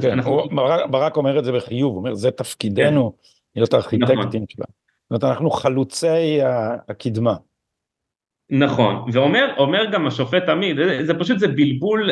כן, 0.00 0.10
אנחנו... 0.10 0.48
ברק, 0.48 0.90
ברק 0.90 1.16
אומר 1.16 1.38
את 1.38 1.44
זה 1.44 1.52
בחיוב, 1.52 1.92
הוא 1.92 1.98
אומר 1.98 2.14
זה 2.14 2.30
תפקידנו 2.30 3.12
כן. 3.12 3.28
להיות 3.56 3.74
ארכיטקטים 3.74 4.18
נכון. 4.18 4.44
שלה. 4.48 4.64
זאת 5.10 5.22
אומרת 5.22 5.24
אנחנו 5.24 5.50
חלוצי 5.50 6.38
הקדמה. 6.88 7.36
נכון, 8.50 9.10
ואומר 9.12 9.84
גם 9.92 10.06
השופט 10.06 10.42
זה, 10.76 11.06
זה 11.06 11.18
פשוט 11.18 11.38
זה 11.38 11.48
בלבול, 11.48 12.10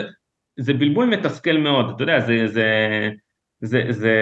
זה 0.58 0.74
בלבול 0.74 1.06
מתסכל 1.06 1.58
מאוד, 1.58 1.92
אתה 1.94 2.02
יודע, 2.02 2.20
זה, 2.20 2.46
זה, 2.46 3.10
זה, 3.60 3.82
זה, 3.90 4.14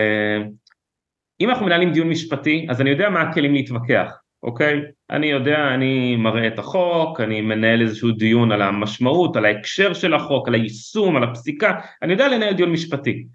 אם 1.41 1.51
אנחנו 1.51 1.67
מנהלים 1.67 1.93
דיון 1.93 2.09
משפטי, 2.09 2.67
אז 2.71 2.81
אני 2.81 2.91
יודע 2.91 3.11
מה 3.11 3.21
הכלים 3.21 3.55
להתווכח, 3.55 4.13
אוקיי? 4.43 4.81
אני 5.11 5.27
יודע, 5.27 5.75
אני 5.75 6.17
מראה 6.17 6.47
את 6.47 6.59
החוק, 6.59 7.21
אני 7.21 7.41
מנהל 7.41 7.83
איזשהו 7.83 8.13
דיון 8.13 8.53
על 8.53 8.63
המשמעות, 8.63 9.37
על 9.37 9.45
ההקשר 9.45 9.95
של 9.95 10.15
החוק, 10.15 10.49
על 10.49 10.55
היישום, 10.55 11.17
על 11.17 11.25
הפסיקה, 11.25 11.81
אני 12.03 12.13
יודע 12.13 12.29
לנהל 12.29 12.55
דיון 12.55 12.73
משפטי. 12.73 13.27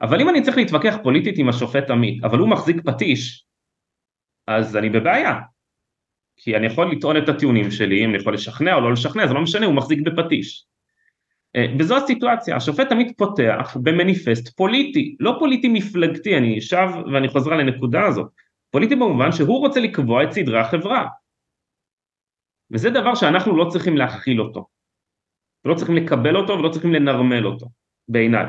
אבל 0.00 0.20
אם 0.20 0.28
אני 0.28 0.42
צריך 0.42 0.56
להתווכח 0.56 0.96
פוליטית 1.02 1.38
עם 1.38 1.48
השופט 1.48 1.90
עמית, 1.90 2.24
אבל 2.24 2.38
הוא 2.38 2.48
מחזיק 2.48 2.76
פטיש, 2.84 3.46
אז 4.46 4.76
אני 4.76 4.90
בבעיה, 4.90 5.38
כי 6.36 6.56
אני 6.56 6.66
יכול 6.66 6.92
לטעון 6.92 7.16
את 7.16 7.28
הטיעונים 7.28 7.70
שלי, 7.70 8.04
אם 8.04 8.10
אני 8.10 8.18
יכול 8.18 8.34
לשכנע 8.34 8.74
או 8.74 8.80
לא 8.80 8.92
לשכנע, 8.92 9.26
זה 9.26 9.34
לא 9.34 9.40
משנה, 9.40 9.66
הוא 9.66 9.74
מחזיק 9.74 10.00
בפטיש. 10.00 10.66
אה, 11.56 11.66
וזו 11.78 11.96
הסיטואציה, 11.96 12.56
השופט 12.56 12.88
תמיד 12.88 13.12
פותח 13.16 13.76
במניפסט 13.82 14.56
פוליטי, 14.56 15.16
לא 15.20 15.36
פוליטי 15.38 15.68
מפלגתי, 15.68 16.36
אני 16.36 16.60
שב 16.60 16.88
ואני 17.12 17.28
חוזר 17.28 17.50
לנקודה 17.50 18.06
הזאת, 18.06 18.26
פוליטי 18.70 18.94
במובן 18.94 19.32
שהוא 19.32 19.58
רוצה 19.58 19.80
לקבוע 19.80 20.24
את 20.24 20.32
סדרי 20.32 20.60
החברה. 20.60 21.06
וזה 22.70 22.90
דבר 22.90 23.14
שאנחנו 23.14 23.56
לא 23.56 23.70
צריכים 23.70 23.96
להכיל 23.96 24.40
אותו, 24.40 24.66
לא 25.64 25.74
צריכים 25.74 25.96
לקבל 25.96 26.36
אותו 26.36 26.52
ולא 26.52 26.68
צריכים 26.68 26.92
לנרמל 26.92 27.46
אותו, 27.46 27.66
בעיניי. 28.08 28.46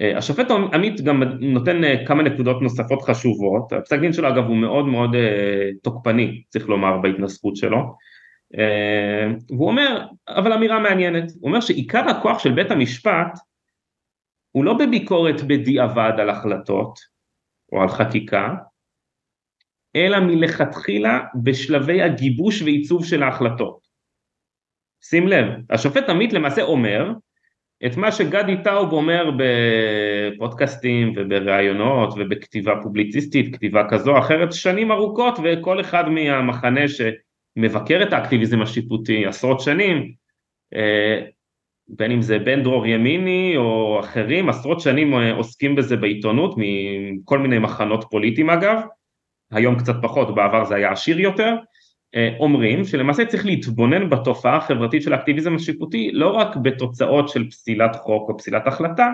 אה, 0.00 0.18
השופט 0.18 0.50
עמית 0.50 1.00
גם 1.00 1.22
נותן 1.40 1.84
אה, 1.84 2.06
כמה 2.06 2.22
נקודות 2.22 2.62
נוספות 2.62 3.02
חשובות, 3.02 3.72
הפסק 3.72 3.98
דין 3.98 4.12
שלו 4.12 4.28
אגב 4.28 4.44
הוא 4.44 4.56
מאוד 4.56 4.86
מאוד 4.86 5.14
אה, 5.14 5.70
תוקפני 5.82 6.42
צריך 6.48 6.68
לומר 6.68 6.98
בהתנסחות 6.98 7.56
שלו, 7.56 7.78
והוא 9.48 9.68
אומר, 9.68 10.06
אבל 10.28 10.52
אמירה 10.52 10.80
מעניינת, 10.80 11.32
הוא 11.40 11.48
אומר 11.48 11.60
שעיקר 11.60 12.08
הכוח 12.08 12.38
של 12.38 12.52
בית 12.52 12.70
המשפט 12.70 13.38
הוא 14.50 14.64
לא 14.64 14.74
בביקורת 14.78 15.42
בדיעבד 15.42 16.12
על 16.18 16.30
החלטות 16.30 16.98
או 17.72 17.82
על 17.82 17.88
חקיקה, 17.88 18.54
אלא 19.96 20.20
מלכתחילה 20.20 21.20
בשלבי 21.42 22.02
הגיבוש 22.02 22.62
ועיצוב 22.62 23.04
של 23.04 23.22
ההחלטות. 23.22 23.78
שים 25.04 25.28
לב, 25.28 25.46
השופט 25.70 26.08
עמית 26.08 26.32
למעשה 26.32 26.62
אומר 26.62 27.12
את 27.86 27.96
מה 27.96 28.12
שגדי 28.12 28.56
טאוב 28.64 28.92
אומר 28.92 29.30
בפודקאסטים 29.36 31.12
ובראיונות 31.16 32.14
ובכתיבה 32.16 32.74
פובליציסטית, 32.82 33.54
כתיבה 33.56 33.88
כזו 33.88 34.12
או 34.12 34.18
אחרת, 34.18 34.52
שנים 34.52 34.92
ארוכות 34.92 35.38
וכל 35.44 35.80
אחד 35.80 36.08
מהמחנה 36.08 36.80
שמבקר 36.88 38.02
את 38.02 38.12
האקטיביזם 38.12 38.62
השיפוטי 38.62 39.26
עשרות 39.26 39.60
שנים, 39.60 40.12
אה, 40.74 41.20
בין 41.88 42.10
אם 42.10 42.22
זה 42.22 42.38
בן 42.38 42.62
דרור 42.62 42.86
ימיני 42.86 43.54
או 43.56 44.00
אחרים, 44.00 44.48
עשרות 44.48 44.80
שנים 44.80 45.14
אה, 45.14 45.32
עוסקים 45.32 45.74
בזה 45.74 45.96
בעיתונות 45.96 46.54
מכל 46.56 47.38
מיני 47.38 47.58
מחנות 47.58 48.04
פוליטיים 48.10 48.50
אגב, 48.50 48.80
היום 49.52 49.78
קצת 49.78 49.94
פחות, 50.02 50.34
בעבר 50.34 50.64
זה 50.64 50.74
היה 50.74 50.92
עשיר 50.92 51.20
יותר, 51.20 51.54
אומרים 52.38 52.84
שלמעשה 52.84 53.26
צריך 53.26 53.46
להתבונן 53.46 54.10
בתופעה 54.10 54.56
החברתית 54.56 55.02
של 55.02 55.12
האקטיביזם 55.12 55.54
השיפוטי 55.54 56.10
לא 56.12 56.30
רק 56.30 56.56
בתוצאות 56.56 57.28
של 57.28 57.50
פסילת 57.50 57.96
חוק 57.96 58.28
או 58.28 58.38
פסילת 58.38 58.66
החלטה, 58.66 59.12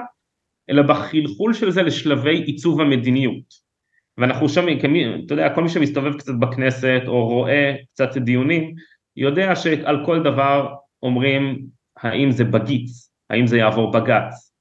אלא 0.71 0.83
בחלחול 0.83 1.53
של 1.53 1.71
זה 1.71 1.83
לשלבי 1.83 2.39
עיצוב 2.39 2.81
המדיניות. 2.81 3.71
ואנחנו 4.19 4.49
שומעים, 4.49 4.79
אתה 5.27 5.35
יודע, 5.35 5.55
כל 5.55 5.63
מי 5.63 5.69
שמסתובב 5.69 6.19
קצת 6.19 6.35
בכנסת 6.35 7.03
או 7.07 7.29
רואה 7.29 7.75
קצת 7.93 8.17
דיונים, 8.17 8.75
יודע 9.17 9.57
שעל 9.57 10.07
כל 10.07 10.23
דבר 10.23 10.75
אומרים 11.03 11.59
האם 11.97 12.31
זה 12.31 12.45
בגיץ, 12.45 13.11
האם 13.31 13.47
זה 13.47 13.59
יעבור 13.59 13.91
בג"ץ, 13.91 14.55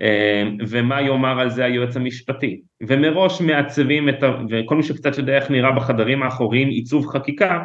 אה, 0.00 0.42
ומה 0.68 1.02
יאמר 1.02 1.40
על 1.40 1.50
זה 1.50 1.64
היועץ 1.64 1.96
המשפטי, 1.96 2.60
ומראש 2.88 3.40
מעצבים 3.40 4.08
את, 4.08 4.22
ה... 4.22 4.32
וכל 4.50 4.76
מי 4.76 4.82
שקצת 4.82 5.18
יודע 5.18 5.36
איך 5.36 5.50
נראה 5.50 5.72
בחדרים 5.72 6.22
האחוריים 6.22 6.68
עיצוב 6.68 7.06
חקיקה, 7.06 7.62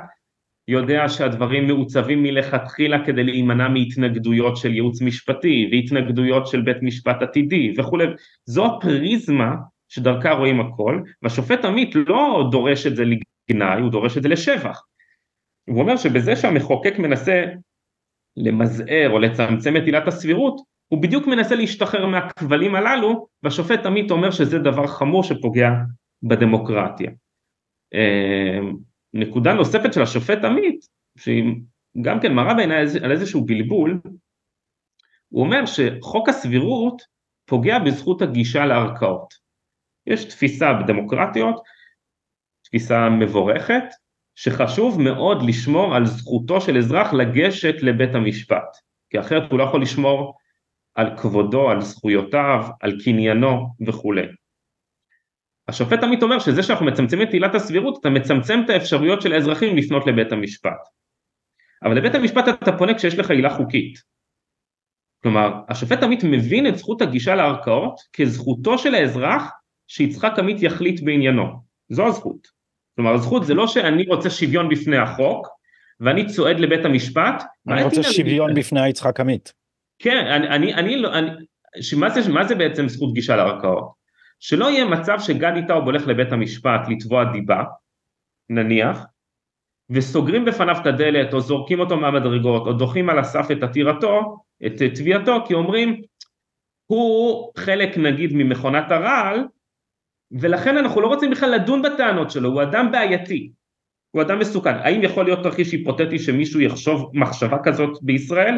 יודע 0.67 1.09
שהדברים 1.09 1.67
מעוצבים 1.67 2.23
מלכתחילה 2.23 3.05
כדי 3.05 3.23
להימנע 3.23 3.67
מהתנגדויות 3.67 4.57
של 4.57 4.73
ייעוץ 4.73 5.01
משפטי 5.01 5.69
והתנגדויות 5.71 6.47
של 6.47 6.61
בית 6.61 6.77
משפט 6.81 7.21
עתידי 7.21 7.73
וכולי, 7.77 8.05
זו 8.45 8.65
הפריזמה 8.65 9.55
שדרכה 9.89 10.31
רואים 10.31 10.59
הכל, 10.59 11.01
והשופט 11.21 11.65
עמית 11.65 11.95
לא 11.95 12.47
דורש 12.51 12.87
את 12.87 12.95
זה 12.95 13.03
לגנאי, 13.05 13.81
הוא 13.81 13.91
דורש 13.91 14.17
את 14.17 14.23
זה 14.23 14.29
לשבח. 14.29 14.81
הוא 15.69 15.81
אומר 15.81 15.97
שבזה 15.97 16.35
שהמחוקק 16.35 16.99
מנסה 16.99 17.43
למזער 18.37 19.09
או 19.09 19.19
לצמצם 19.19 19.77
את 19.77 19.83
עילת 19.85 20.07
הסבירות, 20.07 20.61
הוא 20.87 21.01
בדיוק 21.01 21.27
מנסה 21.27 21.55
להשתחרר 21.55 22.05
מהכבלים 22.05 22.75
הללו, 22.75 23.27
והשופט 23.43 23.85
עמית 23.85 24.11
אומר 24.11 24.31
שזה 24.31 24.59
דבר 24.59 24.87
חמור 24.87 25.23
שפוגע 25.23 25.69
בדמוקרטיה. 26.23 27.11
נקודה 29.15 29.53
נוספת 29.53 29.93
של 29.93 30.01
השופט 30.01 30.43
עמית, 30.43 30.85
שהיא 31.17 31.43
גם 32.01 32.19
כן 32.19 32.33
מראה 32.33 32.53
בעיניי 32.53 32.85
על 33.03 33.11
איזשהו 33.11 33.45
בלבול, 33.45 34.01
הוא 35.29 35.43
אומר 35.43 35.65
שחוק 35.65 36.29
הסבירות 36.29 37.01
פוגע 37.45 37.79
בזכות 37.79 38.21
הגישה 38.21 38.65
לערכאות. 38.65 39.33
יש 40.07 40.25
תפיסה 40.25 40.73
בדמוקרטיות, 40.73 41.63
תפיסה 42.63 43.09
מבורכת, 43.09 43.83
שחשוב 44.35 45.01
מאוד 45.01 45.37
לשמור 45.47 45.95
על 45.95 46.05
זכותו 46.05 46.61
של 46.61 46.77
אזרח 46.77 47.13
לגשת 47.13 47.75
לבית 47.81 48.15
המשפט, 48.15 48.77
כי 49.09 49.19
אחרת 49.19 49.51
הוא 49.51 49.59
לא 49.59 49.63
יכול 49.63 49.81
לשמור 49.81 50.37
על 50.95 51.17
כבודו, 51.17 51.69
על 51.69 51.81
זכויותיו, 51.81 52.67
על 52.81 52.99
קניינו 53.03 53.67
וכולי. 53.87 54.27
השופט 55.67 56.03
עמית 56.03 56.23
אומר 56.23 56.39
שזה 56.39 56.63
שאנחנו 56.63 56.85
מצמצמים 56.85 57.27
את 57.27 57.33
עילת 57.33 57.55
הסבירות, 57.55 57.97
אתה 57.99 58.09
מצמצם 58.09 58.61
את 58.65 58.69
האפשרויות 58.69 59.21
של 59.21 59.33
האזרחים 59.33 59.77
לפנות 59.77 60.07
לבית 60.07 60.31
המשפט. 60.31 60.79
אבל 61.83 61.97
לבית 61.97 62.15
המשפט 62.15 62.47
אתה 62.47 62.77
פונה 62.77 62.93
כשיש 62.93 63.19
לך 63.19 63.31
עילה 63.31 63.49
חוקית. 63.49 63.99
כלומר, 65.23 65.53
השופט 65.69 66.03
עמית 66.03 66.23
מבין 66.23 66.67
את 66.67 66.77
זכות 66.77 67.01
הגישה 67.01 67.35
לערכאות 67.35 67.99
כזכותו 68.13 68.77
של 68.77 68.95
האזרח 68.95 69.51
שיצחק 69.87 70.39
עמית 70.39 70.63
יחליט 70.63 70.99
בעניינו. 71.03 71.45
זו 71.89 72.07
הזכות. 72.07 72.47
כלומר, 72.95 73.13
הזכות 73.13 73.45
זה 73.45 73.53
לא 73.53 73.67
שאני 73.67 74.05
רוצה 74.07 74.29
שוויון 74.29 74.69
בפני 74.69 74.97
החוק, 74.97 75.47
ואני 75.99 76.25
צועד 76.25 76.59
לבית 76.59 76.85
המשפט. 76.85 77.43
אני 77.67 77.83
רוצה 77.83 78.03
שוויון 78.03 78.53
בפני 78.53 78.89
יצחק 78.89 79.19
עמית. 79.19 79.53
כן, 79.99 80.17
אני, 80.17 80.47
אני, 80.47 80.73
אני 80.73 80.97
לא, 80.97 81.13
אני, 81.13 81.29
שמה 81.81 82.09
זה, 82.09 82.31
מה 82.31 82.45
זה 82.45 82.55
בעצם 82.55 82.87
זכות 82.87 83.13
גישה 83.13 83.35
לערכאות? 83.35 83.94
שלא 84.39 84.71
יהיה 84.71 84.85
מצב 84.85 85.19
שגדי 85.19 85.67
טאוב 85.67 85.85
הולך 85.85 86.07
לבית 86.07 86.31
המשפט 86.31 86.81
לתבוע 86.89 87.23
דיבה, 87.31 87.63
נניח, 88.49 89.05
וסוגרים 89.89 90.45
בפניו 90.45 90.75
את 90.81 90.85
הדלת 90.85 91.33
או 91.33 91.41
זורקים 91.41 91.79
אותו 91.79 91.97
מהמדרגות 91.97 92.67
או 92.67 92.73
דוחים 92.73 93.09
על 93.09 93.19
הסף 93.19 93.47
את 93.51 93.63
עתירתו, 93.63 94.37
את 94.65 94.81
תביעתו, 94.95 95.45
כי 95.47 95.53
אומרים 95.53 96.01
הוא 96.85 97.51
חלק 97.57 97.97
נגיד 97.97 98.31
ממכונת 98.33 98.91
הרעל 98.91 99.47
ולכן 100.31 100.77
אנחנו 100.77 101.01
לא 101.01 101.07
רוצים 101.07 101.31
בכלל 101.31 101.55
לדון 101.55 101.81
בטענות 101.81 102.31
שלו, 102.31 102.49
הוא 102.49 102.61
אדם 102.61 102.91
בעייתי, 102.91 103.51
הוא 104.11 104.21
אדם 104.21 104.39
מסוכן. 104.39 104.75
האם 104.75 105.03
יכול 105.03 105.25
להיות 105.25 105.43
תרחיש 105.43 105.71
היפותטי 105.71 106.19
שמישהו 106.19 106.59
יחשוב 106.59 107.11
מחשבה 107.13 107.57
כזאת 107.63 107.97
בישראל? 108.01 108.57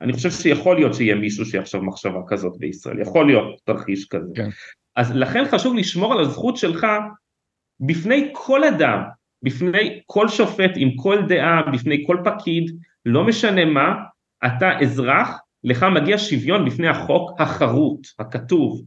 אני 0.00 0.12
חושב 0.12 0.30
שיכול 0.30 0.76
להיות 0.76 0.94
שיהיה 0.94 1.14
מישהו 1.14 1.44
שיחשוב 1.44 1.84
מחשבה 1.84 2.20
כזאת 2.28 2.58
בישראל, 2.58 3.00
יכול 3.00 3.26
להיות 3.26 3.60
תרחיש 3.64 4.08
כזה. 4.08 4.32
כן. 4.34 4.48
אז 4.96 5.16
לכן 5.16 5.44
חשוב 5.50 5.74
לשמור 5.74 6.12
על 6.12 6.20
הזכות 6.20 6.56
שלך 6.56 6.86
בפני 7.80 8.28
כל 8.32 8.64
אדם, 8.64 9.02
בפני 9.42 10.02
כל 10.06 10.28
שופט 10.28 10.70
עם 10.76 10.96
כל 10.96 11.18
דעה, 11.28 11.62
בפני 11.72 12.04
כל 12.06 12.16
פקיד, 12.24 12.80
לא 13.06 13.24
משנה 13.26 13.64
מה, 13.64 13.94
אתה 14.46 14.78
אזרח, 14.82 15.40
לך 15.64 15.86
מגיע 15.94 16.18
שוויון 16.18 16.64
בפני 16.64 16.88
החוק 16.88 17.40
החרוט, 17.40 18.06
הכתוב, 18.18 18.82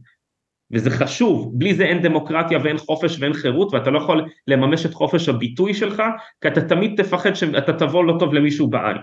וזה 0.72 0.90
חשוב, 0.90 1.58
בלי 1.58 1.74
זה 1.74 1.84
אין 1.84 2.02
דמוקרטיה 2.02 2.58
ואין 2.64 2.78
חופש 2.78 3.20
ואין 3.20 3.32
חירות 3.32 3.74
ואתה 3.74 3.90
לא 3.90 3.98
יכול 3.98 4.24
לממש 4.46 4.86
את 4.86 4.94
חופש 4.94 5.28
הביטוי 5.28 5.74
שלך, 5.74 6.02
כי 6.40 6.48
אתה 6.48 6.68
תמיד 6.68 7.02
תפחד 7.02 7.34
שאתה 7.34 7.72
תבוא 7.72 8.04
לא 8.04 8.16
טוב 8.18 8.34
למישהו 8.34 8.70
בעין. 8.70 8.96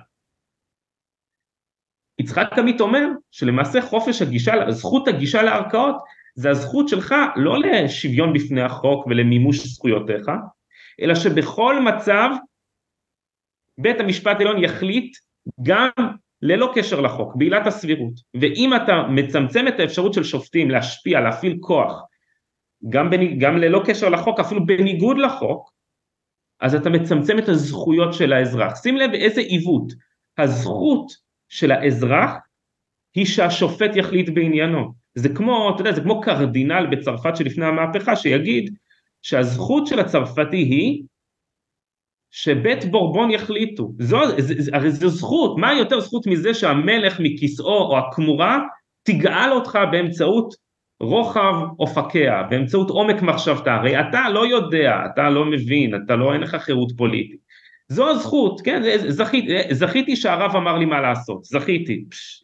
יצחק 2.20 2.48
עמית 2.58 2.82
אומר 2.82 3.08
שלמעשה 3.32 3.82
חופש 3.82 4.22
הגישה, 4.22 4.54
זכות 4.70 5.08
הגישה 5.08 5.42
לערכאות 5.42 5.96
זה 6.38 6.50
הזכות 6.50 6.90
שלך 6.90 7.16
לא 7.36 7.60
לשוויון 7.60 8.34
בפני 8.34 8.62
החוק 8.62 9.08
ולמימוש 9.08 9.68
זכויותיך, 9.68 10.32
אלא 11.02 11.16
שבכל 11.16 11.82
מצב 11.82 12.30
בית 13.78 14.00
המשפט 14.00 14.38
העליון 14.38 14.64
יחליט 14.64 15.18
גם 15.64 15.90
ללא 16.42 16.72
קשר 16.76 17.02
לחוק, 17.02 17.36
בעילת 17.36 17.68
הסבירות, 17.68 18.14
ואם 18.34 18.76
אתה 18.76 18.94
מצמצם 19.10 19.68
את 19.68 19.80
האפשרות 19.80 20.14
של 20.14 20.24
שופטים 20.24 20.72
להשפיע, 20.72 21.22
להפעיל 21.22 21.58
כוח, 21.62 22.02
גם, 22.90 23.10
בניג, 23.10 23.44
גם 23.44 23.58
ללא 23.58 23.82
קשר 23.86 24.10
לחוק, 24.10 24.40
אפילו 24.40 24.66
בניגוד 24.66 25.18
לחוק, 25.18 25.72
אז 26.62 26.76
אתה 26.76 26.90
מצמצם 26.90 27.40
את 27.40 27.50
הזכויות 27.50 28.14
של 28.14 28.34
האזרח. 28.34 28.82
שים 28.82 28.98
לב 28.98 29.12
איזה 29.14 29.42
עיוות, 29.42 29.94
הזכות 30.38 31.12
של 31.50 31.72
האזרח 31.72 32.32
היא 33.16 33.26
שהשופט 33.26 33.96
יחליט 33.96 34.30
בעניינו. 34.30 34.94
זה 35.18 35.30
כמו, 35.30 35.72
אתה 35.74 35.82
יודע, 35.82 35.92
זה 35.92 36.02
כמו 36.02 36.22
קרדינל 36.22 36.88
בצרפת 36.92 37.36
שלפני 37.36 37.66
המהפכה 37.66 38.16
שיגיד 38.16 38.76
שהזכות 39.22 39.88
של 39.88 40.00
הצרפתי 40.00 40.58
היא 40.58 41.04
שבית 42.32 42.86
בורבון 42.92 43.32
יחליטו, 43.32 43.92
זו, 44.00 44.20
ז, 44.38 44.70
הרי 44.74 44.92
זו 44.92 45.10
זכות, 45.10 45.58
מה 45.58 45.74
יותר 45.74 46.00
זכות 46.00 46.28
מזה 46.28 46.54
שהמלך 46.54 47.20
מכיסאו 47.20 47.82
או 47.82 47.98
הכמורה 47.98 48.60
תגאל 49.04 49.52
אותך 49.52 49.80
באמצעות 49.92 50.54
רוחב 51.02 51.56
אופקיה, 51.80 52.44
באמצעות 52.50 52.90
עומק 52.90 53.22
מחשבתה, 53.22 53.76
הרי 53.76 54.00
אתה 54.00 54.30
לא 54.30 54.48
יודע, 54.48 54.92
אתה 55.14 55.30
לא 55.30 55.46
מבין, 55.46 55.96
אתה 55.96 56.16
לא, 56.16 56.34
אין 56.34 56.42
לך 56.42 56.56
חירות 56.56 56.92
פוליטית, 56.98 57.40
זו 57.88 58.10
הזכות, 58.10 58.62
כן, 58.62 58.82
זכית, 59.08 59.46
זכיתי 59.72 60.16
שהרב 60.16 60.56
אמר 60.56 60.78
לי 60.78 60.86
מה 60.86 61.02
לעשות, 61.02 61.44
זכיתי, 61.44 62.06
פש, 62.10 62.44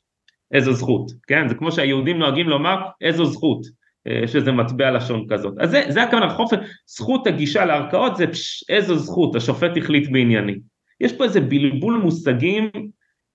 איזו 0.54 0.74
זכות, 0.74 1.12
כן, 1.28 1.48
זה 1.48 1.56
כמו 1.56 1.72
שהיהודים 1.72 2.20
נוהגים 2.20 2.50
לומר 2.50 2.76
איזו 3.02 3.26
זכות, 3.26 3.66
יש 4.06 4.36
איזה 4.36 4.52
מטבע 4.52 4.92
לשון 4.92 5.26
כזאת. 5.30 5.54
אז 5.60 5.70
זה, 5.72 5.82
זה 5.90 6.04
הכוונה, 6.04 6.30
חופש, 6.30 6.58
זכות 6.86 7.28
הגישה 7.28 7.66
לערכאות 7.66 8.16
זה 8.16 8.28
פש, 8.28 8.66
איזו 8.70 8.96
זכות, 8.96 9.36
השופט 9.36 9.72
החליט 9.78 10.10
בענייני. 10.12 10.60
יש 11.00 11.18
פה 11.18 11.24
איזה 11.24 11.42
בלבול 11.42 11.98
מושגים 12.04 12.72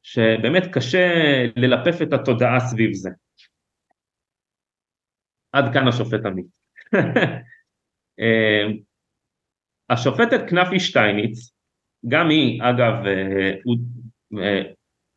שבאמת 0.03 0.67
קשה 0.73 1.09
ללפף 1.57 2.03
את 2.03 2.13
התודעה 2.13 2.61
סביב 2.61 2.95
זה. 2.95 3.11
עד 5.53 5.73
כאן 5.73 5.89
השופט 5.89 6.27
עמית. 6.27 6.47
אה, 8.21 8.65
השופטת 9.91 10.51
כנפי 10.51 10.81
שטייניץ, 10.81 11.53
גם 12.09 12.29
היא 12.29 12.63
אגב, 12.63 12.95
אה, 13.07 13.53
אה, 14.43 14.63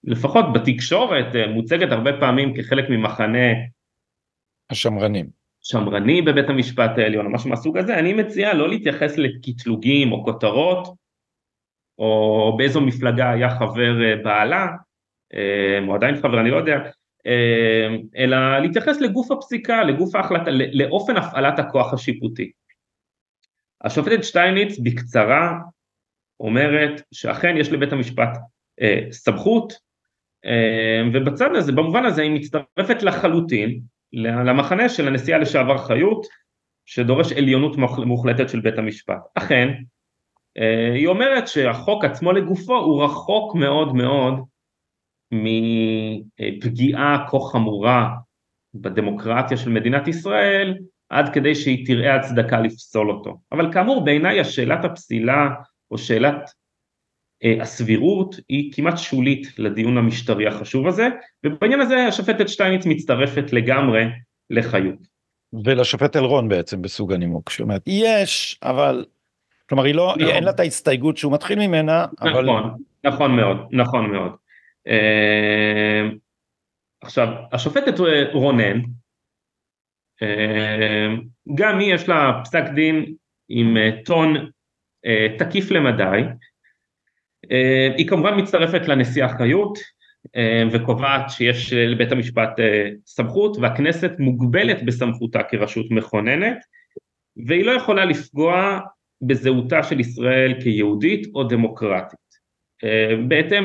לפחות 0.03 0.45
בתקשורת 0.53 1.35
מוצגת 1.49 1.91
הרבה 1.91 2.11
פעמים 2.19 2.53
כחלק 2.55 2.89
ממחנה 2.89 3.47
השמרנים. 4.69 5.41
שמרני 5.61 6.21
בבית 6.21 6.49
המשפט 6.49 6.91
העליון 6.97 7.25
או 7.25 7.31
משהו 7.31 7.49
מהסוג 7.49 7.77
הזה, 7.77 7.99
אני 7.99 8.13
מציע 8.13 8.53
לא 8.53 8.69
להתייחס 8.69 9.17
לקטלוגים 9.17 10.11
או 10.11 10.25
כותרות, 10.25 10.87
או 11.97 12.53
באיזו 12.57 12.81
מפלגה 12.81 13.31
היה 13.31 13.49
חבר 13.49 14.03
אה, 14.03 14.15
בעלה, 14.23 14.67
אה, 15.33 15.79
או 15.87 15.95
עדיין 15.95 16.15
חבר, 16.15 16.41
אני 16.41 16.51
לא 16.51 16.57
יודע, 16.57 16.77
אה, 17.25 17.87
אלא 18.17 18.59
להתייחס 18.59 19.01
לגוף 19.01 19.31
הפסיקה, 19.31 19.83
לגוף 19.83 20.15
ההחלטה, 20.15 20.51
לאופן 20.51 21.17
הפעלת 21.17 21.59
הכוח 21.59 21.93
השיפוטי. 21.93 22.51
השופטת 23.83 24.23
שטייניץ 24.23 24.79
בקצרה 24.83 25.53
אומרת 26.39 27.01
שאכן 27.11 27.57
יש 27.57 27.71
לבית 27.71 27.91
המשפט 27.91 28.29
סמכות, 29.11 29.73
ובצד 31.13 31.55
הזה, 31.55 31.71
במובן 31.71 32.05
הזה 32.05 32.21
היא 32.21 32.31
מצטרפת 32.31 33.03
לחלוטין 33.03 33.79
למחנה 34.13 34.89
של 34.89 35.07
הנשיאה 35.07 35.37
לשעבר 35.37 35.77
חיות, 35.77 36.25
שדורש 36.85 37.31
עליונות 37.31 37.77
מוחלטת 38.05 38.49
של 38.49 38.59
בית 38.59 38.77
המשפט. 38.77 39.21
אכן, 39.35 39.73
היא 40.95 41.07
אומרת 41.07 41.47
שהחוק 41.47 42.05
עצמו 42.05 42.31
לגופו 42.31 42.77
הוא 42.77 43.03
רחוק 43.03 43.55
מאוד 43.55 43.95
מאוד 43.95 44.39
מפגיעה 45.31 47.25
כה 47.29 47.37
חמורה 47.51 48.09
בדמוקרטיה 48.73 49.57
של 49.57 49.69
מדינת 49.69 50.07
ישראל 50.07 50.77
עד 51.09 51.33
כדי 51.33 51.55
שהיא 51.55 51.85
תראה 51.85 52.15
הצדקה 52.15 52.59
לפסול 52.59 53.11
אותו. 53.11 53.41
אבל 53.51 53.73
כאמור 53.73 54.05
בעיניי 54.05 54.39
השאלת 54.39 54.85
הפסילה 54.85 55.49
או 55.91 55.97
שאלת 55.97 56.35
אה, 56.35 56.60
הסבירות 57.61 58.35
היא 58.49 58.73
כמעט 58.73 58.97
שולית 58.97 59.59
לדיון 59.59 59.97
המשטרי 59.97 60.47
החשוב 60.47 60.87
הזה 60.87 61.07
ובעניין 61.45 61.79
הזה 61.79 62.05
השופטת 62.07 62.49
שטייניץ 62.49 62.85
מצטרפת 62.85 63.53
לגמרי 63.53 64.03
לחיות. 64.49 65.11
ולשופט 65.65 66.15
אלרון 66.15 66.49
בעצם 66.49 66.81
בסוג 66.81 67.13
הנימוק 67.13 67.49
שאומרת 67.49 67.83
יש 67.87 68.59
אבל 68.63 69.05
כלומר 69.69 69.83
היא 69.83 69.95
לא 69.95 70.15
נכון. 70.17 70.31
אין 70.31 70.43
לה 70.43 70.51
את 70.51 70.59
ההסתייגות 70.59 71.17
שהוא 71.17 71.33
מתחיל 71.33 71.59
ממנה 71.59 72.05
נכון, 72.21 72.49
אבל 72.49 72.69
נכון 73.03 73.35
מאוד 73.35 73.57
נכון 73.71 74.11
מאוד 74.11 74.31
אה, 74.87 76.09
עכשיו 77.01 77.27
השופטת 77.51 77.93
רונן 78.33 78.81
אה, 80.21 81.07
גם 81.55 81.79
היא 81.79 81.93
יש 81.93 82.09
לה 82.09 82.41
פסק 82.43 82.63
דין 82.75 83.13
עם 83.49 83.77
טון 84.05 84.49
תקיף 85.37 85.71
למדי 85.71 86.21
היא 87.97 88.07
כמובן 88.07 88.39
מצטרפת 88.39 88.87
לנשיאה 88.87 89.37
חיות 89.37 89.79
אה, 90.35 90.63
וקובעת 90.71 91.29
שיש 91.29 91.73
לבית 91.73 92.11
המשפט 92.11 92.59
אה, 92.59 92.89
סמכות 93.05 93.57
והכנסת 93.57 94.11
מוגבלת 94.19 94.83
בסמכותה 94.83 95.43
כרשות 95.43 95.85
מכוננת 95.91 96.57
והיא 97.47 97.65
לא 97.65 97.71
יכולה 97.71 98.05
לפגוע 98.05 98.79
בזהותה 99.21 99.83
של 99.83 99.99
ישראל 99.99 100.53
כיהודית 100.63 101.27
או 101.35 101.43
דמוקרטית 101.43 102.19
אה, 102.83 103.15
בהתאם 103.27 103.63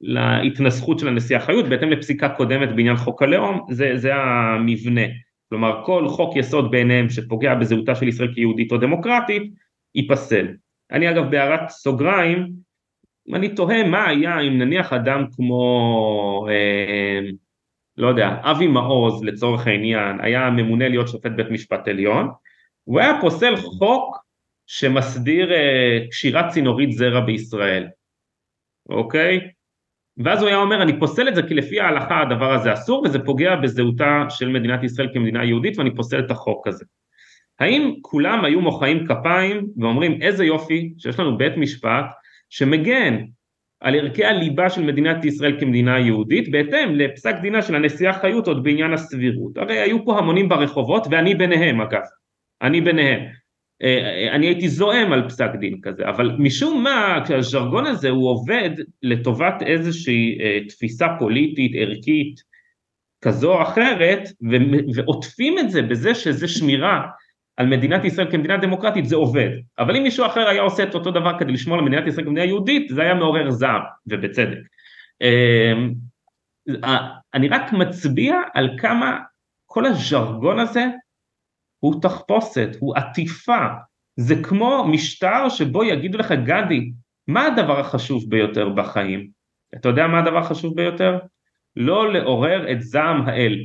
להתנסחות 0.00 0.98
של 0.98 1.08
הנשיאה 1.08 1.40
חיות, 1.40 1.68
בהתאם 1.68 1.90
לפסיקה 1.90 2.28
קודמת 2.28 2.68
בעניין 2.68 2.96
חוק 2.96 3.22
הלאום, 3.22 3.66
זה, 3.70 3.92
זה 3.96 4.14
המבנה. 4.14 5.06
כלומר 5.48 5.82
כל 5.86 6.08
חוק 6.08 6.36
יסוד 6.36 6.70
בעיניהם 6.70 7.08
שפוגע 7.08 7.54
בזהותה 7.54 7.94
של 7.94 8.08
ישראל 8.08 8.34
כיהודית 8.34 8.72
או 8.72 8.76
דמוקרטית, 8.76 9.42
ייפסל. 9.94 10.46
אני 10.92 11.10
אגב 11.10 11.30
בהערת 11.30 11.68
סוגריים 11.68 12.70
אני 13.34 13.54
תוהה 13.54 13.84
מה 13.84 14.08
היה 14.08 14.40
אם 14.40 14.58
נניח 14.58 14.92
אדם 14.92 15.24
כמו, 15.36 16.46
אה, 16.50 17.30
לא 17.96 18.08
יודע, 18.08 18.36
אבי 18.42 18.66
מעוז 18.66 19.24
לצורך 19.24 19.66
העניין, 19.66 20.20
היה 20.20 20.50
ממונה 20.50 20.88
להיות 20.88 21.08
שופט 21.08 21.30
בית 21.36 21.50
משפט 21.50 21.88
עליון, 21.88 22.28
הוא 22.84 23.00
היה 23.00 23.18
פוסל 23.20 23.56
חוק 23.56 24.16
שמסדיר 24.66 25.52
אה, 25.52 26.06
קשירת 26.10 26.48
צינורית 26.48 26.92
זרע 26.92 27.20
בישראל, 27.20 27.88
אוקיי? 28.88 29.40
ואז 30.24 30.40
הוא 30.40 30.48
היה 30.48 30.58
אומר 30.58 30.82
אני 30.82 31.00
פוסל 31.00 31.28
את 31.28 31.34
זה 31.34 31.42
כי 31.42 31.54
לפי 31.54 31.80
ההלכה 31.80 32.20
הדבר 32.20 32.52
הזה 32.52 32.72
אסור 32.72 33.02
וזה 33.04 33.18
פוגע 33.24 33.56
בזהותה 33.56 34.24
של 34.28 34.48
מדינת 34.48 34.82
ישראל 34.82 35.08
כמדינה 35.12 35.44
יהודית 35.44 35.78
ואני 35.78 35.96
פוסל 35.96 36.18
את 36.18 36.30
החוק 36.30 36.66
הזה. 36.66 36.84
האם 37.60 37.94
כולם 38.00 38.44
היו 38.44 38.60
מוחאים 38.60 39.06
כפיים 39.06 39.66
ואומרים 39.76 40.22
איזה 40.22 40.44
יופי 40.44 40.92
שיש 40.98 41.20
לנו 41.20 41.38
בית 41.38 41.56
משפט 41.56 42.04
שמגן 42.50 43.16
על 43.80 43.94
ערכי 43.94 44.24
הליבה 44.24 44.70
של 44.70 44.82
מדינת 44.82 45.24
ישראל 45.24 45.60
כמדינה 45.60 45.98
יהודית 45.98 46.50
בהתאם 46.50 46.94
לפסק 46.94 47.34
דינה 47.42 47.62
של 47.62 47.74
הנשיאה 47.74 48.12
חיות 48.12 48.46
עוד 48.46 48.64
בעניין 48.64 48.92
הסבירות. 48.92 49.58
הרי 49.58 49.78
היו 49.78 50.04
פה 50.04 50.18
המונים 50.18 50.48
ברחובות 50.48 51.06
ואני 51.10 51.34
ביניהם 51.34 51.80
אגב, 51.80 52.02
אני 52.62 52.80
ביניהם. 52.80 53.20
אה, 53.82 54.28
אני 54.32 54.46
הייתי 54.46 54.68
זועם 54.68 55.12
על 55.12 55.28
פסק 55.28 55.50
דין 55.60 55.80
כזה, 55.82 56.08
אבל 56.08 56.36
משום 56.38 56.82
מה 56.82 57.22
כשהז'רגון 57.24 57.86
הזה 57.86 58.08
הוא 58.08 58.30
עובד 58.30 58.70
לטובת 59.02 59.62
איזושהי 59.66 60.38
אה, 60.40 60.58
תפיסה 60.68 61.06
פוליטית 61.18 61.72
ערכית 61.74 62.40
כזו 63.24 63.54
או 63.54 63.62
אחרת 63.62 64.28
ועוטפים 64.94 65.58
את 65.58 65.70
זה 65.70 65.82
בזה 65.82 66.14
שזה 66.14 66.48
שמירה 66.48 67.06
על 67.60 67.66
מדינת 67.66 68.04
ישראל 68.04 68.30
כמדינה 68.30 68.56
דמוקרטית 68.56 69.06
זה 69.06 69.16
עובד, 69.16 69.48
אבל 69.78 69.96
אם 69.96 70.02
מישהו 70.02 70.26
אחר 70.26 70.48
היה 70.48 70.62
עושה 70.62 70.82
את 70.82 70.94
אותו 70.94 71.10
דבר 71.10 71.38
כדי 71.38 71.52
לשמור 71.52 71.78
על 71.78 71.84
מדינת 71.84 72.06
ישראל 72.06 72.26
כמדינה 72.26 72.46
יהודית 72.46 72.88
זה 72.88 73.02
היה 73.02 73.14
מעורר 73.14 73.50
זעם 73.50 73.82
ובצדק. 74.06 74.58
אמ, 75.20 75.94
אני 77.34 77.48
רק 77.48 77.72
מצביע 77.72 78.34
על 78.54 78.78
כמה 78.78 79.18
כל 79.66 79.86
הז'רגון 79.86 80.58
הזה 80.58 80.84
הוא 81.78 82.02
תחפושת, 82.02 82.68
הוא 82.78 82.96
עטיפה, 82.96 83.66
זה 84.16 84.34
כמו 84.42 84.84
משטר 84.88 85.48
שבו 85.48 85.84
יגידו 85.84 86.18
לך 86.18 86.32
גדי 86.32 86.92
מה 87.28 87.46
הדבר 87.46 87.80
החשוב 87.80 88.30
ביותר 88.30 88.68
בחיים? 88.68 89.30
אתה 89.74 89.88
יודע 89.88 90.06
מה 90.06 90.18
הדבר 90.18 90.38
החשוב 90.38 90.76
ביותר? 90.76 91.18
לא 91.76 92.12
לעורר 92.12 92.72
את 92.72 92.82
זעם 92.82 93.28
האל. 93.28 93.58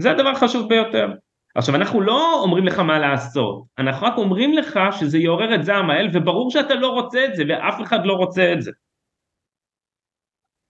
זה 0.00 0.10
הדבר 0.10 0.28
החשוב 0.28 0.68
ביותר. 0.68 1.14
עכשיו 1.54 1.74
אנחנו 1.74 2.00
לא 2.00 2.40
אומרים 2.42 2.66
לך 2.66 2.78
מה 2.78 2.98
לעשות, 2.98 3.64
אנחנו 3.78 4.06
רק 4.06 4.18
אומרים 4.18 4.52
לך 4.52 4.80
שזה 4.92 5.18
יעורר 5.18 5.54
את 5.54 5.64
זעם 5.64 5.90
האל 5.90 6.08
וברור 6.12 6.50
שאתה 6.50 6.74
לא 6.74 6.88
רוצה 6.88 7.24
את 7.24 7.34
זה 7.36 7.44
ואף 7.48 7.82
אחד 7.82 8.06
לא 8.06 8.12
רוצה 8.12 8.52
את 8.52 8.62
זה. 8.62 8.70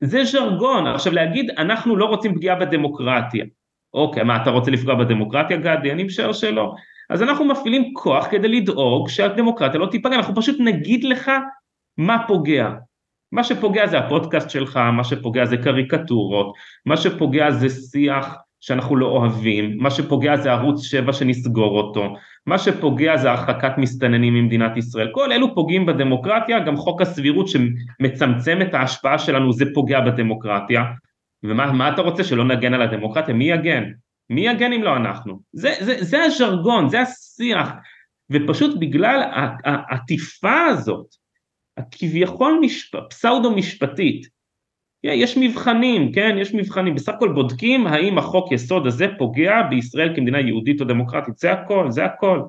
זה 0.00 0.24
ז'רגון, 0.24 0.86
עכשיו 0.86 1.12
להגיד 1.12 1.50
אנחנו 1.50 1.96
לא 1.96 2.04
רוצים 2.04 2.34
פגיעה 2.34 2.56
בדמוקרטיה, 2.56 3.44
אוקיי 3.94 4.22
מה 4.22 4.42
אתה 4.42 4.50
רוצה 4.50 4.70
לפגוע 4.70 4.94
בדמוקרטיה 4.94 5.56
גדי? 5.56 5.92
אני 5.92 6.04
משער 6.04 6.32
שלא, 6.32 6.74
אז 7.10 7.22
אנחנו 7.22 7.44
מפעילים 7.44 7.94
כוח 7.94 8.26
כדי 8.30 8.48
לדאוג 8.48 9.08
שהדמוקרטיה 9.08 9.80
לא 9.80 9.86
תיפגע, 9.86 10.16
אנחנו 10.16 10.34
פשוט 10.34 10.56
נגיד 10.60 11.04
לך 11.04 11.30
מה 11.96 12.26
פוגע, 12.28 12.68
מה 13.32 13.44
שפוגע 13.44 13.86
זה 13.86 13.98
הפודקאסט 13.98 14.50
שלך, 14.50 14.76
מה 14.76 15.04
שפוגע 15.04 15.44
זה 15.44 15.56
קריקטורות, 15.56 16.54
מה 16.86 16.96
שפוגע 16.96 17.50
זה 17.50 17.68
שיח 17.68 18.36
שאנחנו 18.66 18.96
לא 18.96 19.06
אוהבים, 19.06 19.76
מה 19.78 19.90
שפוגע 19.90 20.36
זה 20.36 20.52
ערוץ 20.52 20.82
7 20.82 21.12
שנסגור 21.12 21.78
אותו, 21.78 22.16
מה 22.46 22.58
שפוגע 22.58 23.16
זה 23.16 23.30
הרחקת 23.30 23.78
מסתננים 23.78 24.34
ממדינת 24.34 24.76
ישראל, 24.76 25.08
כל 25.12 25.32
אלו 25.32 25.54
פוגעים 25.54 25.86
בדמוקרטיה, 25.86 26.60
גם 26.60 26.76
חוק 26.76 27.02
הסבירות 27.02 27.48
שמצמצם 27.48 28.58
את 28.62 28.74
ההשפעה 28.74 29.18
שלנו 29.18 29.52
זה 29.52 29.64
פוגע 29.74 30.00
בדמוקרטיה, 30.00 30.84
ומה 31.42 31.88
אתה 31.88 32.02
רוצה 32.02 32.24
שלא 32.24 32.44
נגן 32.44 32.74
על 32.74 32.82
הדמוקרטיה? 32.82 33.34
מי 33.34 33.44
יגן? 33.44 33.84
מי 34.30 34.48
יגן 34.48 34.72
אם 34.72 34.82
לא 34.82 34.96
אנחנו? 34.96 35.40
זה, 35.52 35.72
זה, 35.80 36.04
זה 36.04 36.22
הז'רגון, 36.22 36.88
זה 36.88 37.00
השיח, 37.00 37.70
ופשוט 38.30 38.80
בגלל 38.80 39.22
העטיפה 39.64 40.64
הזאת, 40.64 41.06
הכביכול 41.76 42.58
משפ... 42.62 42.94
פסאודו 43.10 43.50
משפטית, 43.56 44.28
יש 45.04 45.36
מבחנים, 45.36 46.12
כן, 46.12 46.36
יש 46.38 46.54
מבחנים, 46.54 46.94
בסך 46.94 47.12
הכל 47.14 47.32
בודקים 47.32 47.86
האם 47.86 48.18
החוק 48.18 48.52
יסוד 48.52 48.86
הזה 48.86 49.06
פוגע 49.18 49.62
בישראל 49.62 50.16
כמדינה 50.16 50.40
יהודית 50.40 50.80
או 50.80 50.86
דמוקרטית, 50.86 51.38
זה 51.38 51.52
הכל, 51.52 51.90
זה 51.90 52.04
הכל. 52.04 52.42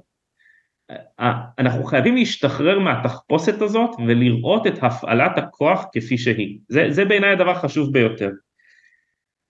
אנחנו 1.60 1.84
חייבים 1.84 2.16
להשתחרר 2.16 2.80
מהתחפושת 2.80 3.62
הזאת 3.62 3.90
ולראות 4.08 4.68
את 4.68 4.84
הפעלת 4.84 5.38
הכוח 5.38 5.86
כפי 5.94 6.18
שהיא, 6.18 6.60
זה, 6.70 6.88
זה 6.90 7.06
בעיניי 7.06 7.30
הדבר 7.30 7.52
החשוב 7.52 7.94
ביותר. 7.94 8.30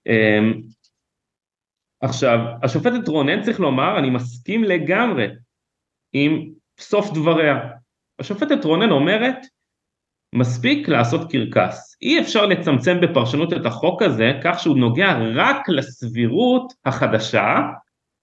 אמ, 0.07 0.61
עכשיו, 2.01 2.39
השופטת 2.63 3.07
רונן 3.07 3.41
צריך 3.41 3.59
לומר, 3.59 3.99
אני 3.99 4.09
מסכים 4.09 4.63
לגמרי 4.63 5.27
עם 6.13 6.49
סוף 6.79 7.13
דבריה. 7.13 7.69
השופטת 8.19 8.65
רונן 8.65 8.91
אומרת, 8.91 9.37
מספיק 10.35 10.89
לעשות 10.89 11.31
קרקס. 11.31 11.97
אי 12.01 12.19
אפשר 12.19 12.45
לצמצם 12.45 12.97
בפרשנות 13.01 13.53
את 13.53 13.65
החוק 13.65 14.01
הזה 14.01 14.31
כך 14.43 14.59
שהוא 14.59 14.77
נוגע 14.77 15.17
רק 15.35 15.69
לסבירות 15.69 16.73
החדשה, 16.85 17.59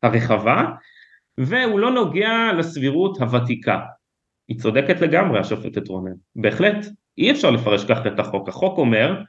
הרחבה, 0.02 0.64
והוא 1.38 1.80
לא 1.80 1.90
נוגע 1.90 2.52
לסבירות 2.58 3.20
הוותיקה. 3.20 3.80
היא 4.48 4.58
צודקת 4.58 5.00
לגמרי 5.00 5.40
השופטת 5.40 5.88
רונן, 5.88 6.12
בהחלט 6.36 6.86
אי 7.18 7.30
אפשר 7.30 7.50
לפרש 7.50 7.84
כך 7.84 8.06
את 8.06 8.18
החוק, 8.18 8.48
החוק 8.48 8.78
אומר 8.78 9.22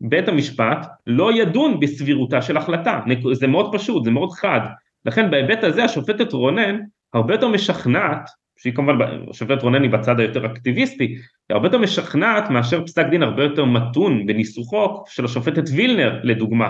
בית 0.00 0.28
המשפט 0.28 0.86
לא 1.06 1.32
ידון 1.32 1.80
בסבירותה 1.80 2.42
של 2.42 2.56
החלטה, 2.56 3.00
זה 3.32 3.46
מאוד 3.46 3.72
פשוט, 3.72 4.04
זה 4.04 4.10
מאוד 4.10 4.32
חד, 4.32 4.60
לכן 5.04 5.30
בהיבט 5.30 5.64
הזה 5.64 5.84
השופטת 5.84 6.32
רונן 6.32 6.80
הרבה 7.14 7.34
יותר 7.34 7.48
משכנעת 7.48 8.30
שהיא 8.58 8.74
כמובן, 8.74 8.94
השופטת 9.30 9.62
רונן 9.62 9.82
היא 9.82 9.90
בצד 9.90 10.20
היותר 10.20 10.46
אקטיביסטי, 10.46 11.18
הרבה 11.50 11.66
יותר 11.66 11.78
משכנעת 11.78 12.50
מאשר 12.50 12.84
פסק 12.84 13.06
דין 13.10 13.22
הרבה 13.22 13.42
יותר 13.42 13.64
מתון 13.64 14.26
בניסוחו 14.26 15.04
של 15.06 15.24
השופטת 15.24 15.64
וילנר 15.76 16.20
לדוגמה, 16.22 16.68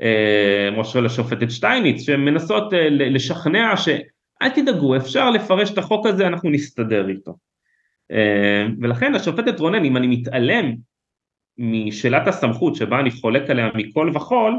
אה, 0.00 0.68
או 0.76 0.84
של 0.84 1.06
השופטת 1.06 1.50
שטייניץ, 1.50 2.02
שמנסות 2.02 2.74
אה, 2.74 2.88
לשכנע 2.90 3.76
שאל 3.76 4.48
תדאגו 4.54 4.96
אפשר 4.96 5.30
לפרש 5.30 5.72
את 5.72 5.78
החוק 5.78 6.06
הזה 6.06 6.26
אנחנו 6.26 6.50
נסתדר 6.50 7.08
איתו. 7.08 7.36
אה, 8.10 8.66
ולכן 8.80 9.14
השופטת 9.14 9.60
רונן 9.60 9.84
אם 9.84 9.96
אני 9.96 10.06
מתעלם 10.06 10.74
משאלת 11.58 12.28
הסמכות 12.28 12.76
שבה 12.76 13.00
אני 13.00 13.10
חולק 13.10 13.50
עליה 13.50 13.70
מכל 13.74 14.10
וכול, 14.14 14.58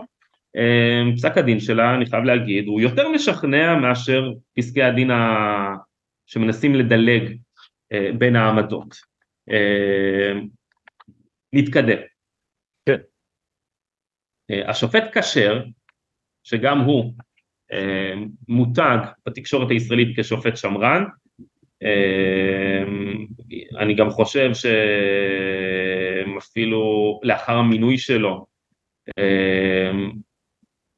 פסק 1.16 1.38
הדין 1.38 1.60
שלה 1.60 1.95
אני 1.95 2.06
חייב 2.06 2.24
להגיד 2.24 2.68
הוא 2.68 2.82
יותר 2.82 3.10
משכנע 3.10 3.76
מאשר 3.76 4.32
פסקי 4.58 4.84
הדין 4.84 5.10
שמנסים 6.26 6.76
לדלג 6.76 7.38
בין 8.18 8.36
העמדות. 8.36 9.14
נתקדם. 11.54 11.98
כן. 12.86 12.98
השופט 14.68 15.18
כשר, 15.18 15.64
שגם 16.43 16.80
הוא 16.80 17.14
מותג 18.48 18.98
בתקשורת 19.28 19.72
הישראלית 19.72 20.20
כשופט 20.20 20.58
שמרן, 20.58 21.04
אני 23.78 23.96
גם 23.96 24.10
חושב 24.10 24.52
שאפילו 26.34 26.84
לאחר 27.24 27.58
המינוי 27.58 27.98
שלו 27.98 28.46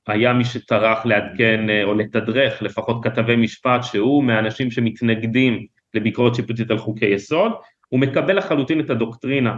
היה 0.08 0.34
מי 0.34 0.46
שטרח 0.46 1.06
לעדכן 1.06 1.84
או 1.84 1.94
לתדרך 1.94 2.62
לפחות 2.62 3.04
כתבי 3.04 3.36
משפט 3.36 3.84
שהוא 3.84 4.24
מהאנשים 4.24 4.72
שמתנגדים 4.72 5.66
לביקורת 5.94 6.36
שיפוטית 6.36 6.72
על 6.72 6.78
חוקי 6.78 7.06
יסוד, 7.06 7.52
הוא 7.90 8.00
מקבל 8.00 8.38
לחלוטין 8.38 8.80
את 8.80 8.90
הדוקטרינה 8.90 9.56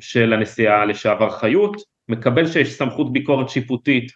של 0.00 0.32
הנשיאה 0.32 0.84
לשעבר 0.84 1.30
חיות, 1.30 1.76
מקבל 2.08 2.46
שיש 2.46 2.72
סמכות 2.72 3.12
ביקורת 3.12 3.48
שיפוטית 3.48 4.12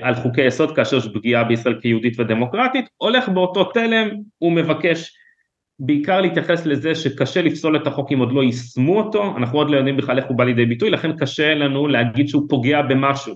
על 0.00 0.14
חוקי 0.14 0.42
יסוד 0.46 0.76
כאשר 0.76 0.96
יש 0.96 1.08
פגיעה 1.14 1.44
בישראל 1.44 1.80
כיהודית 1.80 2.20
ודמוקרטית, 2.20 2.84
הולך 2.96 3.28
באותו 3.28 3.64
תלם, 3.64 4.08
הוא 4.38 4.52
מבקש 4.52 5.16
בעיקר 5.78 6.20
להתייחס 6.20 6.66
לזה 6.66 6.94
שקשה 6.94 7.42
לפסול 7.42 7.76
את 7.76 7.86
החוק 7.86 8.12
אם 8.12 8.18
עוד 8.18 8.32
לא 8.32 8.42
יישמו 8.42 8.98
אותו, 8.98 9.36
אנחנו 9.36 9.58
עוד 9.58 9.70
לא 9.70 9.76
יודעים 9.76 9.96
בכלל 9.96 10.18
איך 10.18 10.26
הוא 10.26 10.38
בא 10.38 10.44
לידי 10.44 10.66
ביטוי, 10.66 10.90
לכן 10.90 11.16
קשה 11.18 11.54
לנו 11.54 11.88
להגיד 11.88 12.28
שהוא 12.28 12.48
פוגע 12.48 12.82
במשהו. 12.82 13.34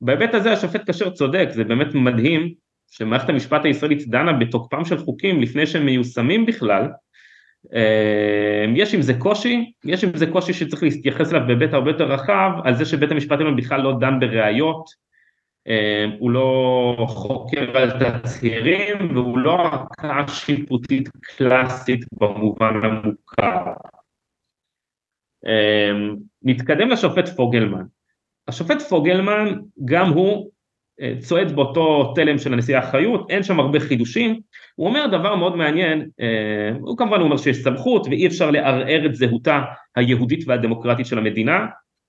בהיבט 0.00 0.34
הזה 0.34 0.52
השופט 0.52 0.90
כשר 0.90 1.10
צודק, 1.10 1.48
זה 1.50 1.64
באמת 1.64 1.94
מדהים 1.94 2.52
שמערכת 2.90 3.28
המשפט 3.28 3.64
הישראלית 3.64 4.08
דנה 4.08 4.32
בתוקפם 4.32 4.84
של 4.84 4.98
חוקים 4.98 5.42
לפני 5.42 5.66
שהם 5.66 5.86
מיושמים 5.86 6.46
בכלל, 6.46 6.88
יש 8.76 8.94
עם 8.94 9.02
זה 9.02 9.14
קושי, 9.18 9.72
יש 9.84 10.04
עם 10.04 10.10
זה 10.16 10.26
קושי 10.26 10.52
שצריך 10.52 10.82
להתייחס 10.82 11.32
אליו 11.32 11.46
בהיבט 11.46 11.74
הרבה 11.74 11.90
יותר 11.90 12.04
רחב, 12.04 12.50
על 12.64 12.74
זה 12.74 12.84
שבית 12.84 13.10
המשפט 13.10 13.38
העליון 13.38 13.56
בכלל 13.56 13.80
לא 13.80 13.98
דן 14.00 14.20
בראיות, 14.20 15.06
הוא 16.18 16.30
לא 16.30 17.06
חוקר 17.08 17.78
על 17.78 17.90
תצהירים 17.90 19.16
והוא 19.16 19.38
לא 19.38 19.60
ערכאה 19.60 20.28
שיפוטית 20.28 21.08
קלאסית 21.20 22.04
במובן 22.12 22.74
המוכר. 22.84 23.72
נתקדם 26.42 26.88
לשופט 26.88 27.28
פוגלמן. 27.28 27.84
השופט 28.48 28.82
פוגלמן 28.82 29.58
גם 29.84 30.08
הוא 30.08 30.50
צועד 31.18 31.52
באותו 31.52 32.12
תלם 32.14 32.38
של 32.38 32.52
הנשיאה 32.52 32.90
חיות, 32.90 33.30
אין 33.30 33.42
שם 33.42 33.60
הרבה 33.60 33.80
חידושים, 33.80 34.40
הוא 34.74 34.86
אומר 34.88 35.06
דבר 35.06 35.36
מאוד 35.36 35.56
מעניין, 35.56 36.08
הוא 36.80 36.96
כמובן 36.96 37.20
אומר 37.20 37.36
שיש 37.36 37.56
סמכות 37.56 38.06
ואי 38.06 38.26
אפשר 38.26 38.50
לערער 38.50 39.06
את 39.06 39.14
זהותה 39.14 39.62
היהודית 39.96 40.44
והדמוקרטית 40.46 41.06
של 41.06 41.18
המדינה, 41.18 41.66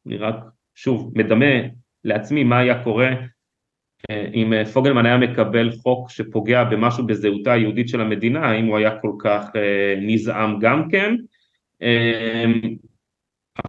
אני 0.07 0.17
רק 0.17 0.35
שוב 0.75 1.11
מדמה 1.15 1.55
לעצמי 2.03 2.43
מה 2.43 2.59
היה 2.59 2.83
קורה 2.83 3.09
אם 4.33 4.53
פוגלמן 4.73 5.05
היה 5.05 5.17
מקבל 5.17 5.71
חוק 5.71 6.09
שפוגע 6.09 6.63
במשהו 6.63 7.07
בזהותה 7.07 7.53
היהודית 7.53 7.89
של 7.89 8.01
המדינה, 8.01 8.45
האם 8.45 8.65
הוא 8.65 8.77
היה 8.77 8.99
כל 8.99 9.11
כך 9.19 9.49
נזעם 10.01 10.59
גם 10.59 10.89
כן. 10.89 11.15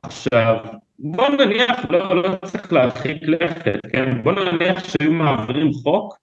עכשיו, 0.02 0.56
בוא 0.99 1.28
נניח, 1.28 1.90
לא, 1.90 2.22
לא 2.22 2.36
צריך 2.44 2.72
להרחיק 2.72 3.22
לכת, 3.22 3.78
כן? 3.92 4.22
בוא 4.22 4.32
נניח 4.32 4.84
שהיו 4.84 5.12
מעבירים 5.12 5.72
חוק 5.72 6.16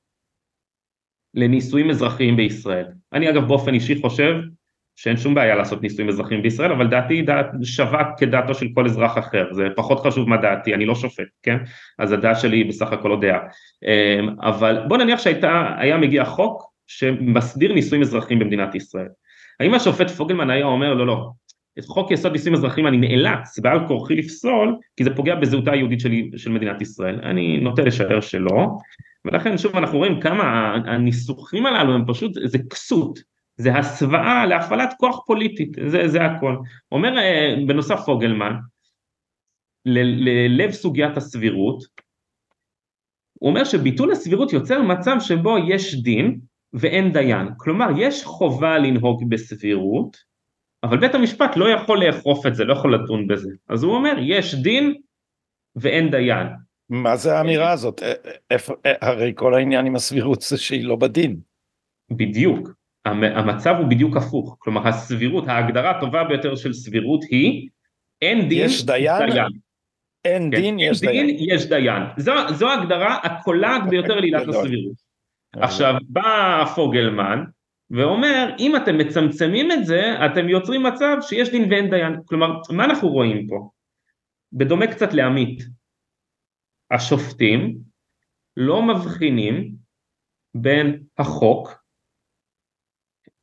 לנישואים 1.34 1.90
אזרחיים 1.90 2.36
בישראל. 2.36 2.86
אני 3.14 3.30
אגב 3.30 3.48
באופן 3.48 3.74
אישי 3.74 4.02
חושב 4.02 4.36
שאין 4.96 5.18
שום 5.18 5.34
בעיה 5.36 5.56
לעשות 5.56 5.82
נישואים 5.82 6.10
אזרחיים 6.10 6.42
בישראל, 6.42 6.72
אבל 6.72 6.88
דעתי 6.88 7.22
דעת 7.22 7.46
שווה 7.64 8.04
כדעתו 8.18 8.54
של 8.54 8.68
כל 8.74 8.86
אזרח 8.86 9.18
אחר, 9.18 9.54
זה 9.54 9.68
פחות 9.76 10.00
חשוב 10.00 10.30
מה 10.30 10.38
דעתי, 10.38 10.74
אני 10.74 10.86
לא 10.86 10.96
שופט, 10.96 11.28
כן? 11.44 11.58
אז 12.00 12.12
הדעה 12.12 12.36
שלי 12.36 12.58
היא 12.58 12.70
בסך 12.70 12.92
הכל 12.92 13.10
לא 13.10 13.20
דעה. 13.22 13.40
אמ, 13.84 14.36
אבל 14.42 14.84
בוא 14.88 14.98
נניח 14.98 15.20
שהיה 15.20 15.98
מגיע 15.98 16.26
חוק 16.26 16.72
שמסדיר 16.88 17.74
נישואים 17.74 18.02
אזרחיים 18.02 18.40
במדינת 18.40 18.76
ישראל. 18.76 19.10
האם 19.60 19.74
השופט 19.74 20.10
פוגלמן 20.10 20.50
היה 20.50 20.66
אומר 20.66 20.94
לא 20.94 21.08
לא, 21.08 21.30
את 21.80 21.86
חוק 21.86 22.12
יסוד 22.12 22.32
נישואים 22.32 22.54
אזרחיים 22.54 22.88
אני 22.88 22.98
נאלץ 22.98 23.60
בעל 23.60 23.88
כורחי 23.88 24.16
לפסול 24.16 24.78
כי 24.98 25.04
זה 25.04 25.16
פוגע 25.16 25.36
בזהותה 25.36 25.72
היהודית 25.72 26.00
שלי, 26.00 26.32
של 26.38 26.52
מדינת 26.52 26.82
ישראל, 26.82 27.20
אני 27.24 27.60
נוטה 27.60 27.82
לשער 27.82 28.22
שלא, 28.22 28.68
ולכן 29.26 29.58
שוב 29.58 29.76
אנחנו 29.76 29.98
רואים 29.98 30.22
כמה 30.22 30.74
הניסוחים 30.74 31.66
הללו 31.66 31.94
הם 31.94 32.04
פשוט, 32.08 32.32
זה 32.46 32.58
כסות, 32.70 33.20
זה 33.58 33.76
הסוואה 33.76 34.46
להפעלת 34.46 34.94
כוח 34.98 35.20
פוליטית, 35.28 35.78
זה, 35.88 36.08
זה 36.08 36.26
הכל. 36.26 36.58
אומר 36.92 37.18
אה, 37.18 37.56
בנוסף 37.68 38.00
פוגלמן, 38.06 38.54
ללב 39.86 40.72
סוגיית 40.72 41.18
הסבירות, 41.18 41.84
הוא 43.40 43.50
אומר 43.50 43.64
שביטול 43.64 44.12
הסבירות 44.12 44.54
יוצר 44.54 44.82
מצב 44.82 45.16
שבו 45.20 45.58
יש 45.58 46.04
דין 46.04 46.40
ואין 46.74 47.12
דיין, 47.14 47.48
כלומר 47.58 47.88
יש 47.98 48.24
חובה 48.24 48.78
לנהוג 48.78 49.30
בסבירות, 49.30 50.18
אבל 50.86 50.98
בית 50.98 51.16
המשפט 51.16 51.58
לא 51.58 51.70
יכול 51.70 52.06
לאכוף 52.06 52.46
את 52.46 52.56
זה, 52.56 52.64
לא 52.64 52.74
יכול 52.74 52.94
לדון 52.94 53.28
בזה, 53.28 53.50
אז 53.70 53.84
הוא 53.84 53.96
אומר 53.96 54.14
יש 54.20 54.56
דין 54.56 54.94
ואין 55.76 56.12
דיין. 56.12 56.48
מה 56.90 57.16
זה 57.16 57.38
האמירה 57.38 57.72
הזאת? 57.72 58.02
איפה, 58.52 58.74
הרי 59.02 59.34
כל 59.36 59.54
העניין 59.54 59.86
עם 59.86 59.96
הסבירות 59.96 60.42
זה 60.42 60.58
שהיא 60.58 60.86
לא 60.86 60.96
בדין. 60.96 61.40
בדיוק, 62.12 62.70
המצב 63.06 63.76
הוא 63.80 63.88
בדיוק 63.88 64.18
הפוך, 64.18 64.56
כלומר 64.60 64.88
הסבירות, 64.88 65.48
ההגדרה 65.48 65.92
הטובה 65.92 66.24
ביותר 66.24 66.56
של 66.56 66.74
סבירות 66.74 67.24
היא 67.24 67.70
אין 68.22 68.50
דין, 68.50 68.66
יש 68.66 68.86
דיין, 68.86 69.30
דיין. 69.32 69.52
אין 70.26 70.52
כן, 70.52 70.62
דין, 70.62 70.80
יש 70.80 71.02
דין, 71.02 71.10
דיין. 71.10 71.36
יש 71.40 71.66
דיין. 71.66 72.04
זו, 72.18 72.34
זו 72.54 72.70
ההגדרה 72.70 73.18
הקולעת 73.24 73.90
ביותר 73.90 74.16
לעילת 74.20 74.48
הסבירות. 74.48 74.96
עכשיו 75.54 75.96
בא 76.10 76.66
פוגלמן 76.76 77.44
ואומר 77.92 78.56
אם 78.60 78.76
אתם 78.76 78.98
מצמצמים 78.98 79.72
את 79.72 79.86
זה 79.86 80.26
אתם 80.26 80.50
יוצרים 80.50 80.84
מצב 80.84 81.18
שיש 81.22 81.50
דין 81.50 81.72
ואין 81.72 81.90
דיין, 81.90 82.16
כלומר 82.26 82.48
מה 82.70 82.86
אנחנו 82.86 83.10
רואים 83.10 83.48
פה? 83.48 83.70
בדומה 84.54 84.88
קצת 84.88 85.14
לעמית, 85.14 85.64
השופטים 86.92 87.78
לא 88.58 88.82
מבחינים 88.82 89.76
בין 90.56 91.04
החוק 91.18 91.86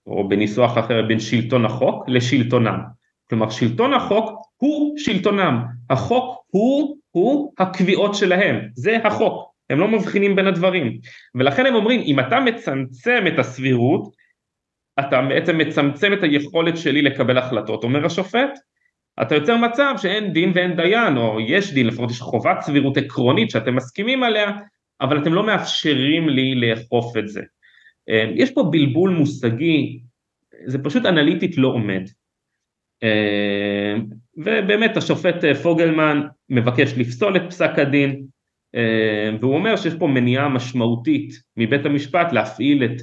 או 0.07 0.29
בניסוח 0.29 0.79
אחר 0.79 1.03
בין 1.09 1.21
שלטון 1.21 1.65
החוק 1.65 2.09
לשלטונם. 2.09 2.81
כלומר 3.31 3.51
שלטון 3.51 3.95
החוק 3.95 4.41
הוא 4.57 4.99
שלטונם, 4.99 5.65
החוק 5.91 6.45
הוא, 6.47 6.99
הוא 7.11 7.53
הקביעות 7.59 8.15
שלהם, 8.15 8.69
זה 8.75 8.97
החוק, 9.05 9.53
הם 9.71 9.81
לא 9.81 9.89
מבחינים 9.89 10.37
בין 10.37 10.47
הדברים. 10.47 10.99
ולכן 11.35 11.67
הם 11.67 11.75
אומרים 11.75 12.01
אם 12.01 12.21
אתה 12.21 12.41
מצמצם 12.41 13.25
את 13.35 13.39
הסבירות, 13.39 14.22
אתה 15.01 15.23
בעצם 15.29 15.59
מצמצם 15.59 16.13
את 16.13 16.23
היכולת 16.23 16.77
שלי 16.77 17.03
לקבל 17.03 17.39
החלטות, 17.39 17.85
אומר 17.85 18.07
השופט, 18.07 18.59
אתה 19.23 19.35
יוצר 19.35 19.57
מצב 19.57 19.95
שאין 19.97 20.33
דין 20.33 20.53
ואין 20.55 20.77
דיין, 20.77 21.17
או 21.17 21.41
יש 21.41 21.75
דין, 21.75 21.87
לפחות 21.87 22.11
יש 22.11 22.21
חובת 22.21 22.61
סבירות 22.61 22.97
עקרונית 22.97 23.51
שאתם 23.51 23.77
מסכימים 23.77 24.23
עליה, 24.23 24.51
אבל 25.01 25.23
אתם 25.23 25.35
לא 25.35 25.47
מאפשרים 25.47 26.29
לי 26.29 26.55
לאכוף 26.55 27.17
את 27.17 27.29
זה. 27.29 27.43
אה, 28.09 28.25
יש 28.35 28.51
פה 28.51 28.63
בלבול 28.71 29.11
מושגי, 29.11 30.01
זה 30.67 30.79
פשוט 30.85 31.07
אנליטית 31.07 31.59
לא 31.59 31.69
עומד. 31.69 32.03
אה, 33.03 33.95
ובאמת 34.37 34.97
השופט 34.97 35.45
אה, 35.45 35.55
פוגלמן 35.55 36.21
מבקש 36.49 36.93
לפסול 36.97 37.37
את 37.37 37.43
פסק 37.49 37.79
הדין, 37.79 38.23
והוא 39.41 39.55
אומר 39.55 39.77
שיש 39.77 39.95
פה 39.99 40.07
מניעה 40.07 40.49
משמעותית 40.49 41.31
מבית 41.57 41.87
המשפט 41.87 42.33
להפעיל 42.33 42.85
את 42.85 43.03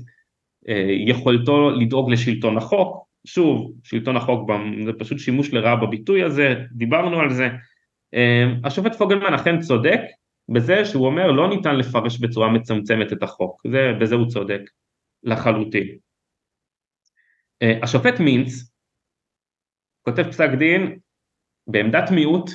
יכולתו 1.07 1.69
לדאוג 1.69 2.11
לשלטון 2.11 2.57
החוק, 2.57 3.05
שוב, 3.27 3.71
שלטון 3.83 4.17
החוק 4.17 4.49
זה 4.85 4.91
פשוט 4.99 5.19
שימוש 5.19 5.53
לרעה 5.53 5.75
בביטוי 5.75 6.23
הזה, 6.23 6.55
דיברנו 6.71 7.19
על 7.19 7.33
זה. 7.33 7.47
השופט 8.63 8.95
פוגלמן 8.95 9.33
אכן 9.33 9.59
צודק 9.59 9.99
בזה 10.49 10.85
שהוא 10.85 11.05
אומר 11.05 11.31
לא 11.31 11.49
ניתן 11.49 11.75
לפרש 11.75 12.19
בצורה 12.19 12.49
מצמצמת 12.49 13.13
את 13.13 13.23
החוק, 13.23 13.61
זה, 13.71 13.91
בזה 14.01 14.15
הוא 14.15 14.27
צודק. 14.27 14.61
לחלוטין. 15.23 15.97
אה, 17.61 17.79
השופט 17.83 18.19
מינץ 18.19 18.49
כותב 20.01 20.23
פסק 20.23 20.49
דין 20.59 20.99
בעמדת 21.67 22.11
מיעוט, 22.11 22.49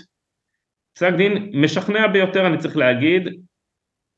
פסק 0.94 1.12
דין 1.16 1.50
משכנע 1.62 2.06
ביותר 2.06 2.46
אני 2.46 2.58
צריך 2.58 2.76
להגיד, 2.76 3.22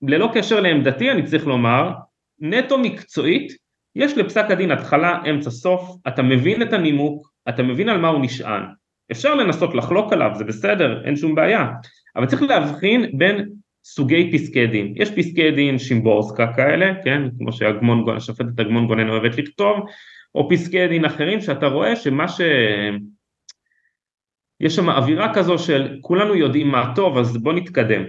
ללא 0.03 0.29
קשר 0.35 0.61
לעמדתי 0.61 1.11
אני 1.11 1.27
צריך 1.27 1.47
לומר, 1.47 1.91
נטו 2.39 2.79
מקצועית 2.79 3.53
יש 3.97 4.19
לפסק 4.19 4.51
הדין 4.51 4.71
התחלה, 4.71 5.21
אמצע, 5.31 5.51
סוף, 5.51 5.97
אתה 6.09 6.23
מבין 6.23 6.63
את 6.63 6.73
הנימוק, 6.73 7.31
אתה 7.49 7.63
מבין 7.63 7.89
על 7.89 8.01
מה 8.01 8.09
הוא 8.09 8.25
נשען, 8.25 8.63
אפשר 9.13 9.35
לנסות 9.35 9.75
לחלוק 9.75 10.13
עליו, 10.13 10.31
זה 10.35 10.45
בסדר, 10.45 11.05
אין 11.05 11.17
שום 11.17 11.35
בעיה, 11.35 11.67
אבל 12.17 12.27
צריך 12.27 12.43
להבחין 12.43 13.19
בין 13.19 13.49
סוגי 13.85 14.33
פסקי 14.33 14.67
דין, 14.67 14.93
יש 14.97 15.11
פסקי 15.11 15.51
דין 15.51 15.79
שימבורסקה 15.79 16.53
כאלה, 16.53 16.93
כן, 17.05 17.23
כמו 17.39 17.53
שהשופטת 17.53 18.61
אגמון 18.61 18.87
גונן 18.87 19.09
אוהבת 19.09 19.39
לכתוב, 19.39 19.87
או 20.35 20.49
פסקי 20.51 20.89
דין 20.89 21.05
אחרים 21.05 21.41
שאתה 21.41 21.67
רואה 21.67 21.97
שמה 21.97 22.29
ש... 22.29 22.41
יש 24.61 24.77
שם 24.77 24.91
אווירה 24.91 25.35
כזו 25.35 25.59
של 25.59 25.99
כולנו 26.01 26.35
יודעים 26.35 26.69
מה 26.69 26.93
טוב 26.97 27.19
אז 27.19 27.37
בוא 27.37 27.53
נתקדם. 27.53 28.03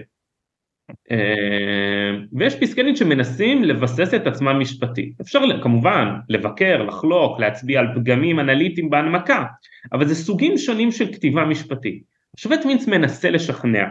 אה, 1.10 2.10
ויש 2.32 2.54
פסקי 2.54 2.82
דין 2.82 2.96
שמנסים 2.96 3.64
לבסס 3.64 4.14
את 4.14 4.26
עצמם 4.26 4.60
משפטית. 4.60 5.20
אפשר 5.20 5.62
כמובן 5.62 6.14
לבקר, 6.28 6.82
לחלוק, 6.82 7.40
להצביע 7.40 7.80
על 7.80 7.86
פגמים 7.94 8.40
אנליטיים 8.40 8.90
בהנמקה, 8.90 9.44
אבל 9.92 10.08
זה 10.08 10.14
סוגים 10.14 10.58
שונים 10.58 10.92
של 10.92 11.12
כתיבה 11.12 11.44
משפטית. 11.44 12.02
השופט 12.38 12.64
מינץ 12.64 12.86
מנסה 12.86 13.30
לשכנע, 13.30 13.84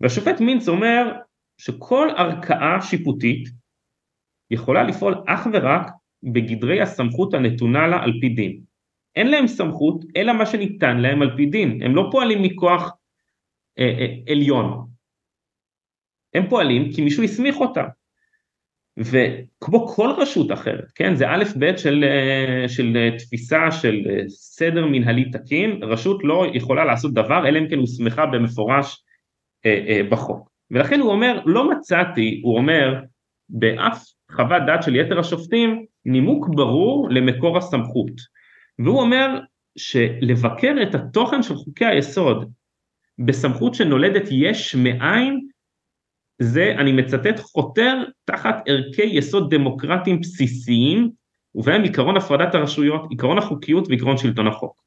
והשופט 0.00 0.40
מינץ 0.40 0.68
אומר 0.68 1.12
שכל 1.58 2.08
ערכאה 2.16 2.82
שיפוטית 2.82 3.48
יכולה 4.50 4.82
לפעול 4.82 5.14
אך 5.26 5.46
ורק 5.52 5.90
בגדרי 6.22 6.80
הסמכות 6.80 7.34
הנתונה 7.34 7.86
לה 7.86 8.02
על 8.02 8.12
פי 8.20 8.28
דין. 8.28 8.60
אין 9.16 9.30
להם 9.30 9.46
סמכות 9.46 10.04
אלא 10.16 10.32
מה 10.32 10.46
שניתן 10.46 10.96
להם 10.96 11.22
על 11.22 11.36
פי 11.36 11.46
דין, 11.46 11.82
הם 11.82 11.96
לא 11.96 12.08
פועלים 12.10 12.42
מכוח 12.42 12.92
אה, 13.78 13.84
אה, 13.84 14.32
עליון, 14.32 14.86
הם 16.36 16.48
פועלים 16.48 16.92
כי 16.92 17.02
מישהו 17.02 17.22
הסמיך 17.22 17.56
אותם. 17.56 17.86
וכמו 18.98 19.88
כל 19.88 20.10
רשות 20.16 20.52
אחרת, 20.52 20.84
כן, 20.94 21.14
זה 21.14 21.30
א' 21.30 21.44
ב' 21.58 21.76
של, 21.76 22.04
אה, 22.04 22.68
של 22.68 22.96
אה, 22.96 23.18
תפיסה 23.18 23.70
של 23.70 24.02
אה, 24.10 24.28
סדר 24.28 24.86
מנהלי 24.86 25.30
תקין, 25.30 25.82
רשות 25.82 26.24
לא 26.24 26.46
יכולה 26.54 26.84
לעשות 26.84 27.14
דבר 27.14 27.48
אלא 27.48 27.58
אם 27.58 27.68
כן 27.68 27.78
הוסמכה 27.78 28.26
במפורש 28.26 29.04
אה, 29.66 29.84
אה, 29.88 30.00
בחוק. 30.10 30.50
ולכן 30.70 31.00
הוא 31.00 31.10
אומר, 31.10 31.40
לא 31.46 31.70
מצאתי, 31.70 32.40
הוא 32.44 32.56
אומר, 32.56 33.00
באף 33.48 34.04
חוות 34.32 34.62
דעת 34.66 34.82
של 34.82 34.96
יתר 34.96 35.18
השופטים, 35.18 35.84
נימוק 36.04 36.48
ברור 36.48 37.08
למקור 37.10 37.58
הסמכות. 37.58 38.12
והוא 38.78 39.00
אומר 39.00 39.40
שלבקר 39.78 40.74
את 40.82 40.94
התוכן 40.94 41.42
של 41.42 41.54
חוקי 41.54 41.84
היסוד 41.84 42.52
בסמכות 43.18 43.74
שנולדת 43.74 44.28
יש 44.30 44.74
מאין, 44.74 45.48
זה, 46.38 46.74
אני 46.78 46.92
מצטט, 46.92 47.38
חותר 47.40 48.04
תחת 48.24 48.62
ערכי 48.66 49.02
יסוד 49.02 49.54
דמוקרטיים 49.54 50.20
בסיסיים, 50.20 51.10
ובהם 51.54 51.84
עקרון 51.84 52.16
הפרדת 52.16 52.54
הרשויות, 52.54 53.06
עקרון 53.12 53.38
החוקיות 53.38 53.88
ועקרון 53.88 54.16
שלטון 54.16 54.46
החוק. 54.46 54.86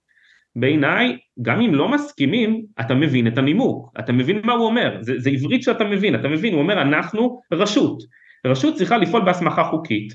בעיניי, 0.55 1.17
גם 1.41 1.61
אם 1.61 1.75
לא 1.75 1.89
מסכימים, 1.89 2.65
אתה 2.79 2.93
מבין 2.93 3.27
את 3.27 3.37
הנימוק, 3.37 3.91
אתה 3.99 4.11
מבין 4.11 4.41
מה 4.43 4.53
הוא 4.53 4.65
אומר, 4.65 4.97
זה, 5.01 5.13
זה 5.17 5.29
עברית 5.29 5.63
שאתה 5.63 5.83
מבין, 5.83 6.15
אתה 6.15 6.27
מבין, 6.27 6.53
הוא 6.53 6.61
אומר 6.61 6.81
אנחנו 6.81 7.41
רשות, 7.53 8.03
רשות 8.47 8.75
צריכה 8.75 8.97
לפעול 8.97 9.25
בהסמכה 9.25 9.63
חוקית, 9.63 10.13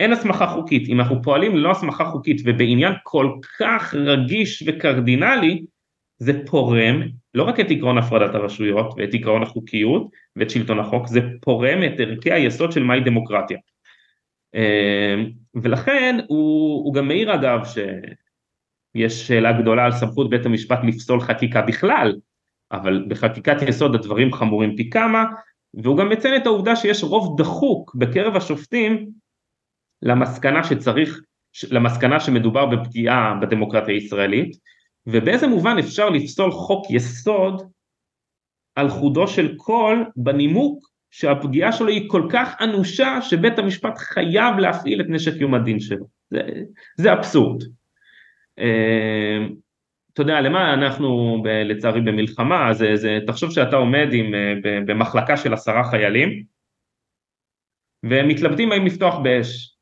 אין 0.00 0.12
הסמכה 0.12 0.46
חוקית, 0.46 0.88
אם 0.88 1.00
אנחנו 1.00 1.22
פועלים 1.22 1.56
ללא 1.56 1.70
הסמכה 1.70 2.04
חוקית 2.04 2.40
ובעניין 2.44 2.92
כל 3.02 3.30
כך 3.58 3.94
רגיש 3.94 4.64
וקרדינלי, 4.66 5.62
זה 6.22 6.46
פורם 6.46 7.02
לא 7.34 7.42
רק 7.42 7.60
את 7.60 7.66
עקרון 7.70 7.98
הפרדת 7.98 8.34
הרשויות 8.34 8.94
ואת 8.96 9.08
עקרון 9.12 9.42
החוקיות 9.42 10.06
ואת 10.36 10.50
שלטון 10.50 10.78
החוק, 10.78 11.06
זה 11.06 11.20
פורם 11.40 11.84
את 11.84 12.00
ערכי 12.00 12.32
היסוד 12.32 12.72
של 12.72 12.82
מהי 12.82 13.00
דמוקרטיה. 13.00 13.58
אמ, 14.54 15.30
ולכן 15.54 16.18
הוא, 16.28 16.84
הוא 16.84 16.94
גם 16.94 17.08
מעיר 17.08 17.34
אגב 17.34 17.60
שיש 17.64 19.28
שאלה 19.28 19.52
גדולה 19.52 19.84
על 19.84 19.92
סמכות 19.92 20.30
בית 20.30 20.46
המשפט 20.46 20.78
לפסול 20.84 21.20
חקיקה 21.20 21.62
בכלל, 21.62 22.14
אבל 22.72 23.04
בחקיקת 23.08 23.62
יסוד 23.62 23.94
הדברים 23.94 24.32
חמורים 24.32 24.76
פי 24.76 24.90
כמה, 24.90 25.24
והוא 25.74 25.98
גם 25.98 26.08
מציין 26.08 26.36
את 26.36 26.46
העובדה 26.46 26.76
שיש 26.76 27.04
רוב 27.04 27.40
דחוק 27.40 27.94
בקרב 27.94 28.36
השופטים 28.36 29.10
למסקנה 30.02 30.64
שצריך, 30.64 31.20
למסקנה 31.70 32.20
שמדובר 32.20 32.66
בפגיעה 32.66 33.34
בדמוקרטיה 33.40 33.94
הישראלית, 33.94 34.56
ובאיזה 35.06 35.46
מובן 35.46 35.76
אפשר 35.78 36.08
לפסול 36.08 36.50
חוק 36.50 36.90
יסוד 36.90 37.62
על 38.74 38.88
חודו 38.88 39.28
של 39.28 39.56
קול 39.56 40.04
בנימוק 40.16 40.92
שהפגיעה 41.10 41.72
שלו 41.72 41.88
היא 41.88 42.08
כל 42.10 42.28
כך 42.32 42.56
אנושה 42.60 43.22
שבית 43.22 43.58
המשפט 43.58 43.98
חייב 43.98 44.58
להפעיל 44.58 45.00
את 45.00 45.06
נשק 45.08 45.40
יום 45.40 45.54
הדין 45.54 45.80
שלו. 45.80 46.06
זה, 46.30 46.40
זה 46.96 47.12
אבסורד. 47.12 47.62
אה, 48.58 49.46
אתה 50.12 50.22
יודע, 50.22 50.40
למה 50.40 50.74
אנחנו 50.74 51.40
ב, 51.44 51.46
לצערי 51.48 52.00
במלחמה, 52.00 52.74
זה, 52.74 52.96
זה, 52.96 53.18
תחשוב 53.26 53.50
שאתה 53.50 53.76
עומד 53.76 54.08
עם, 54.12 54.34
אה, 54.34 54.54
במחלקה 54.86 55.36
של 55.36 55.52
עשרה 55.52 55.90
חיילים 55.90 56.44
והם 58.02 58.28
מתלבטים 58.28 58.72
האם 58.72 58.86
לפתוח 58.86 59.18
באש. 59.22 59.76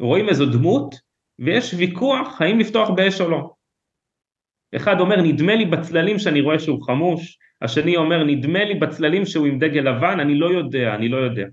רואים 0.00 0.28
איזו 0.28 0.46
דמות 0.46 0.94
ויש 1.38 1.74
ויכוח 1.74 2.40
האם 2.40 2.58
לפתוח 2.58 2.90
באש 2.90 3.20
או 3.20 3.30
לא. 3.30 3.55
אחד 4.76 5.00
אומר 5.00 5.16
נדמה 5.22 5.54
לי 5.54 5.64
בצללים 5.64 6.18
שאני 6.18 6.40
רואה 6.40 6.58
שהוא 6.58 6.82
חמוש, 6.82 7.38
השני 7.62 7.96
אומר 7.96 8.24
נדמה 8.24 8.64
לי 8.64 8.74
בצללים 8.74 9.26
שהוא 9.26 9.46
עם 9.46 9.58
דגל 9.58 9.80
לבן, 9.80 10.20
אני 10.20 10.38
לא 10.38 10.46
יודע, 10.46 10.94
אני 10.94 11.08
לא 11.08 11.16
יודע. 11.16 11.44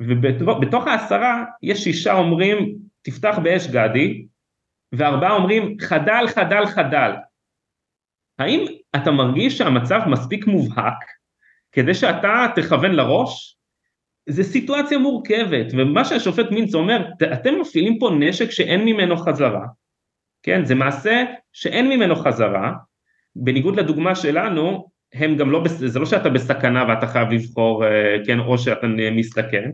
ובתוך 0.00 0.86
העשרה 0.86 1.44
יש 1.62 1.84
שישה 1.84 2.12
אומרים 2.12 2.76
תפתח 3.02 3.38
באש 3.42 3.66
גדי, 3.66 4.26
וארבעה 4.92 5.32
אומרים 5.32 5.76
חדל 5.80 6.24
חדל 6.28 6.66
חדל. 6.66 7.10
האם 8.38 8.64
אתה 8.96 9.10
מרגיש 9.10 9.58
שהמצב 9.58 10.00
מספיק 10.06 10.46
מובהק 10.46 11.04
כדי 11.72 11.94
שאתה 11.94 12.46
תכוון 12.54 12.92
לראש? 12.92 13.56
זו 14.28 14.44
סיטואציה 14.44 14.98
מורכבת, 14.98 15.66
ומה 15.72 16.04
שהשופט 16.04 16.50
מינץ 16.50 16.74
אומר, 16.74 17.08
אתם 17.32 17.60
מפעילים 17.60 17.98
פה 17.98 18.10
נשק 18.20 18.50
שאין 18.50 18.84
ממנו 18.84 19.16
חזרה, 19.16 19.66
כן, 20.42 20.64
זה 20.64 20.74
מעשה 20.74 21.24
שאין 21.52 21.88
ממנו 21.88 22.16
חזרה, 22.16 22.72
בניגוד 23.36 23.76
לדוגמה 23.76 24.14
שלנו, 24.14 24.88
הם 25.14 25.36
גם 25.36 25.50
לא, 25.50 25.62
זה 25.68 25.98
לא 25.98 26.06
שאתה 26.06 26.28
בסכנה 26.28 26.84
ואתה 26.88 27.06
חייב 27.06 27.28
לבחור, 27.30 27.84
אה, 27.84 28.16
כן, 28.26 28.38
או 28.38 28.58
שאתה 28.58 28.86
מסתכן, 29.12 29.70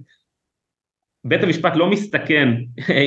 בית 1.25 1.43
המשפט 1.43 1.77
לא 1.77 1.91
מסתכן 1.91 2.49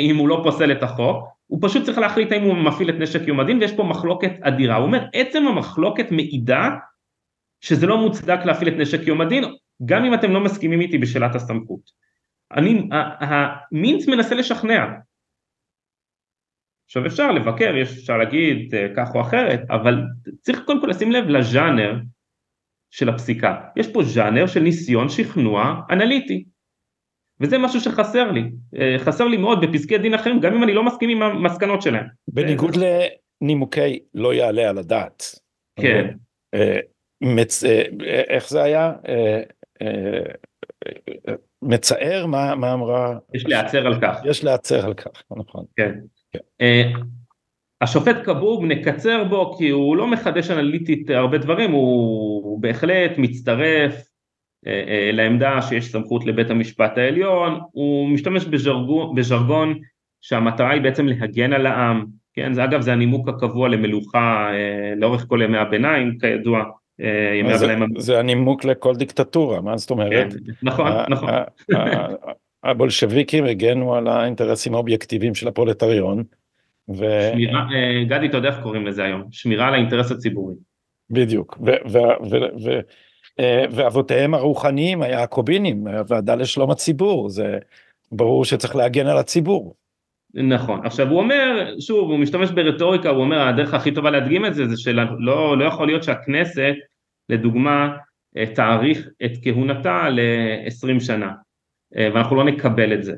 אם 0.09 0.15
הוא 0.15 0.27
לא 0.27 0.41
פוסל 0.43 0.71
את 0.71 0.83
החוק, 0.83 1.27
הוא 1.47 1.59
פשוט 1.61 1.83
צריך 1.83 1.97
להחליט 1.97 2.31
האם 2.31 2.41
הוא 2.41 2.53
מפעיל 2.57 2.89
את 2.89 2.95
נשק 2.99 3.27
יום 3.27 3.39
הדין 3.39 3.57
ויש 3.57 3.75
פה 3.75 3.83
מחלוקת 3.83 4.31
אדירה, 4.41 4.75
הוא 4.75 4.85
אומר 4.85 5.05
עצם 5.13 5.47
המחלוקת 5.47 6.11
מעידה 6.11 6.69
שזה 7.61 7.87
לא 7.87 7.97
מוצדק 7.97 8.39
להפעיל 8.45 8.69
את 8.69 8.77
נשק 8.77 9.07
יום 9.07 9.21
הדין, 9.21 9.43
גם 9.85 10.05
אם 10.05 10.13
אתם 10.13 10.31
לא 10.31 10.39
מסכימים 10.39 10.81
איתי 10.81 10.97
בשאלת 10.97 11.35
הסמכות. 11.35 11.81
אני, 12.51 12.89
המינץ 12.91 14.07
מנסה 14.07 14.35
לשכנע, 14.35 14.85
עכשיו 16.89 17.05
אפשר 17.05 17.31
לבקר, 17.31 17.81
אפשר 17.81 18.17
להגיד 18.17 18.75
אה, 18.75 18.87
כך 18.95 19.15
או 19.15 19.21
אחרת, 19.21 19.61
אבל 19.69 20.03
צריך 20.41 20.61
קודם 20.65 20.81
כל 20.81 20.87
לשים 20.87 21.11
לב 21.11 21.27
לז'אנר 21.27 21.95
של 22.91 23.09
הפסיקה. 23.09 23.61
יש 23.75 23.87
פה 23.93 24.03
ז'אנר 24.03 24.47
של 24.47 24.59
ניסיון 24.59 25.09
שכנוע 25.09 25.81
אנליטי, 25.91 26.45
וזה 27.39 27.57
משהו 27.57 27.81
שחסר 27.81 28.31
לי, 28.31 28.43
אה, 28.79 28.95
חסר 28.99 29.27
לי 29.27 29.37
מאוד 29.37 29.61
בפסקי 29.61 29.97
דין 29.97 30.13
אחרים, 30.13 30.39
גם 30.39 30.53
אם 30.53 30.63
אני 30.63 30.73
לא 30.73 30.83
מסכים 30.83 31.09
עם 31.09 31.21
המסקנות 31.21 31.81
שלהם. 31.81 32.05
בניגוד 32.27 32.75
לנימוקי 32.75 33.99
לא 34.13 34.33
יעלה 34.33 34.69
על 34.69 34.77
הדעת. 34.77 35.23
כן. 35.79 36.13
אה, 36.53 36.79
מצ... 37.21 37.63
איך 38.29 38.49
זה 38.49 38.63
היה? 38.63 38.93
מצער 41.61 42.25
מה, 42.25 42.55
מה 42.55 42.73
אמרה? 42.73 43.17
יש 43.33 43.45
להצר 43.45 43.87
על 43.87 44.01
כך. 44.01 44.21
יש 44.25 44.43
להצר 44.43 44.85
על 44.85 44.93
כך, 44.93 45.23
נכון. 45.37 45.65
כן. 45.75 45.93
אה, 46.61 46.91
השופט 47.81 48.15
כבוב 48.25 48.65
נקצר 48.65 49.23
בו 49.23 49.55
כי 49.57 49.69
הוא 49.69 49.97
לא 49.97 50.07
מחדש 50.07 50.51
אנליטית 50.51 51.09
הרבה 51.09 51.37
דברים, 51.37 51.71
הוא, 51.71 52.61
בהחלט 52.61 53.11
מצטרף 53.17 53.93
אה, 54.67 54.83
אה, 54.87 55.11
לעמדה 55.13 55.61
שיש 55.61 55.91
סמכות 55.91 56.25
לבית 56.25 56.49
המשפט 56.49 56.97
העליון, 56.97 57.59
הוא 57.71 58.09
משתמש 58.09 58.45
בז'רגון, 58.45 59.15
בז'רגון 59.15 59.79
שהמטרה 60.21 60.71
היא 60.71 60.81
בעצם 60.81 61.07
להגן 61.07 61.53
על 61.53 61.65
העם, 61.65 62.05
כן, 62.33 62.53
זה 62.53 62.63
אגב 62.63 62.81
זה 62.81 62.93
הנימוק 62.93 63.29
הקבוע 63.29 63.69
למלוכה 63.69 64.51
לאורך 64.97 65.25
כל 65.27 65.39
ימי 65.43 65.57
הביניים 65.57 66.17
כידוע, 66.17 66.63
ימי 67.39 67.53
הביניים. 67.53 67.79
זה, 67.97 68.01
זה 68.05 68.19
הנימוק 68.19 68.65
לכל 68.65 68.95
דיקטטורה, 68.95 69.61
מה 69.61 69.77
זאת 69.77 69.89
אומרת? 69.89 70.33
כן, 70.33 70.39
נכון, 70.63 70.91
נכון. 71.09 71.29
הבולשביקים 72.63 73.45
הגנו 73.45 73.95
על 73.95 74.07
האינטרסים 74.07 74.73
האובייקטיביים 74.73 75.35
של 75.35 75.47
הפרולטריון. 75.47 76.23
ו... 76.89 77.03
שמירה, 77.33 77.59
אה, 77.59 78.03
גדי, 78.03 78.25
אתה 78.25 78.37
יודע 78.37 78.49
איך 78.49 78.59
קוראים 78.63 78.87
לזה 78.87 79.03
היום? 79.03 79.23
שמירה 79.31 79.67
על 79.67 79.73
האינטרס 79.73 80.11
הציבורי. 80.11 80.55
בדיוק, 81.09 81.57
אה, 83.39 83.65
ואבותיהם 83.71 84.33
הרוחניים 84.33 85.01
היה 85.01 85.23
הקובינים, 85.23 85.87
הוועדה 85.87 86.35
לשלום 86.35 86.71
הציבור, 86.71 87.29
זה 87.29 87.57
ברור 88.11 88.45
שצריך 88.45 88.75
להגן 88.75 89.07
על 89.07 89.17
הציבור. 89.17 89.75
נכון, 90.33 90.85
עכשיו 90.85 91.09
הוא 91.09 91.19
אומר, 91.19 91.73
שוב, 91.79 92.09
הוא 92.09 92.19
משתמש 92.19 92.51
ברטוריקה, 92.51 93.09
הוא 93.09 93.21
אומר 93.21 93.47
הדרך 93.47 93.73
הכי 93.73 93.91
טובה 93.91 94.11
להדגים 94.11 94.45
את 94.45 94.55
זה, 94.55 94.67
זה 94.67 94.77
שלא 94.77 95.57
לא 95.57 95.65
יכול 95.65 95.87
להיות 95.87 96.03
שהכנסת, 96.03 96.73
לדוגמה, 97.29 97.89
אה, 98.37 98.45
תאריך 98.45 99.07
את 99.25 99.31
כהונתה 99.43 100.09
ל-20 100.09 100.99
שנה. 100.99 101.31
אה, 101.97 102.09
ואנחנו 102.13 102.35
לא 102.35 102.43
נקבל 102.43 102.93
את 102.93 103.03
זה. 103.03 103.13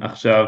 עכשיו, 0.00 0.46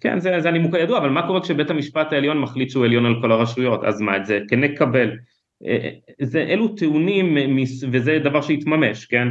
כן, 0.00 0.20
זה, 0.20 0.40
זה 0.40 0.48
הנימוק 0.48 0.74
הידוע, 0.74 0.98
אבל 0.98 1.10
מה 1.10 1.26
קורה 1.26 1.40
כשבית 1.42 1.70
המשפט 1.70 2.12
העליון 2.12 2.40
מחליט 2.40 2.70
שהוא 2.70 2.84
עליון 2.84 3.06
על 3.06 3.14
כל 3.20 3.32
הרשויות? 3.32 3.84
אז 3.84 4.00
מה, 4.00 4.16
את 4.16 4.26
זה 4.26 4.40
כן 4.48 4.60
נקבל. 4.60 5.16
זה, 6.20 6.40
אלו 6.40 6.68
טיעונים, 6.68 7.36
וזה 7.92 8.18
דבר 8.24 8.40
שהתממש, 8.40 9.06
כן? 9.06 9.28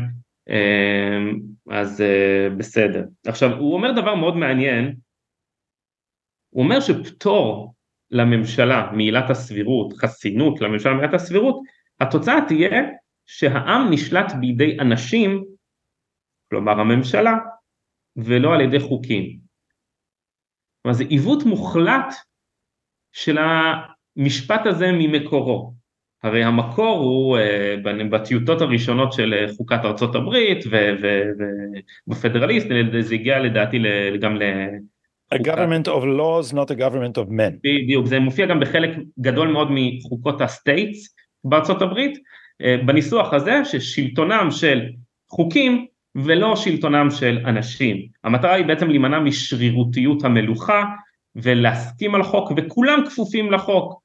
אז 1.70 2.04
בסדר. 2.58 3.04
עכשיו, 3.28 3.58
הוא 3.58 3.74
אומר 3.74 3.92
דבר 3.92 4.16
מאוד 4.16 4.38
מעניין, 4.38 4.96
הוא 6.50 6.64
אומר 6.64 6.80
שפטור 6.80 7.74
לממשלה 8.12 8.92
מעילת 8.94 9.30
הסבירות, 9.30 9.94
חסינות 9.94 10.62
לממשלה 10.62 10.94
מעילת 10.94 11.14
הסבירות, 11.14 11.60
התוצאה 12.00 12.40
תהיה 12.48 12.82
שהעם 13.26 13.92
נשלט 13.92 14.34
בידי 14.40 14.78
אנשים, 14.80 15.44
כלומר 16.54 16.80
הממשלה, 16.80 17.34
ולא 18.16 18.54
על 18.54 18.62
ידי 18.62 18.80
חוקים. 18.80 19.38
כלומר 20.82 20.98
זה 20.98 21.04
עיוות 21.04 21.44
מוחלט 21.44 22.14
של 23.12 23.38
המשפט 23.38 24.66
הזה 24.66 24.92
ממקורו. 24.92 25.74
הרי 26.24 26.44
המקור 26.44 26.98
הוא 26.98 27.38
אה, 27.38 27.76
בטיוטות 28.10 28.62
הראשונות 28.62 29.14
של 29.14 29.34
אה, 29.34 29.54
חוקת 29.58 29.80
ארצות 29.86 30.16
הברית 30.16 30.66
ובפדרליסט, 32.08 32.68
זה 33.00 33.16
הגיע 33.16 33.40
לדעתי 33.40 33.78
גם 34.20 34.36
ל... 34.36 34.44
A 35.34 35.38
government 35.38 35.88
of 35.88 36.04
laws, 36.04 36.54
not 36.54 36.70
a 36.72 36.76
government 36.76 37.18
of 37.18 37.30
men. 37.30 37.54
בדיוק, 37.64 38.06
זה 38.06 38.20
מופיע 38.20 38.46
גם 38.46 38.60
בחלק 38.60 38.90
גדול 39.20 39.48
מאוד 39.48 39.68
מחוקות 39.72 40.42
ה 40.42 40.53
states 40.53 41.16
בארצות 41.44 41.82
הברית, 41.82 42.18
אה, 42.62 42.78
בניסוח 42.86 43.34
הזה 43.34 43.66
ששלטונם 43.66 44.48
של 44.52 44.82
חוקים 45.30 45.88
ולא 46.16 46.56
שלטונם 46.56 47.08
של 47.12 47.40
אנשים. 47.46 47.98
המטרה 48.24 48.54
היא 48.54 48.66
בעצם 48.66 48.90
להימנע 48.90 49.20
משרירותיות 49.20 50.24
המלוכה 50.24 50.84
ולהסכים 51.36 52.16
על 52.16 52.24
חוק 52.24 52.52
וכולם 52.58 53.04
כפופים 53.06 53.52
לחוק, 53.52 54.04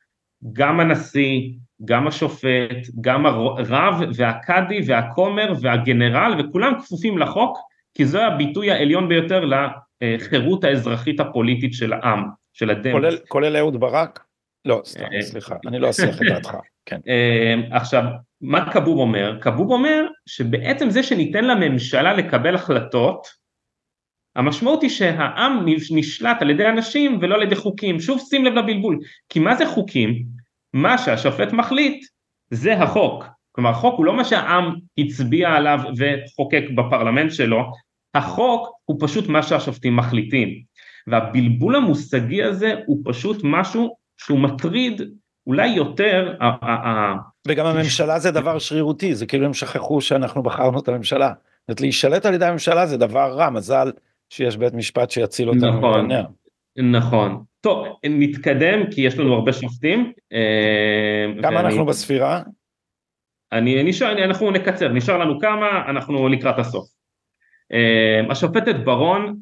גם 0.53 0.81
הנשיא, 0.81 1.51
גם 1.85 2.07
השופט, 2.07 2.87
גם 3.01 3.27
הרב 3.27 4.03
והקאדי 4.15 4.81
והכומר 4.87 5.53
והגנרל 5.61 6.35
וכולם 6.39 6.73
כפופים 6.81 7.19
לחוק 7.19 7.59
כי 7.95 8.05
זה 8.05 8.27
הביטוי 8.27 8.71
העליון 8.71 9.09
ביותר 9.09 9.45
לחירות 10.03 10.65
האזרחית 10.65 11.21
הפוליטית 11.21 11.75
של 11.75 11.93
העם, 11.93 12.25
של 12.53 12.71
הדמוס. 12.71 12.93
כולל, 12.93 13.17
כולל 13.29 13.57
אהוד 13.57 13.81
ברק? 13.81 14.28
לא, 14.69 14.81
סתם, 14.85 15.05
אה, 15.13 15.23
סליחה, 15.23 15.57
אני 15.67 15.79
לא 15.79 15.91
אסיח 15.91 16.23
את 16.23 16.27
דעתך, 16.29 16.57
כן. 16.87 17.01
אה, 17.09 17.77
עכשיו, 17.77 18.03
מה 18.41 18.73
כבוב 18.73 18.99
אומר? 18.99 19.39
כבוב 19.41 19.71
אומר 19.71 20.07
שבעצם 20.27 20.91
זה 20.91 21.03
שניתן 21.03 21.45
לממשלה 21.45 22.15
לקבל 22.15 22.55
החלטות, 22.55 23.27
המשמעות 24.37 24.83
היא 24.83 24.91
שהעם 24.91 25.67
נשלט 25.91 26.43
על 26.43 26.51
ידי 26.51 26.69
אנשים 26.69 27.19
ולא 27.21 27.35
על 27.35 27.43
ידי 27.43 27.57
חוקים. 27.57 28.01
שוב 28.01 28.21
שים 28.29 28.45
לב 28.45 28.55
לבלבול, 28.55 28.99
כי 29.29 29.39
מה 29.39 29.55
זה 29.55 29.67
חוקים? 29.67 30.25
מה 30.73 30.99
שהשופט 30.99 31.53
מחליט 31.53 32.05
זה 32.51 32.83
החוק. 32.83 33.25
כלומר 33.53 33.71
החוק 33.71 33.99
הוא 33.99 34.05
לא 34.05 34.17
מה 34.17 34.25
שהעם 34.25 34.75
הצביע 34.99 35.49
עליו 35.49 35.79
וחוקק 35.97 36.65
בפרלמנט 36.75 37.33
שלו, 37.33 37.73
החוק 38.15 38.69
הוא 38.85 38.97
פשוט 39.01 39.29
מה 39.29 39.43
שהשופטים 39.43 39.97
מחליטים. 39.97 40.63
והבלבול 41.07 41.77
המושגי 41.77 42.43
הזה 42.43 42.75
הוא 42.87 43.03
פשוט 43.05 43.41
משהו 43.45 43.97
שהוא 44.19 44.39
מטריד 44.39 45.03
אולי 45.47 45.67
יותר... 45.67 46.35
וגם 47.49 47.67
הממשלה 47.67 48.19
זה 48.19 48.31
דבר 48.31 48.59
שרירותי, 48.59 49.15
זה 49.15 49.27
כאילו 49.27 49.47
הם 49.47 49.55
שכחו 49.55 50.01
שאנחנו 50.01 50.43
בחרנו 50.43 50.81
את 50.81 50.89
הממשלה. 50.89 51.29
זאת 51.29 51.69
אומרת, 51.69 51.81
להישלט 51.81 52.27
על 52.27 52.35
ידי 52.35 52.45
הממשלה 52.45 52.87
זה 52.87 52.97
דבר 52.97 53.33
רע, 53.33 53.51
מזל 53.51 53.93
שיש 54.31 54.57
בית 54.57 54.75
משפט 54.75 55.11
שיציל 55.11 55.49
אותנו. 55.49 55.79
נכון, 55.79 56.09
נכון. 56.77 57.43
טוב, 57.61 57.87
נתקדם 58.05 58.91
כי 58.91 59.01
יש 59.01 59.19
לנו 59.19 59.35
הרבה 59.35 59.53
שופטים. 59.53 60.13
אה, 60.33 61.43
כמה 61.43 61.61
אנחנו 61.61 61.87
בספירה? 61.87 62.43
אני 63.53 63.83
נשאר, 63.83 64.25
אנחנו 64.25 64.51
נקצר, 64.51 64.89
נשאר 64.89 65.19
לנו 65.19 65.41
כמה, 65.41 65.91
אנחנו 65.91 66.29
לקראת 66.29 66.59
הסוף. 66.59 66.89
אה, 67.73 68.31
השופטת 68.31 68.77
ברון 68.85 69.37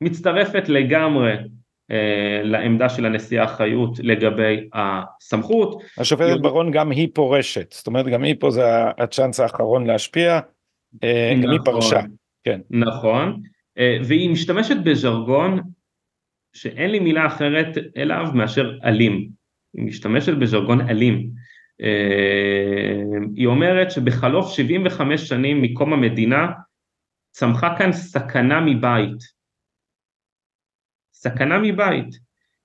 מצטרפת 0.00 0.68
לגמרי 0.68 1.32
אה, 1.32 1.42
לעמדה 2.42 2.88
של 2.88 3.06
הנשיאה 3.06 3.48
חיות 3.48 3.98
לגבי 3.98 4.68
הסמכות. 4.72 5.82
השופטת 5.98 6.40
ברון 6.40 6.70
גם 6.70 6.90
היא 6.90 7.08
פורשת, 7.14 7.72
זאת 7.72 7.86
אומרת 7.86 8.06
גם 8.06 8.22
היא 8.22 8.34
פה 8.40 8.50
זה 8.50 8.62
הצ'אנס 8.98 9.40
האחרון 9.40 9.86
להשפיע, 9.86 10.40
נכון, 10.94 11.42
גם 11.42 11.50
היא 11.50 11.60
נכון. 11.60 11.64
פרשה. 11.64 12.00
כן. 12.44 12.60
נכון, 12.70 13.42
אה, 13.78 13.98
והיא 14.04 14.30
משתמשת 14.30 14.76
בז'רגון 14.84 15.60
שאין 16.52 16.90
לי 16.90 16.98
מילה 16.98 17.26
אחרת 17.26 17.68
אליו 17.96 18.26
מאשר 18.34 18.78
אלים, 18.84 19.28
היא 19.74 19.84
משתמשת 19.84 20.32
בז'רגון 20.32 20.88
אלים. 20.90 21.30
היא 23.36 23.46
אומרת 23.46 23.90
שבחלוף 23.90 24.52
75 24.52 25.28
שנים 25.28 25.62
מקום 25.62 25.92
המדינה 25.92 26.46
צמחה 27.30 27.74
כאן 27.78 27.92
סכנה 27.92 28.60
מבית. 28.60 29.35
סכנה 31.16 31.58
מבית. 31.58 32.18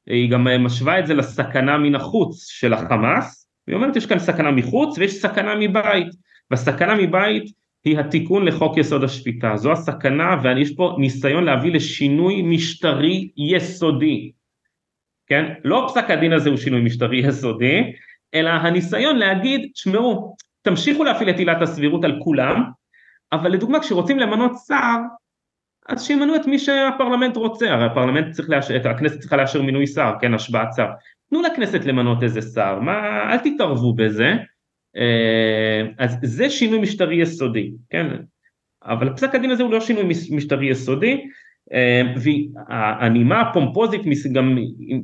היא 0.07 0.31
גם 0.31 0.47
משווה 0.59 0.99
את 0.99 1.07
זה 1.07 1.13
לסכנה 1.13 1.77
מן 1.77 1.95
החוץ 1.95 2.47
של 2.49 2.73
החמאס, 2.73 3.47
והיא 3.67 3.75
אומרת 3.75 3.95
יש 3.95 4.05
כאן 4.05 4.19
סכנה 4.19 4.51
מחוץ 4.51 4.97
ויש 4.97 5.21
סכנה 5.21 5.55
מבית, 5.55 6.07
והסכנה 6.51 6.95
מבית 6.95 7.43
היא 7.83 7.99
התיקון 7.99 8.45
לחוק 8.45 8.77
יסוד 8.77 9.03
השפיטה, 9.03 9.57
זו 9.57 9.71
הסכנה 9.71 10.35
ויש 10.43 10.75
פה 10.75 10.95
ניסיון 10.99 11.43
להביא 11.43 11.71
לשינוי 11.71 12.41
משטרי 12.41 13.29
יסודי, 13.37 14.31
כן? 15.27 15.53
לא 15.63 15.85
פסק 15.89 16.09
הדין 16.09 16.33
הזה 16.33 16.49
הוא 16.49 16.57
שינוי 16.57 16.81
משטרי 16.81 17.17
יסודי, 17.17 17.93
אלא 18.33 18.49
הניסיון 18.49 19.15
להגיד, 19.15 19.71
שמעו, 19.75 20.35
תמשיכו 20.61 21.03
להפעיל 21.03 21.29
את 21.29 21.37
עילת 21.37 21.61
הסבירות 21.61 22.03
על 22.03 22.19
כולם, 22.23 22.63
אבל 23.31 23.51
לדוגמה 23.51 23.79
כשרוצים 23.79 24.19
למנות 24.19 24.51
שר, 24.67 24.97
אז 25.89 26.03
שימנו 26.03 26.35
את 26.35 26.45
מי 26.45 26.59
שהפרלמנט 26.59 27.37
רוצה, 27.37 27.71
הרי 27.71 27.85
הפרלמנט 27.85 28.31
צריך 28.31 28.49
לאשר, 28.49 28.89
הכנסת 28.89 29.19
צריכה 29.19 29.37
לאשר 29.37 29.61
מינוי 29.61 29.87
שר, 29.87 30.13
כן, 30.21 30.33
השבעת 30.33 30.69
שר. 30.75 30.87
תנו 31.29 31.41
לכנסת 31.41 31.85
למנות 31.85 32.23
איזה 32.23 32.41
שר, 32.41 32.79
מה, 32.79 33.23
אל 33.33 33.37
תתערבו 33.37 33.93
בזה. 33.93 34.33
אה, 34.97 35.81
אז 35.97 36.17
זה 36.21 36.49
שינוי 36.49 36.79
משטרי 36.79 37.21
יסודי, 37.21 37.71
כן, 37.89 38.07
אבל 38.85 39.13
פסק 39.13 39.35
הדין 39.35 39.51
הזה 39.51 39.63
הוא 39.63 39.71
לא 39.71 39.81
שינוי 39.81 40.03
משטרי 40.31 40.69
יסודי, 40.69 41.21
אה, 41.73 42.01
והנימה 42.17 43.41
הפומפוזית 43.41 44.01
גם 44.33 44.57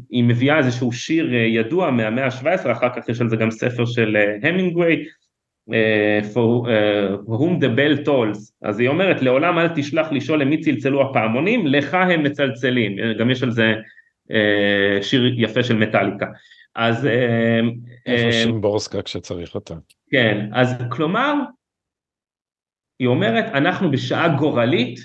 היא 0.09 0.23
מביאה 0.23 0.57
איזשהו 0.57 0.91
שיר 0.91 1.34
אה, 1.34 1.39
ידוע 1.39 1.91
מהמאה 1.91 2.25
ה-17, 2.25 2.71
אחר 2.71 2.89
כך 2.95 3.09
יש 3.09 3.21
על 3.21 3.30
זה 3.30 3.36
גם 3.36 3.51
ספר 3.51 3.86
של 3.86 4.17
המינגווי, 4.43 5.03
for 6.34 6.68
uh, 6.68 7.18
whom 7.28 7.59
the 7.59 7.70
bell 7.78 8.05
tolls, 8.05 8.51
אז 8.61 8.80
היא 8.80 8.88
אומרת 8.88 9.22
לעולם 9.22 9.59
אל 9.59 9.68
תשלח 9.76 10.11
לשאול 10.11 10.41
למי 10.41 10.61
צלצלו 10.61 11.09
הפעמונים, 11.09 11.68
לך 11.68 11.93
הם 11.93 12.24
מצלצלים, 12.24 12.95
גם 13.20 13.30
יש 13.30 13.43
על 13.43 13.51
זה 13.51 13.74
שיר 15.01 15.34
יפה 15.38 15.63
של 15.63 15.76
מטאליקה. 15.76 16.26
אז... 16.76 17.07
איפה 18.05 18.32
שימבורסקה 18.32 19.01
כשצריך 19.01 19.55
אותה. 19.55 19.74
כן, 20.11 20.49
אז 20.53 20.76
כלומר, 20.89 21.34
היא 22.99 23.07
אומרת 23.07 23.45
אנחנו 23.45 23.91
בשעה 23.91 24.38
גורלית, 24.38 24.99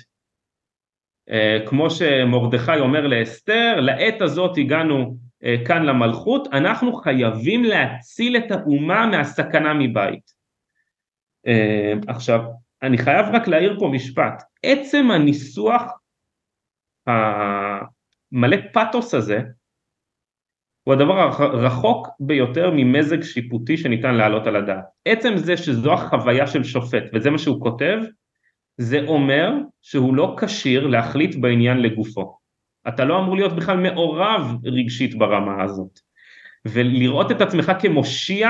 כמו 1.65 1.89
שמרדכי 1.89 2.79
אומר 2.79 3.07
לאסתר, 3.07 3.79
לעת 3.79 4.21
הזאת 4.21 4.57
הגענו 4.57 5.17
כאן 5.65 5.85
למלכות, 5.85 6.47
אנחנו 6.53 6.93
חייבים 6.93 7.63
להציל 7.63 8.37
את 8.37 8.51
האומה 8.51 9.05
מהסכנה 9.05 9.73
מבית. 9.73 10.42
אה, 11.47 11.93
עכשיו, 12.07 12.41
אני 12.81 12.97
חייב 12.97 13.25
רק 13.33 13.47
להעיר 13.47 13.79
פה 13.79 13.89
משפט, 13.93 14.43
עצם 14.63 15.11
הניסוח 15.11 15.91
המלא 17.07 18.57
פתוס 18.73 19.13
הזה, 19.13 19.39
הוא 20.83 20.93
הדבר 20.93 21.19
הרחוק 21.19 22.07
ביותר 22.19 22.71
ממזג 22.73 23.23
שיפוטי 23.23 23.77
שניתן 23.77 24.15
להעלות 24.15 24.47
על 24.47 24.55
הדעת. 24.55 24.85
עצם 25.05 25.37
זה 25.37 25.57
שזו 25.57 25.93
החוויה 25.93 26.47
של 26.47 26.63
שופט 26.63 27.03
וזה 27.13 27.29
מה 27.29 27.37
שהוא 27.37 27.61
כותב, 27.61 27.97
זה 28.77 28.99
אומר 29.07 29.51
שהוא 29.81 30.15
לא 30.15 30.35
כשיר 30.39 30.87
להחליט 30.87 31.35
בעניין 31.35 31.77
לגופו. 31.77 32.37
אתה 32.87 33.05
לא 33.05 33.19
אמור 33.19 33.35
להיות 33.35 33.55
בכלל 33.55 33.77
מעורב 33.77 34.57
רגשית 34.63 35.15
ברמה 35.15 35.63
הזאת. 35.63 35.99
ולראות 36.65 37.31
את 37.31 37.41
עצמך 37.41 37.71
כמושיע 37.79 38.49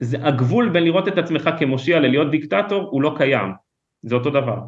זה 0.00 0.16
הגבול 0.20 0.68
בין 0.68 0.84
לראות 0.84 1.08
את 1.08 1.18
עצמך 1.18 1.50
כמושיע 1.58 2.00
ללהיות 2.00 2.30
דיקטטור 2.30 2.82
הוא 2.90 3.02
לא 3.02 3.14
קיים, 3.16 3.52
זה 4.02 4.14
אותו 4.14 4.30
דבר. 4.30 4.58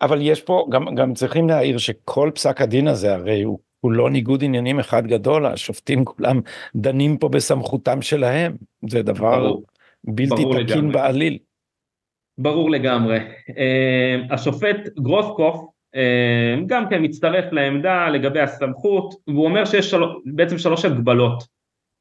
אבל 0.00 0.18
יש 0.22 0.42
פה, 0.42 0.66
גם, 0.70 0.94
גם 0.94 1.14
צריכים 1.14 1.48
להעיר 1.48 1.78
שכל 1.78 2.30
פסק 2.34 2.60
הדין 2.60 2.88
הזה 2.88 3.14
הרי 3.14 3.42
הוא 3.42 3.58
כולו 3.80 4.08
ניגוד 4.08 4.44
עניינים 4.44 4.78
אחד 4.78 5.06
גדול, 5.06 5.46
השופטים 5.46 6.04
כולם 6.04 6.40
דנים 6.76 7.16
פה 7.16 7.28
בסמכותם 7.28 8.02
שלהם, 8.02 8.56
זה 8.88 9.02
דבר 9.02 9.40
ברור, 9.40 9.64
בלתי 10.04 10.42
ברור 10.42 10.54
תקין 10.54 10.78
לגמרי. 10.78 10.92
בעליל. 10.92 11.38
ברור 12.38 12.70
לגמרי. 12.70 13.18
Uh, 13.18 14.34
השופט 14.34 14.88
גרוסקוף 14.98 15.72
גם 16.66 16.88
כן 16.90 17.04
מצטרף 17.04 17.52
לעמדה 17.52 18.08
לגבי 18.08 18.40
הסמכות, 18.40 19.14
והוא 19.26 19.44
אומר 19.44 19.64
שיש 19.64 19.90
של... 19.90 20.00
בעצם 20.24 20.58
שלוש 20.58 20.84
הגבלות 20.84 21.44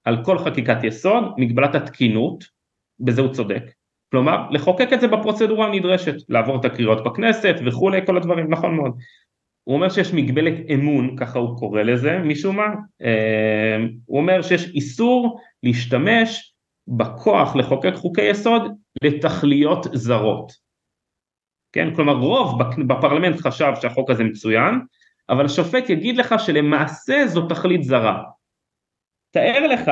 על 0.04 0.26
כל 0.26 0.38
חקיקת 0.38 0.84
יסוד, 0.84 1.24
מגבלת 1.38 1.76
התקינות, 1.76 2.44
בזה 3.02 3.22
הוא 3.22 3.34
צודק, 3.34 3.64
כלומר 4.12 4.50
לחוקק 4.50 4.94
את 4.94 5.02
זה 5.02 5.08
בפרוצדורה 5.08 5.68
הנדרשת, 5.68 6.16
לעבור 6.30 6.60
את 6.60 6.66
הקריאות 6.66 7.04
בכנסת 7.04 7.56
וכולי, 7.66 8.06
כל 8.06 8.18
הדברים, 8.18 8.54
נכון 8.54 8.76
מאוד. 8.76 8.98
הוא 9.64 9.76
אומר 9.76 9.90
שיש 9.90 10.14
מגבלת 10.14 10.54
אמון, 10.74 11.18
ככה 11.18 11.40
הוא 11.40 11.58
קורא 11.58 11.82
לזה 11.82 12.18
משום 12.18 12.56
מה, 12.56 12.68
הוא 14.06 14.20
אומר 14.20 14.42
שיש 14.42 14.70
איסור 14.70 15.42
להשתמש 15.64 16.54
בכוח 16.88 17.56
לחוקק 17.56 17.94
חוקי 17.94 18.22
יסוד 18.22 18.72
לתכליות 19.04 19.86
זרות. 19.94 20.52
כן, 21.74 21.96
כלומר 21.96 22.14
רוב 22.14 22.60
בפרלמנט 22.88 23.42
חשב 23.42 23.72
שהחוק 23.82 24.10
הזה 24.10 24.24
מצוין, 24.24 24.76
אבל 25.30 25.46
השופט 25.46 25.90
יגיד 25.90 26.18
לך 26.18 26.36
שלמעשה 26.38 27.28
זו 27.28 27.48
תכלית 27.48 27.84
זרה. 27.84 28.24
תאר 29.32 29.68
לך 29.68 29.92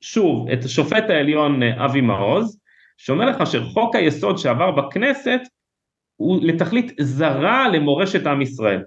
שוב 0.00 0.50
את 0.50 0.64
השופט 0.64 1.10
העליון 1.10 1.62
אבי 1.62 2.00
מעוז, 2.00 2.60
שאומר 2.96 3.26
לך 3.26 3.46
שחוק 3.46 3.94
היסוד 3.94 4.38
שעבר 4.38 4.70
בכנסת 4.70 5.40
הוא 6.16 6.40
לתכלית 6.42 6.92
זרה 7.00 7.68
למורשת 7.68 8.26
עם 8.26 8.42
ישראל. 8.42 8.82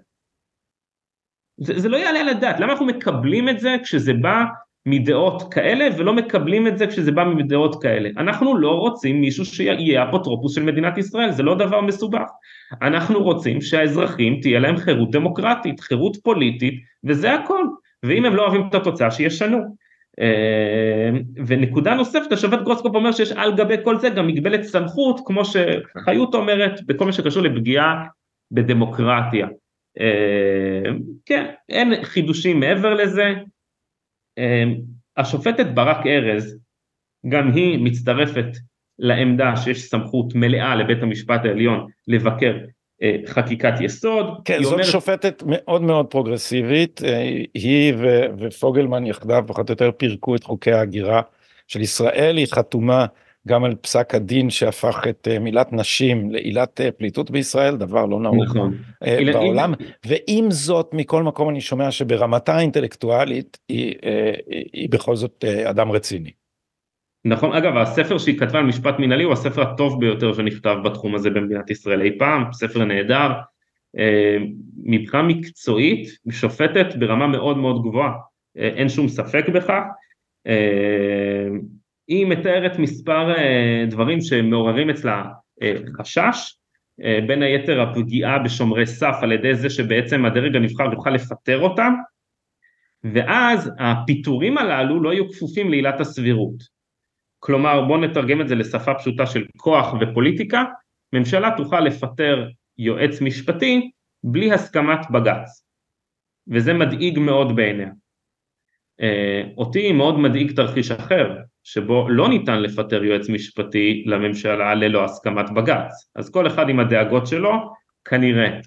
זה, 1.58 1.80
זה 1.80 1.90
לא 1.90 1.98
יעלה 1.98 2.20
על 2.20 2.30
הדעת, 2.30 2.60
למה 2.60 2.72
אנחנו 2.72 2.86
מקבלים 2.86 3.50
את 3.50 3.60
זה 3.60 3.76
כשזה 3.84 4.14
בא 4.14 4.44
מדעות 4.86 5.54
כאלה 5.54 5.88
ולא 5.98 6.14
מקבלים 6.14 6.68
את 6.68 6.78
זה 6.78 6.88
כשזה 6.88 7.12
בא 7.12 7.24
מדעות 7.24 7.82
כאלה. 7.82 8.10
אנחנו 8.18 8.58
לא 8.58 8.72
רוצים 8.72 9.22
מישהו 9.22 9.46
שיהיה 9.46 10.10
אפוטרופוס 10.10 10.56
של 10.56 10.64
מדינת 10.64 10.98
ישראל, 10.98 11.32
זה 11.32 11.44
לא 11.44 11.56
דבר 11.56 11.82
מסובך. 11.82 12.30
אנחנו 12.82 13.24
רוצים 13.24 13.62
שהאזרחים 13.62 14.40
תהיה 14.42 14.60
להם 14.60 14.78
חירות 14.78 15.12
דמוקרטית, 15.12 15.80
חירות 15.80 16.18
פוליטית, 16.24 16.74
וזה 17.04 17.34
הכל. 17.34 17.66
ואם 18.04 18.26
הם 18.26 18.36
לא 18.36 18.42
אוהבים 18.42 18.68
את 18.70 18.76
התוצאה, 18.76 19.12
שישנו. 19.12 19.58
אה, 20.20 21.10
ונקודה 21.48 21.94
נוספת, 21.96 22.32
השופט 22.32 22.62
גרוסקופ 22.62 22.96
אומר 22.96 23.12
שיש 23.12 23.32
על 23.32 23.56
גבי 23.56 23.76
כל 23.84 24.00
זה 24.00 24.10
גם 24.10 24.28
מגבלת 24.28 24.64
סמכות, 24.64 25.22
כמו 25.26 25.42
שחיות 25.46 26.36
אומרת, 26.36 26.86
בכל 26.86 27.06
מה 27.06 27.14
שקשור 27.14 27.44
לפגיעה 27.44 28.06
בדמוקרטיה. 28.52 29.48
אה, 30.00 30.92
כן, 31.26 31.46
אין 31.70 32.04
חידושים 32.04 32.60
מעבר 32.60 32.94
לזה, 32.94 33.34
אמ, 34.38 34.76
השופטת 35.18 35.66
ברק 35.74 36.08
ארז, 36.08 36.60
גם 37.30 37.52
היא 37.52 37.80
מצטרפת 37.84 38.48
לעמדה 39.00 39.56
שיש 39.56 39.82
סמכות 39.82 40.36
מלאה 40.36 40.76
לבית 40.76 41.04
המשפט 41.04 41.46
העליון 41.46 41.88
לבקר 42.08 42.58
חקיקת 43.28 43.74
יסוד. 43.82 44.26
כן, 44.46 44.64
זאת 44.64 44.74
אומרת... 44.74 44.86
שופטת 44.86 45.44
מאוד 45.46 45.82
מאוד 45.82 46.06
פרוגרסיבית, 46.06 47.02
אה, 47.04 47.20
היא 47.54 47.94
ו- 47.98 48.26
ופוגלמן 48.40 49.06
יחדיו 49.06 49.44
פחות 49.48 49.70
או 49.70 49.74
יותר 49.74 49.92
פירקו 49.98 50.36
את 50.36 50.44
חוקי 50.44 50.72
ההגירה 50.72 51.22
של 51.68 51.82
ישראל, 51.82 52.38
היא 52.38 52.48
חתומה 52.52 53.06
גם 53.48 53.64
על 53.64 53.76
פסק 53.76 54.16
הדין 54.16 54.50
שהפך 54.50 55.02
את 55.10 55.28
uh, 55.32 55.40
מילת 55.40 55.74
נשים 55.74 56.32
לעילת 56.32 56.82
פליטות 56.98 57.32
בישראל, 57.32 57.78
דבר 57.78 58.06
לא 58.06 58.20
נהוג 58.20 58.44
נכון. 58.44 58.78
בעולם, 59.34 59.74
ועם 60.06 60.52
זאת 60.52 60.90
מכל 60.94 61.24
מקום 61.24 61.50
אני 61.50 61.62
שומע 61.62 61.92
שברמתה 61.92 62.56
האינטלקטואלית 62.56 63.58
היא, 63.70 63.94
היא 64.74 64.90
בכל 64.90 65.16
זאת 65.16 65.46
אדם 65.46 65.92
רציני. 65.92 66.32
נכון, 67.26 67.54
אגב 67.54 67.78
הספר 67.78 68.18
שהיא 68.18 68.40
כתבה 68.40 68.60
על 68.60 68.66
משפט 68.66 69.00
מנהלי 69.00 69.24
הוא 69.24 69.34
הספר 69.34 69.62
הטוב 69.62 70.00
ביותר 70.00 70.34
שנכתב 70.34 70.76
בתחום 70.84 71.16
הזה 71.16 71.30
במדינת 71.30 71.70
ישראל 71.70 72.02
אי 72.02 72.18
פעם, 72.20 72.44
ספר 72.54 72.86
נהדר, 72.86 73.32
מבחינה 74.84 75.24
מקצועית 75.24 76.10
שופטת 76.32 76.96
ברמה 76.96 77.28
מאוד 77.28 77.58
מאוד 77.58 77.82
גבוהה, 77.82 78.12
אין 78.56 78.90
שום 78.90 79.08
ספק 79.08 79.50
בכך. 79.50 79.84
היא 82.08 82.26
מתארת 82.26 82.80
מספר 82.80 83.32
אה, 83.38 83.86
דברים 83.90 84.22
שמעוררים 84.22 84.90
אצלה 84.90 85.24
אה, 85.62 85.74
חשש, 85.98 86.56
אה, 87.04 87.20
בין 87.28 87.44
היתר 87.44 87.82
הפגיעה 87.82 88.40
בשומרי 88.40 88.86
סף 88.86 89.16
על 89.22 89.32
ידי 89.32 89.56
זה 89.56 89.70
שבעצם 89.70 90.26
הדרג 90.26 90.56
הנבחר 90.56 90.94
יוכל 90.94 91.10
לפטר 91.10 91.60
אותם, 91.60 91.94
ואז 93.04 93.72
הפיטורים 93.80 94.58
הללו 94.58 95.04
לא 95.04 95.14
יהיו 95.14 95.30
כפופים 95.30 95.70
לעילת 95.70 96.00
הסבירות. 96.00 96.81
כלומר 97.44 97.82
בואו 97.82 97.98
נתרגם 97.98 98.42
את 98.42 98.48
זה 98.48 98.56
לשפה 98.56 98.94
פשוטה 98.94 99.26
של 99.26 99.46
כוח 99.58 99.94
ופוליטיקה, 100.02 100.64
ממשלה 101.14 101.50
תוכל 101.58 101.80
לפטר 101.80 102.48
יועץ 102.78 103.22
משפטי 103.22 103.92
בלי 104.24 104.52
הסכמת 104.54 105.12
בג"ץ, 105.12 105.66
וזה 106.48 106.74
מדאיג 106.74 107.20
מאוד 107.20 107.56
בעיניה. 107.56 107.90
אותי 109.58 109.92
מאוד 109.92 110.20
מדאיג 110.20 110.56
תרחיש 110.56 110.92
אחר, 110.92 111.38
שבו 111.64 112.10
לא 112.10 112.30
ניתן 112.30 112.62
לפטר 112.62 113.04
יועץ 113.04 113.30
משפטי 113.30 114.04
לממשלה 114.06 114.76
ללא 114.76 115.04
הסכמת 115.04 115.50
בג"ץ, 115.50 116.12
אז 116.16 116.32
כל 116.32 116.48
אחד 116.48 116.70
עם 116.70 116.80
הדאגות 116.80 117.28
שלו 117.28 117.52
כנראה. 118.06 118.60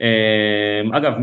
אמ, 0.00 0.94
אגב, 0.94 1.14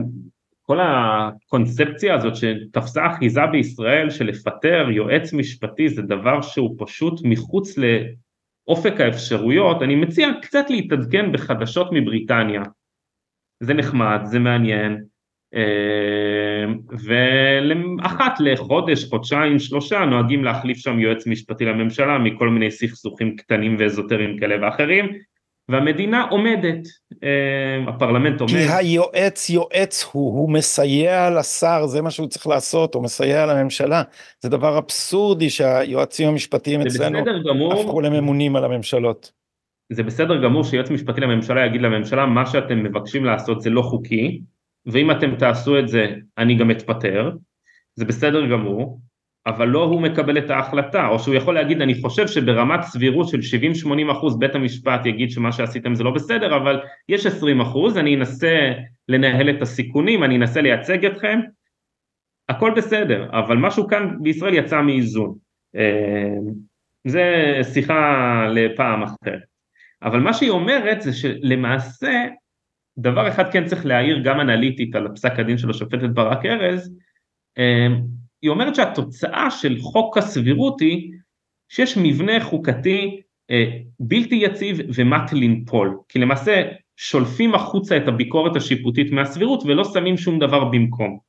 כל 0.67 0.79
הקונספציה 0.81 2.15
הזאת 2.15 2.33
שתפסה 2.35 3.07
אחיזה 3.07 3.45
בישראל 3.51 4.09
של 4.09 4.25
לפטר 4.25 4.87
יועץ 4.91 5.33
משפטי 5.33 5.89
זה 5.89 6.01
דבר 6.01 6.41
שהוא 6.41 6.75
פשוט 6.77 7.19
מחוץ 7.23 7.75
לאופק 7.77 9.01
האפשרויות, 9.01 9.81
אני 9.81 9.95
מציע 9.95 10.29
קצת 10.41 10.69
להתעדכן 10.69 11.31
בחדשות 11.31 11.89
מבריטניה, 11.91 12.61
זה 13.59 13.73
נחמד, 13.73 14.19
זה 14.23 14.39
מעניין, 14.39 15.03
אמ, 15.53 16.79
ואחת 17.07 18.33
לחודש, 18.39 19.09
חודשיים, 19.09 19.59
שלושה 19.59 20.05
נוהגים 20.05 20.43
להחליף 20.43 20.77
שם 20.77 20.99
יועץ 20.99 21.27
משפטי 21.27 21.65
לממשלה 21.65 22.17
מכל 22.17 22.49
מיני 22.49 22.71
סכסוכים 22.71 23.35
קטנים 23.35 23.75
ואזוטריים 23.79 24.39
כאלה 24.39 24.65
ואחרים 24.65 25.05
והמדינה 25.69 26.27
עומדת, 26.29 26.87
אמ, 27.23 27.89
הפרלמנט 27.89 28.41
עומד. 28.41 28.53
כי 28.53 28.57
היועץ 28.57 29.49
יועץ 29.49 30.03
הוא, 30.11 30.39
הוא 30.39 30.49
מסייע 30.49 31.29
לשר, 31.29 31.85
זה 31.85 32.01
מה 32.01 32.11
שהוא 32.11 32.27
צריך 32.27 32.47
לעשות, 32.47 32.95
הוא 32.95 33.03
מסייע 33.03 33.45
לממשלה. 33.45 34.03
זה 34.41 34.49
דבר 34.49 34.77
אבסורדי 34.77 35.49
שהיועצים 35.49 36.27
המשפטיים 36.27 36.81
אצלנו 36.81 37.19
הפכו 37.73 38.01
לממונים 38.01 38.55
על 38.55 38.63
הממשלות. 38.63 39.31
זה 39.89 40.03
בסדר 40.03 40.43
גמור 40.43 40.63
שיועץ 40.63 40.89
משפטי 40.89 41.21
לממשלה 41.21 41.65
יגיד 41.65 41.81
לממשלה 41.81 42.25
מה 42.25 42.45
שאתם 42.45 42.83
מבקשים 42.83 43.25
לעשות 43.25 43.61
זה 43.61 43.69
לא 43.69 43.81
חוקי, 43.81 44.41
ואם 44.85 45.11
אתם 45.11 45.35
תעשו 45.35 45.79
את 45.79 45.87
זה 45.87 46.07
אני 46.37 46.55
גם 46.55 46.71
אתפטר, 46.71 47.31
זה 47.95 48.05
בסדר 48.05 48.45
גמור, 48.45 48.99
אבל 49.47 49.67
לא 49.67 49.83
הוא 49.83 50.01
מקבל 50.01 50.37
את 50.37 50.49
ההחלטה, 50.49 51.07
או 51.07 51.19
שהוא 51.19 51.35
יכול 51.35 51.55
להגיד 51.55 51.81
אני 51.81 52.01
חושב 52.01 52.27
שברמת 52.27 52.81
סבירות 52.83 53.27
של 53.29 53.39
70-80 53.85 54.11
אחוז 54.11 54.39
בית 54.39 54.55
המשפט 54.55 55.05
יגיד 55.05 55.31
שמה 55.31 55.51
שעשיתם 55.51 55.95
זה 55.95 56.03
לא 56.03 56.11
בסדר, 56.11 56.57
אבל 56.57 56.79
יש 57.09 57.25
20 57.25 57.61
אחוז, 57.61 57.97
אני 57.97 58.15
אנסה 58.15 58.71
לנהל 59.07 59.49
את 59.49 59.61
הסיכונים, 59.61 60.23
אני 60.23 60.37
אנסה 60.37 60.61
לייצג 60.61 61.05
אתכם, 61.05 61.39
הכל 62.49 62.73
בסדר, 62.77 63.29
אבל 63.31 63.57
משהו 63.57 63.87
כאן 63.87 64.17
בישראל 64.21 64.53
יצא 64.53 64.81
מאיזון, 64.81 65.35
אה, 65.75 66.37
זה 67.07 67.57
שיחה 67.73 68.47
לפעם 68.53 69.03
אחרת, 69.03 69.41
אבל 70.03 70.19
מה 70.19 70.33
שהיא 70.33 70.49
אומרת 70.49 71.01
זה 71.01 71.13
שלמעשה 71.13 72.25
דבר 72.97 73.27
אחד 73.27 73.51
כן 73.51 73.65
צריך 73.65 73.85
להעיר 73.85 74.21
גם 74.23 74.39
אנליטית 74.39 74.95
על 74.95 75.07
פסק 75.15 75.39
הדין 75.39 75.57
של 75.57 75.69
השופטת 75.69 76.09
ברק 76.09 76.45
ארז, 76.45 76.95
אמ, 77.57 78.01
היא 78.41 78.49
אומרת 78.49 78.75
שהתוצאה 78.75 79.51
של 79.51 79.77
חוק 79.79 80.17
הסבירות 80.17 80.81
היא 80.81 81.11
שיש 81.69 81.97
מבנה 81.97 82.43
חוקתי 82.43 83.21
אה, 83.51 83.65
בלתי 83.99 84.35
יציב 84.35 84.77
ומט 84.95 85.33
לנפול, 85.33 85.99
כי 86.09 86.19
למעשה 86.19 86.63
שולפים 86.97 87.55
החוצה 87.55 87.97
את 87.97 88.07
הביקורת 88.07 88.55
השיפוטית 88.55 89.11
מהסבירות 89.11 89.63
ולא 89.65 89.83
שמים 89.83 90.17
שום 90.17 90.39
דבר 90.39 90.65
במקום. 90.65 91.19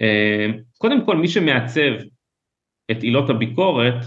אמ, 0.00 0.58
קודם 0.78 1.04
כל 1.06 1.16
מי 1.16 1.28
שמעצב 1.28 1.92
את 2.90 3.02
עילות 3.02 3.30
הביקורת 3.30 4.04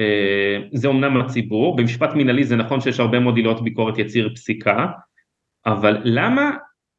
אה, 0.00 0.56
זה 0.72 0.88
אומנם 0.88 1.20
הציבור, 1.20 1.76
במשפט 1.76 2.10
מנהלי 2.14 2.44
זה 2.44 2.56
נכון 2.56 2.80
שיש 2.80 3.00
הרבה 3.00 3.20
מאוד 3.20 3.36
עילות 3.36 3.64
ביקורת 3.64 3.98
יציר 3.98 4.34
פסיקה, 4.34 4.86
אבל 5.66 6.00
למה 6.04 6.50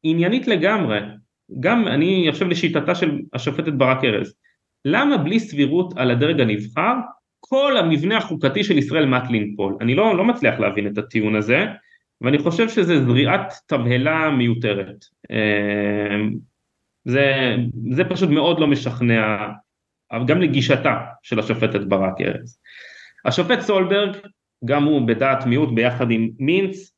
עניינית 0.02 0.46
לגמרי, 0.46 0.98
גם 1.60 1.88
אני 1.88 2.28
חושב 2.32 2.48
לשיטתה 2.48 2.94
של 2.94 3.20
השופטת 3.32 3.72
ברק 3.72 4.04
ארז, 4.04 4.34
למה 4.84 5.16
בלי 5.16 5.40
סבירות 5.40 5.94
על 5.96 6.10
הדרג 6.10 6.40
הנבחר 6.40 6.94
כל 7.40 7.76
המבנה 7.76 8.16
החוקתי 8.16 8.64
של 8.64 8.78
ישראל 8.78 9.06
מת 9.06 9.22
לנפול? 9.30 9.76
אני 9.80 9.94
לא, 9.94 10.16
לא 10.16 10.24
מצליח 10.24 10.60
להבין 10.60 10.86
את 10.86 10.98
הטיעון 10.98 11.36
הזה, 11.36 11.66
ואני 12.20 12.38
חושב 12.38 12.68
שזה 12.68 13.04
זריעת 13.04 13.52
תבהלה 13.66 14.30
מיותרת. 14.30 15.04
אה, 15.30 16.26
זה, 17.04 17.56
זה 17.90 18.04
פשוט 18.04 18.30
מאוד 18.30 18.60
לא 18.60 18.66
משכנע 18.66 19.48
גם 20.26 20.40
לגישתה 20.40 20.98
של 21.22 21.38
השופטת 21.38 21.80
ברק 21.80 22.20
ארז. 22.20 22.60
השופט 23.24 23.60
סולברג, 23.60 24.16
גם 24.64 24.84
הוא 24.84 25.08
בדעת 25.08 25.46
מיעוט 25.46 25.68
ביחד 25.74 26.10
עם 26.10 26.30
מינץ, 26.38 26.92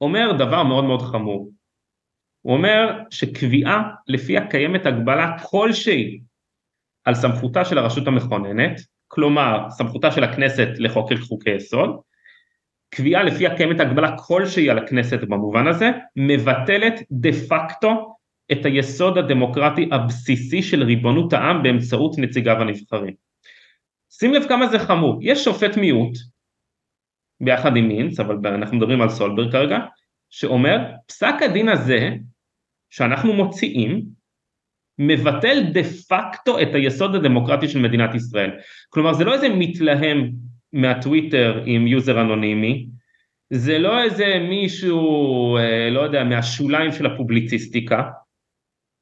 אומר 0.00 0.32
דבר 0.32 0.62
מאוד 0.62 0.84
מאוד 0.84 1.02
חמור. 1.02 1.50
הוא 2.42 2.56
אומר 2.56 2.98
שקביעה 3.10 3.82
לפיה 4.08 4.46
קיימת 4.46 4.86
הגבלה 4.86 5.38
כלשהי 5.38 6.20
על 7.04 7.14
סמכותה 7.14 7.64
של 7.64 7.78
הרשות 7.78 8.06
המכוננת, 8.06 8.80
כלומר 9.08 9.66
סמכותה 9.70 10.10
של 10.10 10.24
הכנסת 10.24 10.68
לחוקק 10.78 11.16
חוקי 11.16 11.50
יסוד, 11.50 12.00
קביעה 12.94 13.22
לפיה 13.22 13.56
קיימת 13.56 13.80
הגבלה 13.80 14.18
כלשהי 14.18 14.70
על 14.70 14.78
הכנסת 14.78 15.20
במובן 15.20 15.66
הזה, 15.66 15.90
מבטלת 16.16 17.02
דה 17.10 17.30
פקטו 17.48 18.16
את 18.52 18.64
היסוד 18.64 19.18
הדמוקרטי 19.18 19.88
הבסיסי 19.92 20.62
של 20.62 20.82
ריבונות 20.82 21.32
העם 21.32 21.62
באמצעות 21.62 22.18
נציגיו 22.18 22.56
הנבחרים. 22.60 23.14
שים 24.10 24.34
לב 24.34 24.48
כמה 24.48 24.66
זה 24.66 24.78
חמור, 24.78 25.18
יש 25.22 25.44
שופט 25.44 25.76
מיעוט, 25.76 26.18
ביחד 27.40 27.76
עם 27.76 27.88
מינץ, 27.88 28.20
אבל 28.20 28.46
אנחנו 28.46 28.76
מדברים 28.76 29.00
על 29.00 29.08
סולברג 29.08 29.52
כרגע, 29.52 29.78
שאומר 30.30 30.78
פסק 31.06 31.34
הדין 31.40 31.68
הזה 31.68 32.10
שאנחנו 32.92 33.32
מוציאים 33.32 34.02
מבטל 34.98 35.62
דה 35.72 35.80
פקטו 35.84 36.60
את 36.62 36.74
היסוד 36.74 37.14
הדמוקרטי 37.14 37.68
של 37.68 37.78
מדינת 37.78 38.14
ישראל. 38.14 38.50
כלומר 38.88 39.12
זה 39.12 39.24
לא 39.24 39.34
איזה 39.34 39.48
מתלהם 39.48 40.30
מהטוויטר 40.72 41.62
עם 41.66 41.86
user 41.86 42.20
אנונימי, 42.20 42.86
זה 43.50 43.78
לא 43.78 44.02
איזה 44.02 44.38
מישהו, 44.48 45.56
אה, 45.56 45.90
לא 45.90 46.00
יודע, 46.00 46.24
מהשוליים 46.24 46.92
של 46.92 47.06
הפובליציסטיקה. 47.06 48.02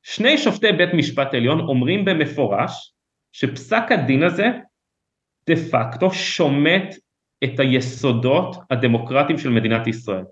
שני 0.02 0.38
שופטי 0.38 0.72
בית 0.72 0.94
משפט 0.94 1.34
עליון 1.34 1.60
אומרים 1.60 2.04
במפורש 2.04 2.92
שפסק 3.32 3.82
הדין 3.90 4.22
הזה 4.22 4.46
דה 5.46 5.56
פקטו 5.56 6.10
שומט 6.10 6.94
את 7.44 7.60
היסודות 7.60 8.56
הדמוקרטיים 8.70 9.38
של 9.38 9.50
מדינת 9.50 9.86
ישראל. 9.86 10.24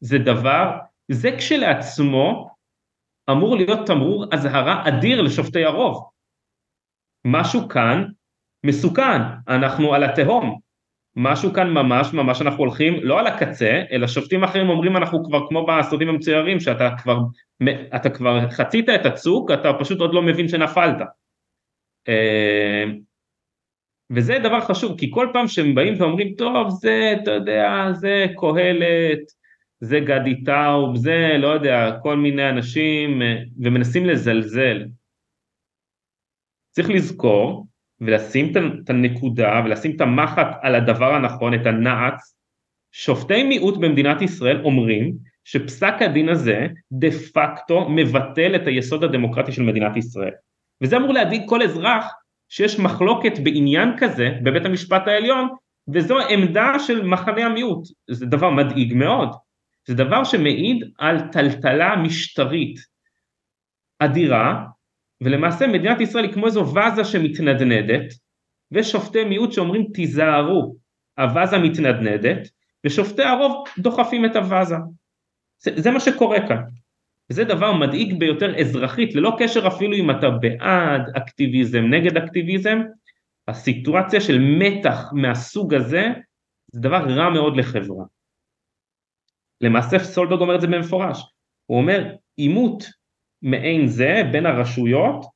זה 0.00 0.18
דבר, 0.18 0.70
זה 1.08 1.30
כשלעצמו 1.38 2.55
אמור 3.30 3.56
להיות 3.56 3.86
תמרור 3.86 4.26
אזהרה 4.32 4.88
אדיר 4.88 5.22
לשופטי 5.22 5.64
הרוב. 5.64 6.10
משהו 7.26 7.68
כאן 7.68 8.04
מסוכן, 8.64 9.20
אנחנו 9.48 9.94
על 9.94 10.04
התהום, 10.04 10.58
משהו 11.16 11.52
כאן 11.52 11.70
ממש 11.70 12.12
ממש 12.12 12.42
אנחנו 12.42 12.58
הולכים 12.58 12.94
לא 13.02 13.20
על 13.20 13.26
הקצה, 13.26 13.82
אלא 13.92 14.06
שופטים 14.06 14.44
אחרים 14.44 14.68
אומרים 14.68 14.96
אנחנו 14.96 15.24
כבר 15.24 15.48
כמו 15.48 15.66
בסרטים 15.66 16.08
המצוירים 16.08 16.60
שאתה 16.60 16.90
כבר, 17.02 17.18
אתה 17.96 18.10
כבר 18.10 18.50
חצית 18.50 18.88
את 18.88 19.06
הצוק, 19.06 19.50
אתה 19.50 19.72
פשוט 19.80 20.00
עוד 20.00 20.14
לא 20.14 20.22
מבין 20.22 20.48
שנפלת. 20.48 20.96
אה, 22.08 22.84
וזה 24.10 24.38
דבר 24.38 24.60
חשוב, 24.60 24.98
כי 24.98 25.10
כל 25.10 25.28
פעם 25.32 25.48
שהם 25.48 25.74
באים 25.74 25.94
ואומרים, 25.98 26.34
טוב, 26.34 26.68
זה, 26.70 27.14
אתה 27.22 27.30
יודע, 27.30 27.88
זה 27.92 28.26
קהלת, 28.36 29.45
זה 29.80 30.00
גדי 30.00 30.44
טאוב, 30.44 30.96
זה, 30.96 31.36
לא 31.38 31.48
יודע, 31.48 31.98
כל 32.02 32.16
מיני 32.16 32.50
אנשים, 32.50 33.22
ומנסים 33.58 34.06
לזלזל. 34.06 34.84
צריך 36.70 36.90
לזכור 36.90 37.66
ולשים 38.00 38.52
את 38.84 38.90
הנקודה 38.90 39.62
ולשים 39.64 39.96
את 39.96 40.00
המחט 40.00 40.48
על 40.62 40.74
הדבר 40.74 41.14
הנכון, 41.14 41.54
את 41.54 41.66
הנעץ. 41.66 42.36
שופטי 42.92 43.42
מיעוט 43.42 43.76
במדינת 43.76 44.22
ישראל 44.22 44.60
אומרים 44.64 45.12
שפסק 45.44 45.94
הדין 46.00 46.28
הזה 46.28 46.66
דה 46.92 47.08
פקטו 47.10 47.88
מבטל 47.88 48.56
את 48.56 48.66
היסוד 48.66 49.04
הדמוקרטי 49.04 49.52
של 49.52 49.62
מדינת 49.62 49.96
ישראל. 49.96 50.32
וזה 50.82 50.96
אמור 50.96 51.12
להדאיג 51.12 51.42
כל 51.48 51.62
אזרח 51.62 52.12
שיש 52.48 52.80
מחלוקת 52.80 53.38
בעניין 53.38 53.88
כזה 53.98 54.28
בבית 54.42 54.64
המשפט 54.64 55.08
העליון 55.08 55.48
וזו 55.94 56.18
עמדה 56.28 56.78
של 56.78 57.06
מחנה 57.06 57.46
המיעוט, 57.46 57.88
זה 58.10 58.26
דבר 58.26 58.50
מדאיג 58.50 58.94
מאוד, 58.94 59.28
זה 59.86 59.94
דבר 59.94 60.24
שמעיד 60.24 60.90
על 60.98 61.20
טלטלה 61.32 61.96
משטרית 61.96 62.76
אדירה 63.98 64.64
ולמעשה 65.20 65.66
מדינת 65.66 66.00
ישראל 66.00 66.24
היא 66.24 66.32
כמו 66.32 66.46
איזו 66.46 66.74
ואזה 66.74 67.04
שמתנדנדת 67.04 68.14
ויש 68.72 68.92
שופטי 68.92 69.24
מיעוט 69.24 69.52
שאומרים 69.52 69.86
תיזהרו, 69.94 70.76
הוואזה 71.18 71.58
מתנדנדת 71.58 72.48
ושופטי 72.86 73.22
הרוב 73.22 73.64
דוחפים 73.78 74.24
את 74.24 74.36
הוואזה, 74.36 74.76
זה, 75.58 75.70
זה 75.76 75.90
מה 75.90 76.00
שקורה 76.00 76.48
כאן 76.48 76.62
זה 77.28 77.44
דבר 77.44 77.72
מדאיג 77.72 78.18
ביותר 78.18 78.60
אזרחית, 78.60 79.14
ללא 79.14 79.36
קשר 79.38 79.66
אפילו 79.66 79.96
אם 79.96 80.10
אתה 80.10 80.30
בעד 80.30 81.02
אקטיביזם, 81.16 81.84
נגד 81.84 82.16
אקטיביזם, 82.16 82.78
הסיטואציה 83.48 84.20
של 84.20 84.38
מתח 84.38 85.12
מהסוג 85.12 85.74
הזה 85.74 86.08
זה 86.72 86.80
דבר 86.80 87.04
רע 87.08 87.30
מאוד 87.30 87.56
לחברה. 87.56 88.04
למעשה 89.60 89.98
סולברג 89.98 90.40
אומר 90.40 90.54
את 90.54 90.60
זה 90.60 90.66
במפורש, 90.66 91.24
הוא 91.66 91.78
אומר 91.78 92.14
עימות 92.36 92.84
מעין 93.42 93.86
זה 93.86 94.22
בין 94.32 94.46
הרשויות 94.46 95.26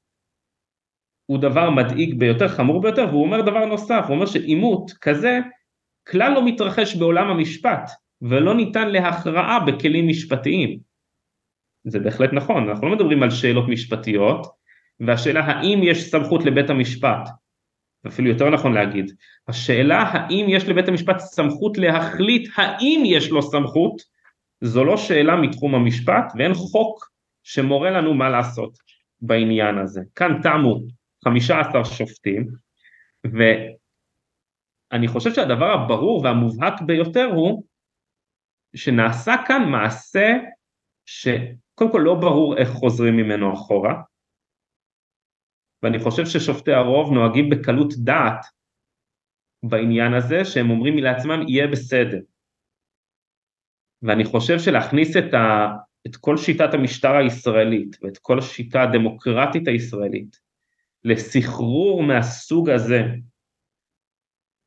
הוא 1.31 1.39
דבר 1.39 1.71
מדאיג 1.71 2.19
ביותר, 2.19 2.49
חמור 2.49 2.83
ביותר, 2.83 3.07
והוא 3.09 3.23
אומר 3.23 3.41
דבר 3.41 3.65
נוסף, 3.65 4.05
הוא 4.07 4.15
אומר 4.15 4.27
שעימות 4.27 4.93
כזה 5.01 5.39
כלל 6.09 6.33
לא 6.33 6.47
מתרחש 6.47 6.97
בעולם 6.97 7.29
המשפט 7.29 7.91
ולא 8.23 8.55
ניתן 8.55 8.89
להכרעה 8.89 9.61
בכלים 9.67 10.09
משפטיים. 10.09 10.79
זה 11.85 11.99
בהחלט 11.99 12.33
נכון, 12.33 12.69
אנחנו 12.69 12.89
לא 12.89 12.95
מדברים 12.95 13.23
על 13.23 13.31
שאלות 13.31 13.69
משפטיות, 13.69 14.47
והשאלה 15.01 15.41
האם 15.41 15.81
יש 15.83 16.11
סמכות 16.11 16.45
לבית 16.45 16.71
המשפט, 16.71 17.29
אפילו 18.07 18.29
יותר 18.29 18.51
נכון 18.51 18.73
להגיד, 18.73 19.13
השאלה 19.49 20.03
האם 20.03 20.47
יש 20.49 20.69
לבית 20.69 20.89
המשפט 20.89 21.19
סמכות 21.19 21.79
להחליט 21.79 22.51
האם 22.57 23.03
יש 23.07 23.31
לו 23.31 23.43
סמכות, 23.43 24.03
זו 24.61 24.85
לא 24.85 24.97
שאלה 24.97 25.37
מתחום 25.37 25.75
המשפט 25.75 26.33
ואין 26.39 26.55
חוק 26.55 27.11
שמורה 27.43 27.91
לנו 27.91 28.15
מה 28.15 28.29
לעשות 28.29 28.79
בעניין 29.21 29.79
הזה. 29.79 30.01
כאן 30.15 30.41
תמו 30.43 30.81
15 31.25 31.85
שופטים, 31.85 32.49
ואני 33.25 35.09
חושב 35.09 35.35
שהדבר 35.35 35.71
הברור 35.71 36.25
והמובהק 36.25 36.83
ביותר 36.83 37.25
הוא 37.25 37.63
שנעשה 38.77 39.35
כאן 39.47 39.69
מעשה 39.69 40.37
ש... 41.07 41.29
קודם 41.75 41.93
כל 41.93 42.01
לא 42.05 42.15
ברור 42.15 42.57
איך 42.57 42.69
חוזרים 42.69 43.17
ממנו 43.17 43.55
אחורה, 43.55 44.03
ואני 45.83 45.99
חושב 45.99 46.27
ששופטי 46.27 46.73
הרוב 46.73 47.13
נוהגים 47.13 47.51
בקלות 47.51 47.95
דעת 47.97 48.47
בעניין 49.63 50.15
הזה, 50.15 50.45
שהם 50.45 50.71
אומרים 50.71 50.99
לעצמם 50.99 51.49
יהיה 51.49 51.67
בסדר. 51.67 52.21
ואני 54.03 54.25
חושב 54.25 54.59
שלהכניס 54.59 55.17
את, 55.17 55.35
ה, 55.35 55.69
את 56.07 56.17
כל 56.17 56.37
שיטת 56.37 56.75
המשטר 56.75 57.17
הישראלית 57.17 57.97
ואת 58.03 58.19
כל 58.19 58.39
השיטה 58.39 58.83
הדמוקרטית 58.83 59.69
הישראלית 59.69 60.41
לסחרור 61.05 62.03
מהסוג 62.03 62.71
הזה, 62.71 63.03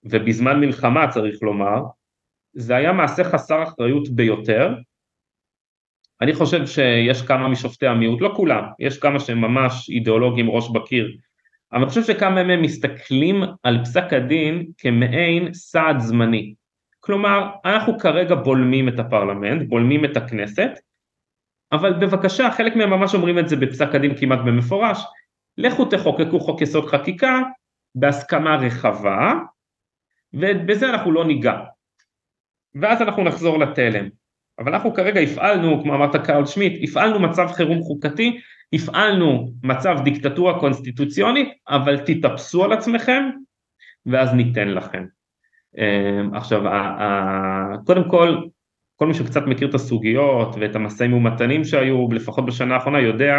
ובזמן 0.03 0.59
מלחמה 0.59 1.11
צריך 1.11 1.43
לומר, 1.43 1.81
זה 2.53 2.75
היה 2.75 2.93
מעשה 2.93 3.23
חסר 3.23 3.63
אחריות 3.63 4.09
ביותר, 4.09 4.69
אני 6.23 6.33
חושב 6.33 6.67
שיש 6.67 7.21
כמה 7.21 7.47
משופטי 7.47 7.87
המיעוט, 7.87 8.21
לא 8.21 8.33
כולם, 8.35 8.63
יש 8.79 8.99
כמה 8.99 9.19
שהם 9.19 9.41
ממש 9.41 9.89
אידיאולוגים 9.89 10.49
ראש 10.49 10.69
בקיר, 10.69 11.17
אבל 11.71 11.81
אני 11.81 11.89
חושב 11.89 12.03
שכמה 12.03 12.43
מהם 12.43 12.61
מסתכלים 12.61 13.43
על 13.63 13.83
פסק 13.83 14.13
הדין 14.13 14.65
כמעין 14.77 15.53
סעד 15.53 15.99
זמני. 15.99 16.53
כלומר, 16.99 17.49
אנחנו 17.65 17.99
כרגע 17.99 18.35
בולמים 18.35 18.89
את 18.89 18.99
הפרלמנט, 18.99 19.69
בולמים 19.69 20.05
את 20.05 20.17
הכנסת, 20.17 20.69
אבל 21.71 21.93
בבקשה, 21.93 22.51
חלק 22.51 22.75
מהם 22.75 22.89
ממש 22.89 23.15
אומרים 23.15 23.39
את 23.39 23.49
זה 23.49 23.55
בפסק 23.55 23.95
הדין 23.95 24.17
כמעט 24.17 24.39
במפורש, 24.39 25.03
לכו 25.57 25.85
תחוקקו 25.85 26.39
חוק 26.39 26.61
יסוד 26.61 26.85
חקיקה 26.85 27.39
בהסכמה 27.95 28.55
רחבה, 28.55 29.33
ובזה 30.33 30.89
אנחנו 30.89 31.11
לא 31.11 31.25
ניגע. 31.25 31.59
ואז 32.75 33.01
אנחנו 33.01 33.23
נחזור 33.23 33.59
לתלם. 33.59 34.22
אבל 34.59 34.73
אנחנו 34.73 34.93
כרגע 34.93 35.19
הפעלנו, 35.19 35.83
כמו 35.83 35.95
אמרת 35.95 36.15
קרל 36.15 36.45
שמיט, 36.45 36.89
הפעלנו 36.89 37.19
מצב 37.19 37.47
חירום 37.47 37.81
חוקתי, 37.81 38.39
הפעלנו 38.73 39.53
מצב 39.63 39.95
דיקטטורה 40.03 40.59
קונסטיטוציונית, 40.59 41.49
אבל 41.69 41.97
תתאפסו 41.97 42.63
על 42.63 42.73
עצמכם 42.73 43.23
ואז 44.05 44.33
ניתן 44.33 44.67
לכם. 44.67 45.05
אמ, 45.77 46.33
עכשיו, 46.33 46.61
קודם 47.85 48.09
כל, 48.09 48.37
כל 48.95 49.07
מי 49.07 49.13
שקצת 49.13 49.41
מכיר 49.47 49.69
את 49.69 49.73
הסוגיות 49.73 50.55
ואת 50.59 50.75
המשאים 50.75 51.13
ומתנים 51.13 51.63
שהיו, 51.63 52.07
לפחות 52.11 52.45
בשנה 52.45 52.75
האחרונה, 52.75 53.01
יודע 53.01 53.35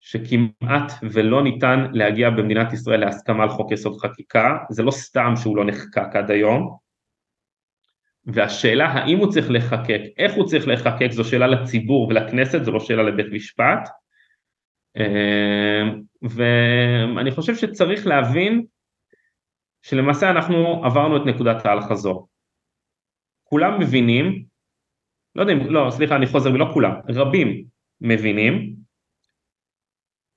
שכמעט 0.00 0.92
ולא 1.02 1.42
ניתן 1.42 1.86
להגיע 1.92 2.30
במדינת 2.30 2.72
ישראל 2.72 3.00
להסכמה 3.00 3.42
על 3.42 3.48
חוק 3.48 3.72
יסוד 3.72 3.98
חקיקה, 4.00 4.58
זה 4.70 4.82
לא 4.82 4.90
סתם 4.90 5.32
שהוא 5.36 5.56
לא 5.56 5.64
נחקק 5.64 6.16
עד 6.16 6.30
היום, 6.30 6.83
והשאלה 8.26 8.86
האם 8.86 9.18
הוא 9.18 9.32
צריך 9.32 9.50
לחקק, 9.50 10.00
איך 10.18 10.34
הוא 10.34 10.46
צריך 10.46 10.68
לחקק, 10.68 11.10
זו 11.10 11.24
שאלה 11.24 11.46
לציבור 11.46 12.08
ולכנסת, 12.08 12.64
זו 12.64 12.72
לא 12.72 12.80
שאלה 12.80 13.02
לבית 13.02 13.26
משפט. 13.32 13.88
אמ, 14.96 16.02
ואני 16.22 17.30
חושב 17.30 17.54
שצריך 17.54 18.06
להבין 18.06 18.64
שלמעשה 19.82 20.30
אנחנו 20.30 20.84
עברנו 20.84 21.16
את 21.16 21.22
נקודת 21.26 21.66
האל 21.66 21.80
חזור. 21.80 22.28
כולם 23.44 23.80
מבינים 23.80 24.44
לא 25.34 25.42
יודע 25.42 25.52
אם, 25.52 25.70
לא, 25.70 25.90
סליחה, 25.90 26.16
אני 26.16 26.26
חוזר, 26.26 26.50
לא 26.50 26.66
כולם, 26.74 26.92
רבים 27.08 27.64
מבינים 28.00 28.76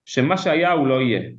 שמה 0.05 0.37
שהיה 0.37 0.71
הוא 0.71 0.87
לא 0.87 1.01
יהיה. 1.01 1.29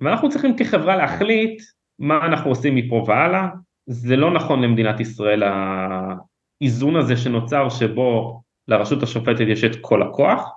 ואנחנו 0.00 0.30
צריכים 0.30 0.56
כחברה 0.56 0.96
להחליט 0.96 1.62
מה 1.98 2.26
אנחנו 2.26 2.50
עושים 2.50 2.74
מפה 2.74 3.04
והלאה, 3.08 3.48
זה 3.92 4.16
לא 4.16 4.34
נכון 4.34 4.62
למדינת 4.62 5.00
ישראל 5.00 5.42
האיזון 5.42 6.96
הזה 6.96 7.16
שנוצר 7.16 7.68
שבו 7.68 8.42
לרשות 8.68 9.02
השופטת 9.02 9.44
יש 9.48 9.64
את 9.64 9.76
כל 9.80 10.02
הכוח. 10.02 10.50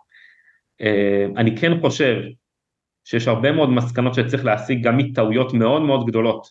אה, 0.82 1.26
אני 1.38 1.58
כן 1.58 1.72
חושב 1.82 2.22
שיש 3.04 3.28
הרבה 3.28 3.52
מאוד 3.52 3.70
מסקנות 3.70 4.14
שצריך 4.14 4.46
להשיג 4.46 4.84
גם 4.84 4.98
מטעויות 4.98 5.54
מאוד 5.54 5.82
מאוד 5.82 6.08
גדולות 6.08 6.48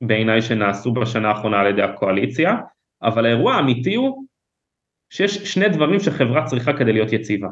בעיניי 0.00 0.42
שנעשו 0.42 0.92
בשנה 0.92 1.28
האחרונה 1.28 1.60
על 1.60 1.66
ידי 1.66 1.82
הקואליציה, 1.82 2.56
אבל 3.02 3.26
האירוע 3.26 3.54
האמיתי 3.54 3.94
הוא 3.94 4.24
שיש 5.10 5.36
שני 5.52 5.68
דברים 5.68 6.00
שחברה 6.00 6.46
צריכה 6.46 6.72
כדי 6.78 6.92
להיות 6.92 7.12
יציבה. 7.12 7.48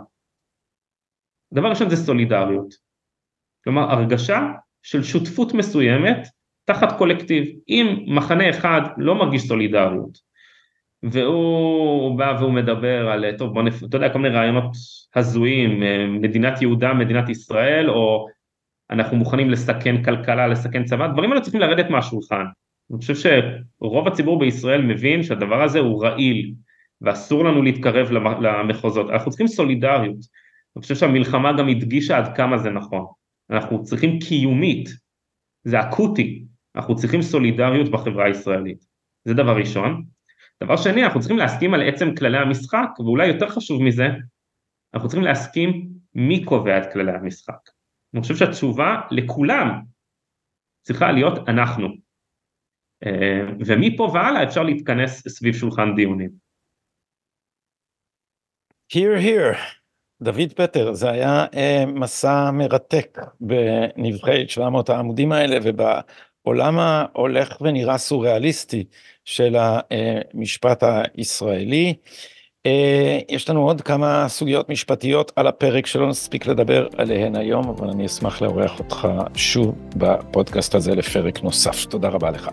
דבר 1.54 1.68
ראשון 1.68 1.90
זה 1.90 1.96
סולידריות, 1.96 2.74
כלומר 3.64 3.82
הרגשה 3.82 4.40
של 4.82 5.02
שותפות 5.02 5.52
מסוימת 5.54 6.39
תחת 6.72 6.98
קולקטיב, 6.98 7.44
אם 7.68 8.04
מחנה 8.06 8.50
אחד 8.50 8.80
לא 8.96 9.14
מרגיש 9.14 9.42
סולידריות 9.42 10.18
והוא 11.02 12.18
בא 12.18 12.36
והוא 12.40 12.52
מדבר 12.52 13.08
על, 13.08 13.24
טוב 13.38 13.54
בוא 13.54 13.62
נפ... 13.62 13.84
אתה 13.84 13.96
יודע 13.96 14.08
כל 14.08 14.18
מיני 14.18 14.34
רעיונות 14.34 14.70
הזויים, 15.14 15.82
מדינת 16.20 16.62
יהודה, 16.62 16.94
מדינת 16.94 17.28
ישראל, 17.28 17.90
או 17.90 18.26
אנחנו 18.90 19.16
מוכנים 19.16 19.50
לסכן 19.50 20.02
כלכלה, 20.04 20.46
לסכן 20.46 20.84
צבא, 20.84 21.06
דברים 21.06 21.30
האלה 21.32 21.42
צריכים 21.42 21.60
לרדת 21.60 21.90
מהשולחן. 21.90 22.44
אני 22.90 22.98
חושב 22.98 23.14
שרוב 23.14 24.08
הציבור 24.08 24.38
בישראל 24.38 24.82
מבין 24.82 25.22
שהדבר 25.22 25.62
הזה 25.62 25.78
הוא 25.78 26.04
רעיל, 26.04 26.52
ואסור 27.00 27.44
לנו 27.44 27.62
להתקרב 27.62 28.10
למחוזות, 28.40 29.10
אנחנו 29.10 29.30
צריכים 29.30 29.46
סולידריות. 29.46 30.18
אני 30.76 30.82
חושב 30.82 30.94
שהמלחמה 30.94 31.52
גם 31.52 31.68
הדגישה 31.68 32.16
עד 32.16 32.36
כמה 32.36 32.58
זה 32.58 32.70
נכון. 32.70 33.06
אנחנו 33.50 33.82
צריכים 33.82 34.18
קיומית, 34.18 34.88
זה 35.64 35.80
אקוטי, 35.80 36.44
אנחנו 36.76 36.96
צריכים 36.96 37.22
סולידריות 37.22 37.90
בחברה 37.90 38.24
הישראלית. 38.24 38.84
זה 39.24 39.34
דבר 39.34 39.56
ראשון. 39.56 40.04
דבר 40.62 40.76
שני, 40.76 41.04
אנחנו 41.04 41.20
צריכים 41.20 41.38
להסכים 41.38 41.74
על 41.74 41.88
עצם 41.88 42.14
כללי 42.14 42.38
המשחק, 42.38 42.88
ואולי 42.98 43.26
יותר 43.26 43.48
חשוב 43.48 43.82
מזה, 43.82 44.06
אנחנו 44.94 45.08
צריכים 45.08 45.24
להסכים 45.24 45.88
מי 46.14 46.44
קובע 46.44 46.78
את 46.78 46.92
כללי 46.92 47.12
המשחק. 47.12 47.58
אני 48.14 48.22
חושב 48.22 48.36
שהתשובה 48.36 49.00
לכולם 49.10 49.82
צריכה 50.82 51.12
להיות 51.12 51.48
אנחנו. 51.48 51.88
אה, 53.06 53.40
ומפה 53.66 54.10
והלאה 54.14 54.44
אפשר 54.44 54.62
להתכנס 54.62 55.28
סביב 55.28 55.54
שולחן 55.54 55.94
דיונים. 55.96 56.30
Here, 58.92 59.20
here. 59.22 59.80
דוד 60.22 60.52
פטר, 60.56 60.92
זה 60.92 61.10
היה 61.10 61.44
uh, 61.44 61.86
מסע 61.86 62.50
מרתק 62.50 63.18
בנבחי 63.40 64.48
700 64.48 64.88
העמודים 64.88 65.32
האלה 65.32 65.58
ובעולם 66.46 66.78
ההולך 66.78 67.56
ונראה 67.60 67.98
סוריאליסטי 67.98 68.84
של 69.24 69.56
המשפט 69.58 70.82
הישראלי. 71.16 71.94
Uh, 72.68 72.70
יש 73.28 73.50
לנו 73.50 73.62
עוד 73.62 73.80
כמה 73.80 74.28
סוגיות 74.28 74.68
משפטיות 74.68 75.32
על 75.36 75.46
הפרק 75.46 75.86
שלא 75.86 76.08
נספיק 76.08 76.46
לדבר 76.46 76.86
עליהן 76.98 77.36
היום, 77.36 77.68
אבל 77.68 77.88
אני 77.88 78.06
אשמח 78.06 78.42
לארח 78.42 78.78
אותך 78.78 79.08
שוב 79.36 79.74
בפודקאסט 79.96 80.74
הזה 80.74 80.94
לפרק 80.94 81.42
נוסף. 81.42 81.84
תודה 81.84 82.08
רבה 82.08 82.30
לך. 82.30 82.50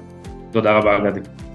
תודה 0.52 0.78
רבה, 0.78 1.00
גדי. 1.00 1.47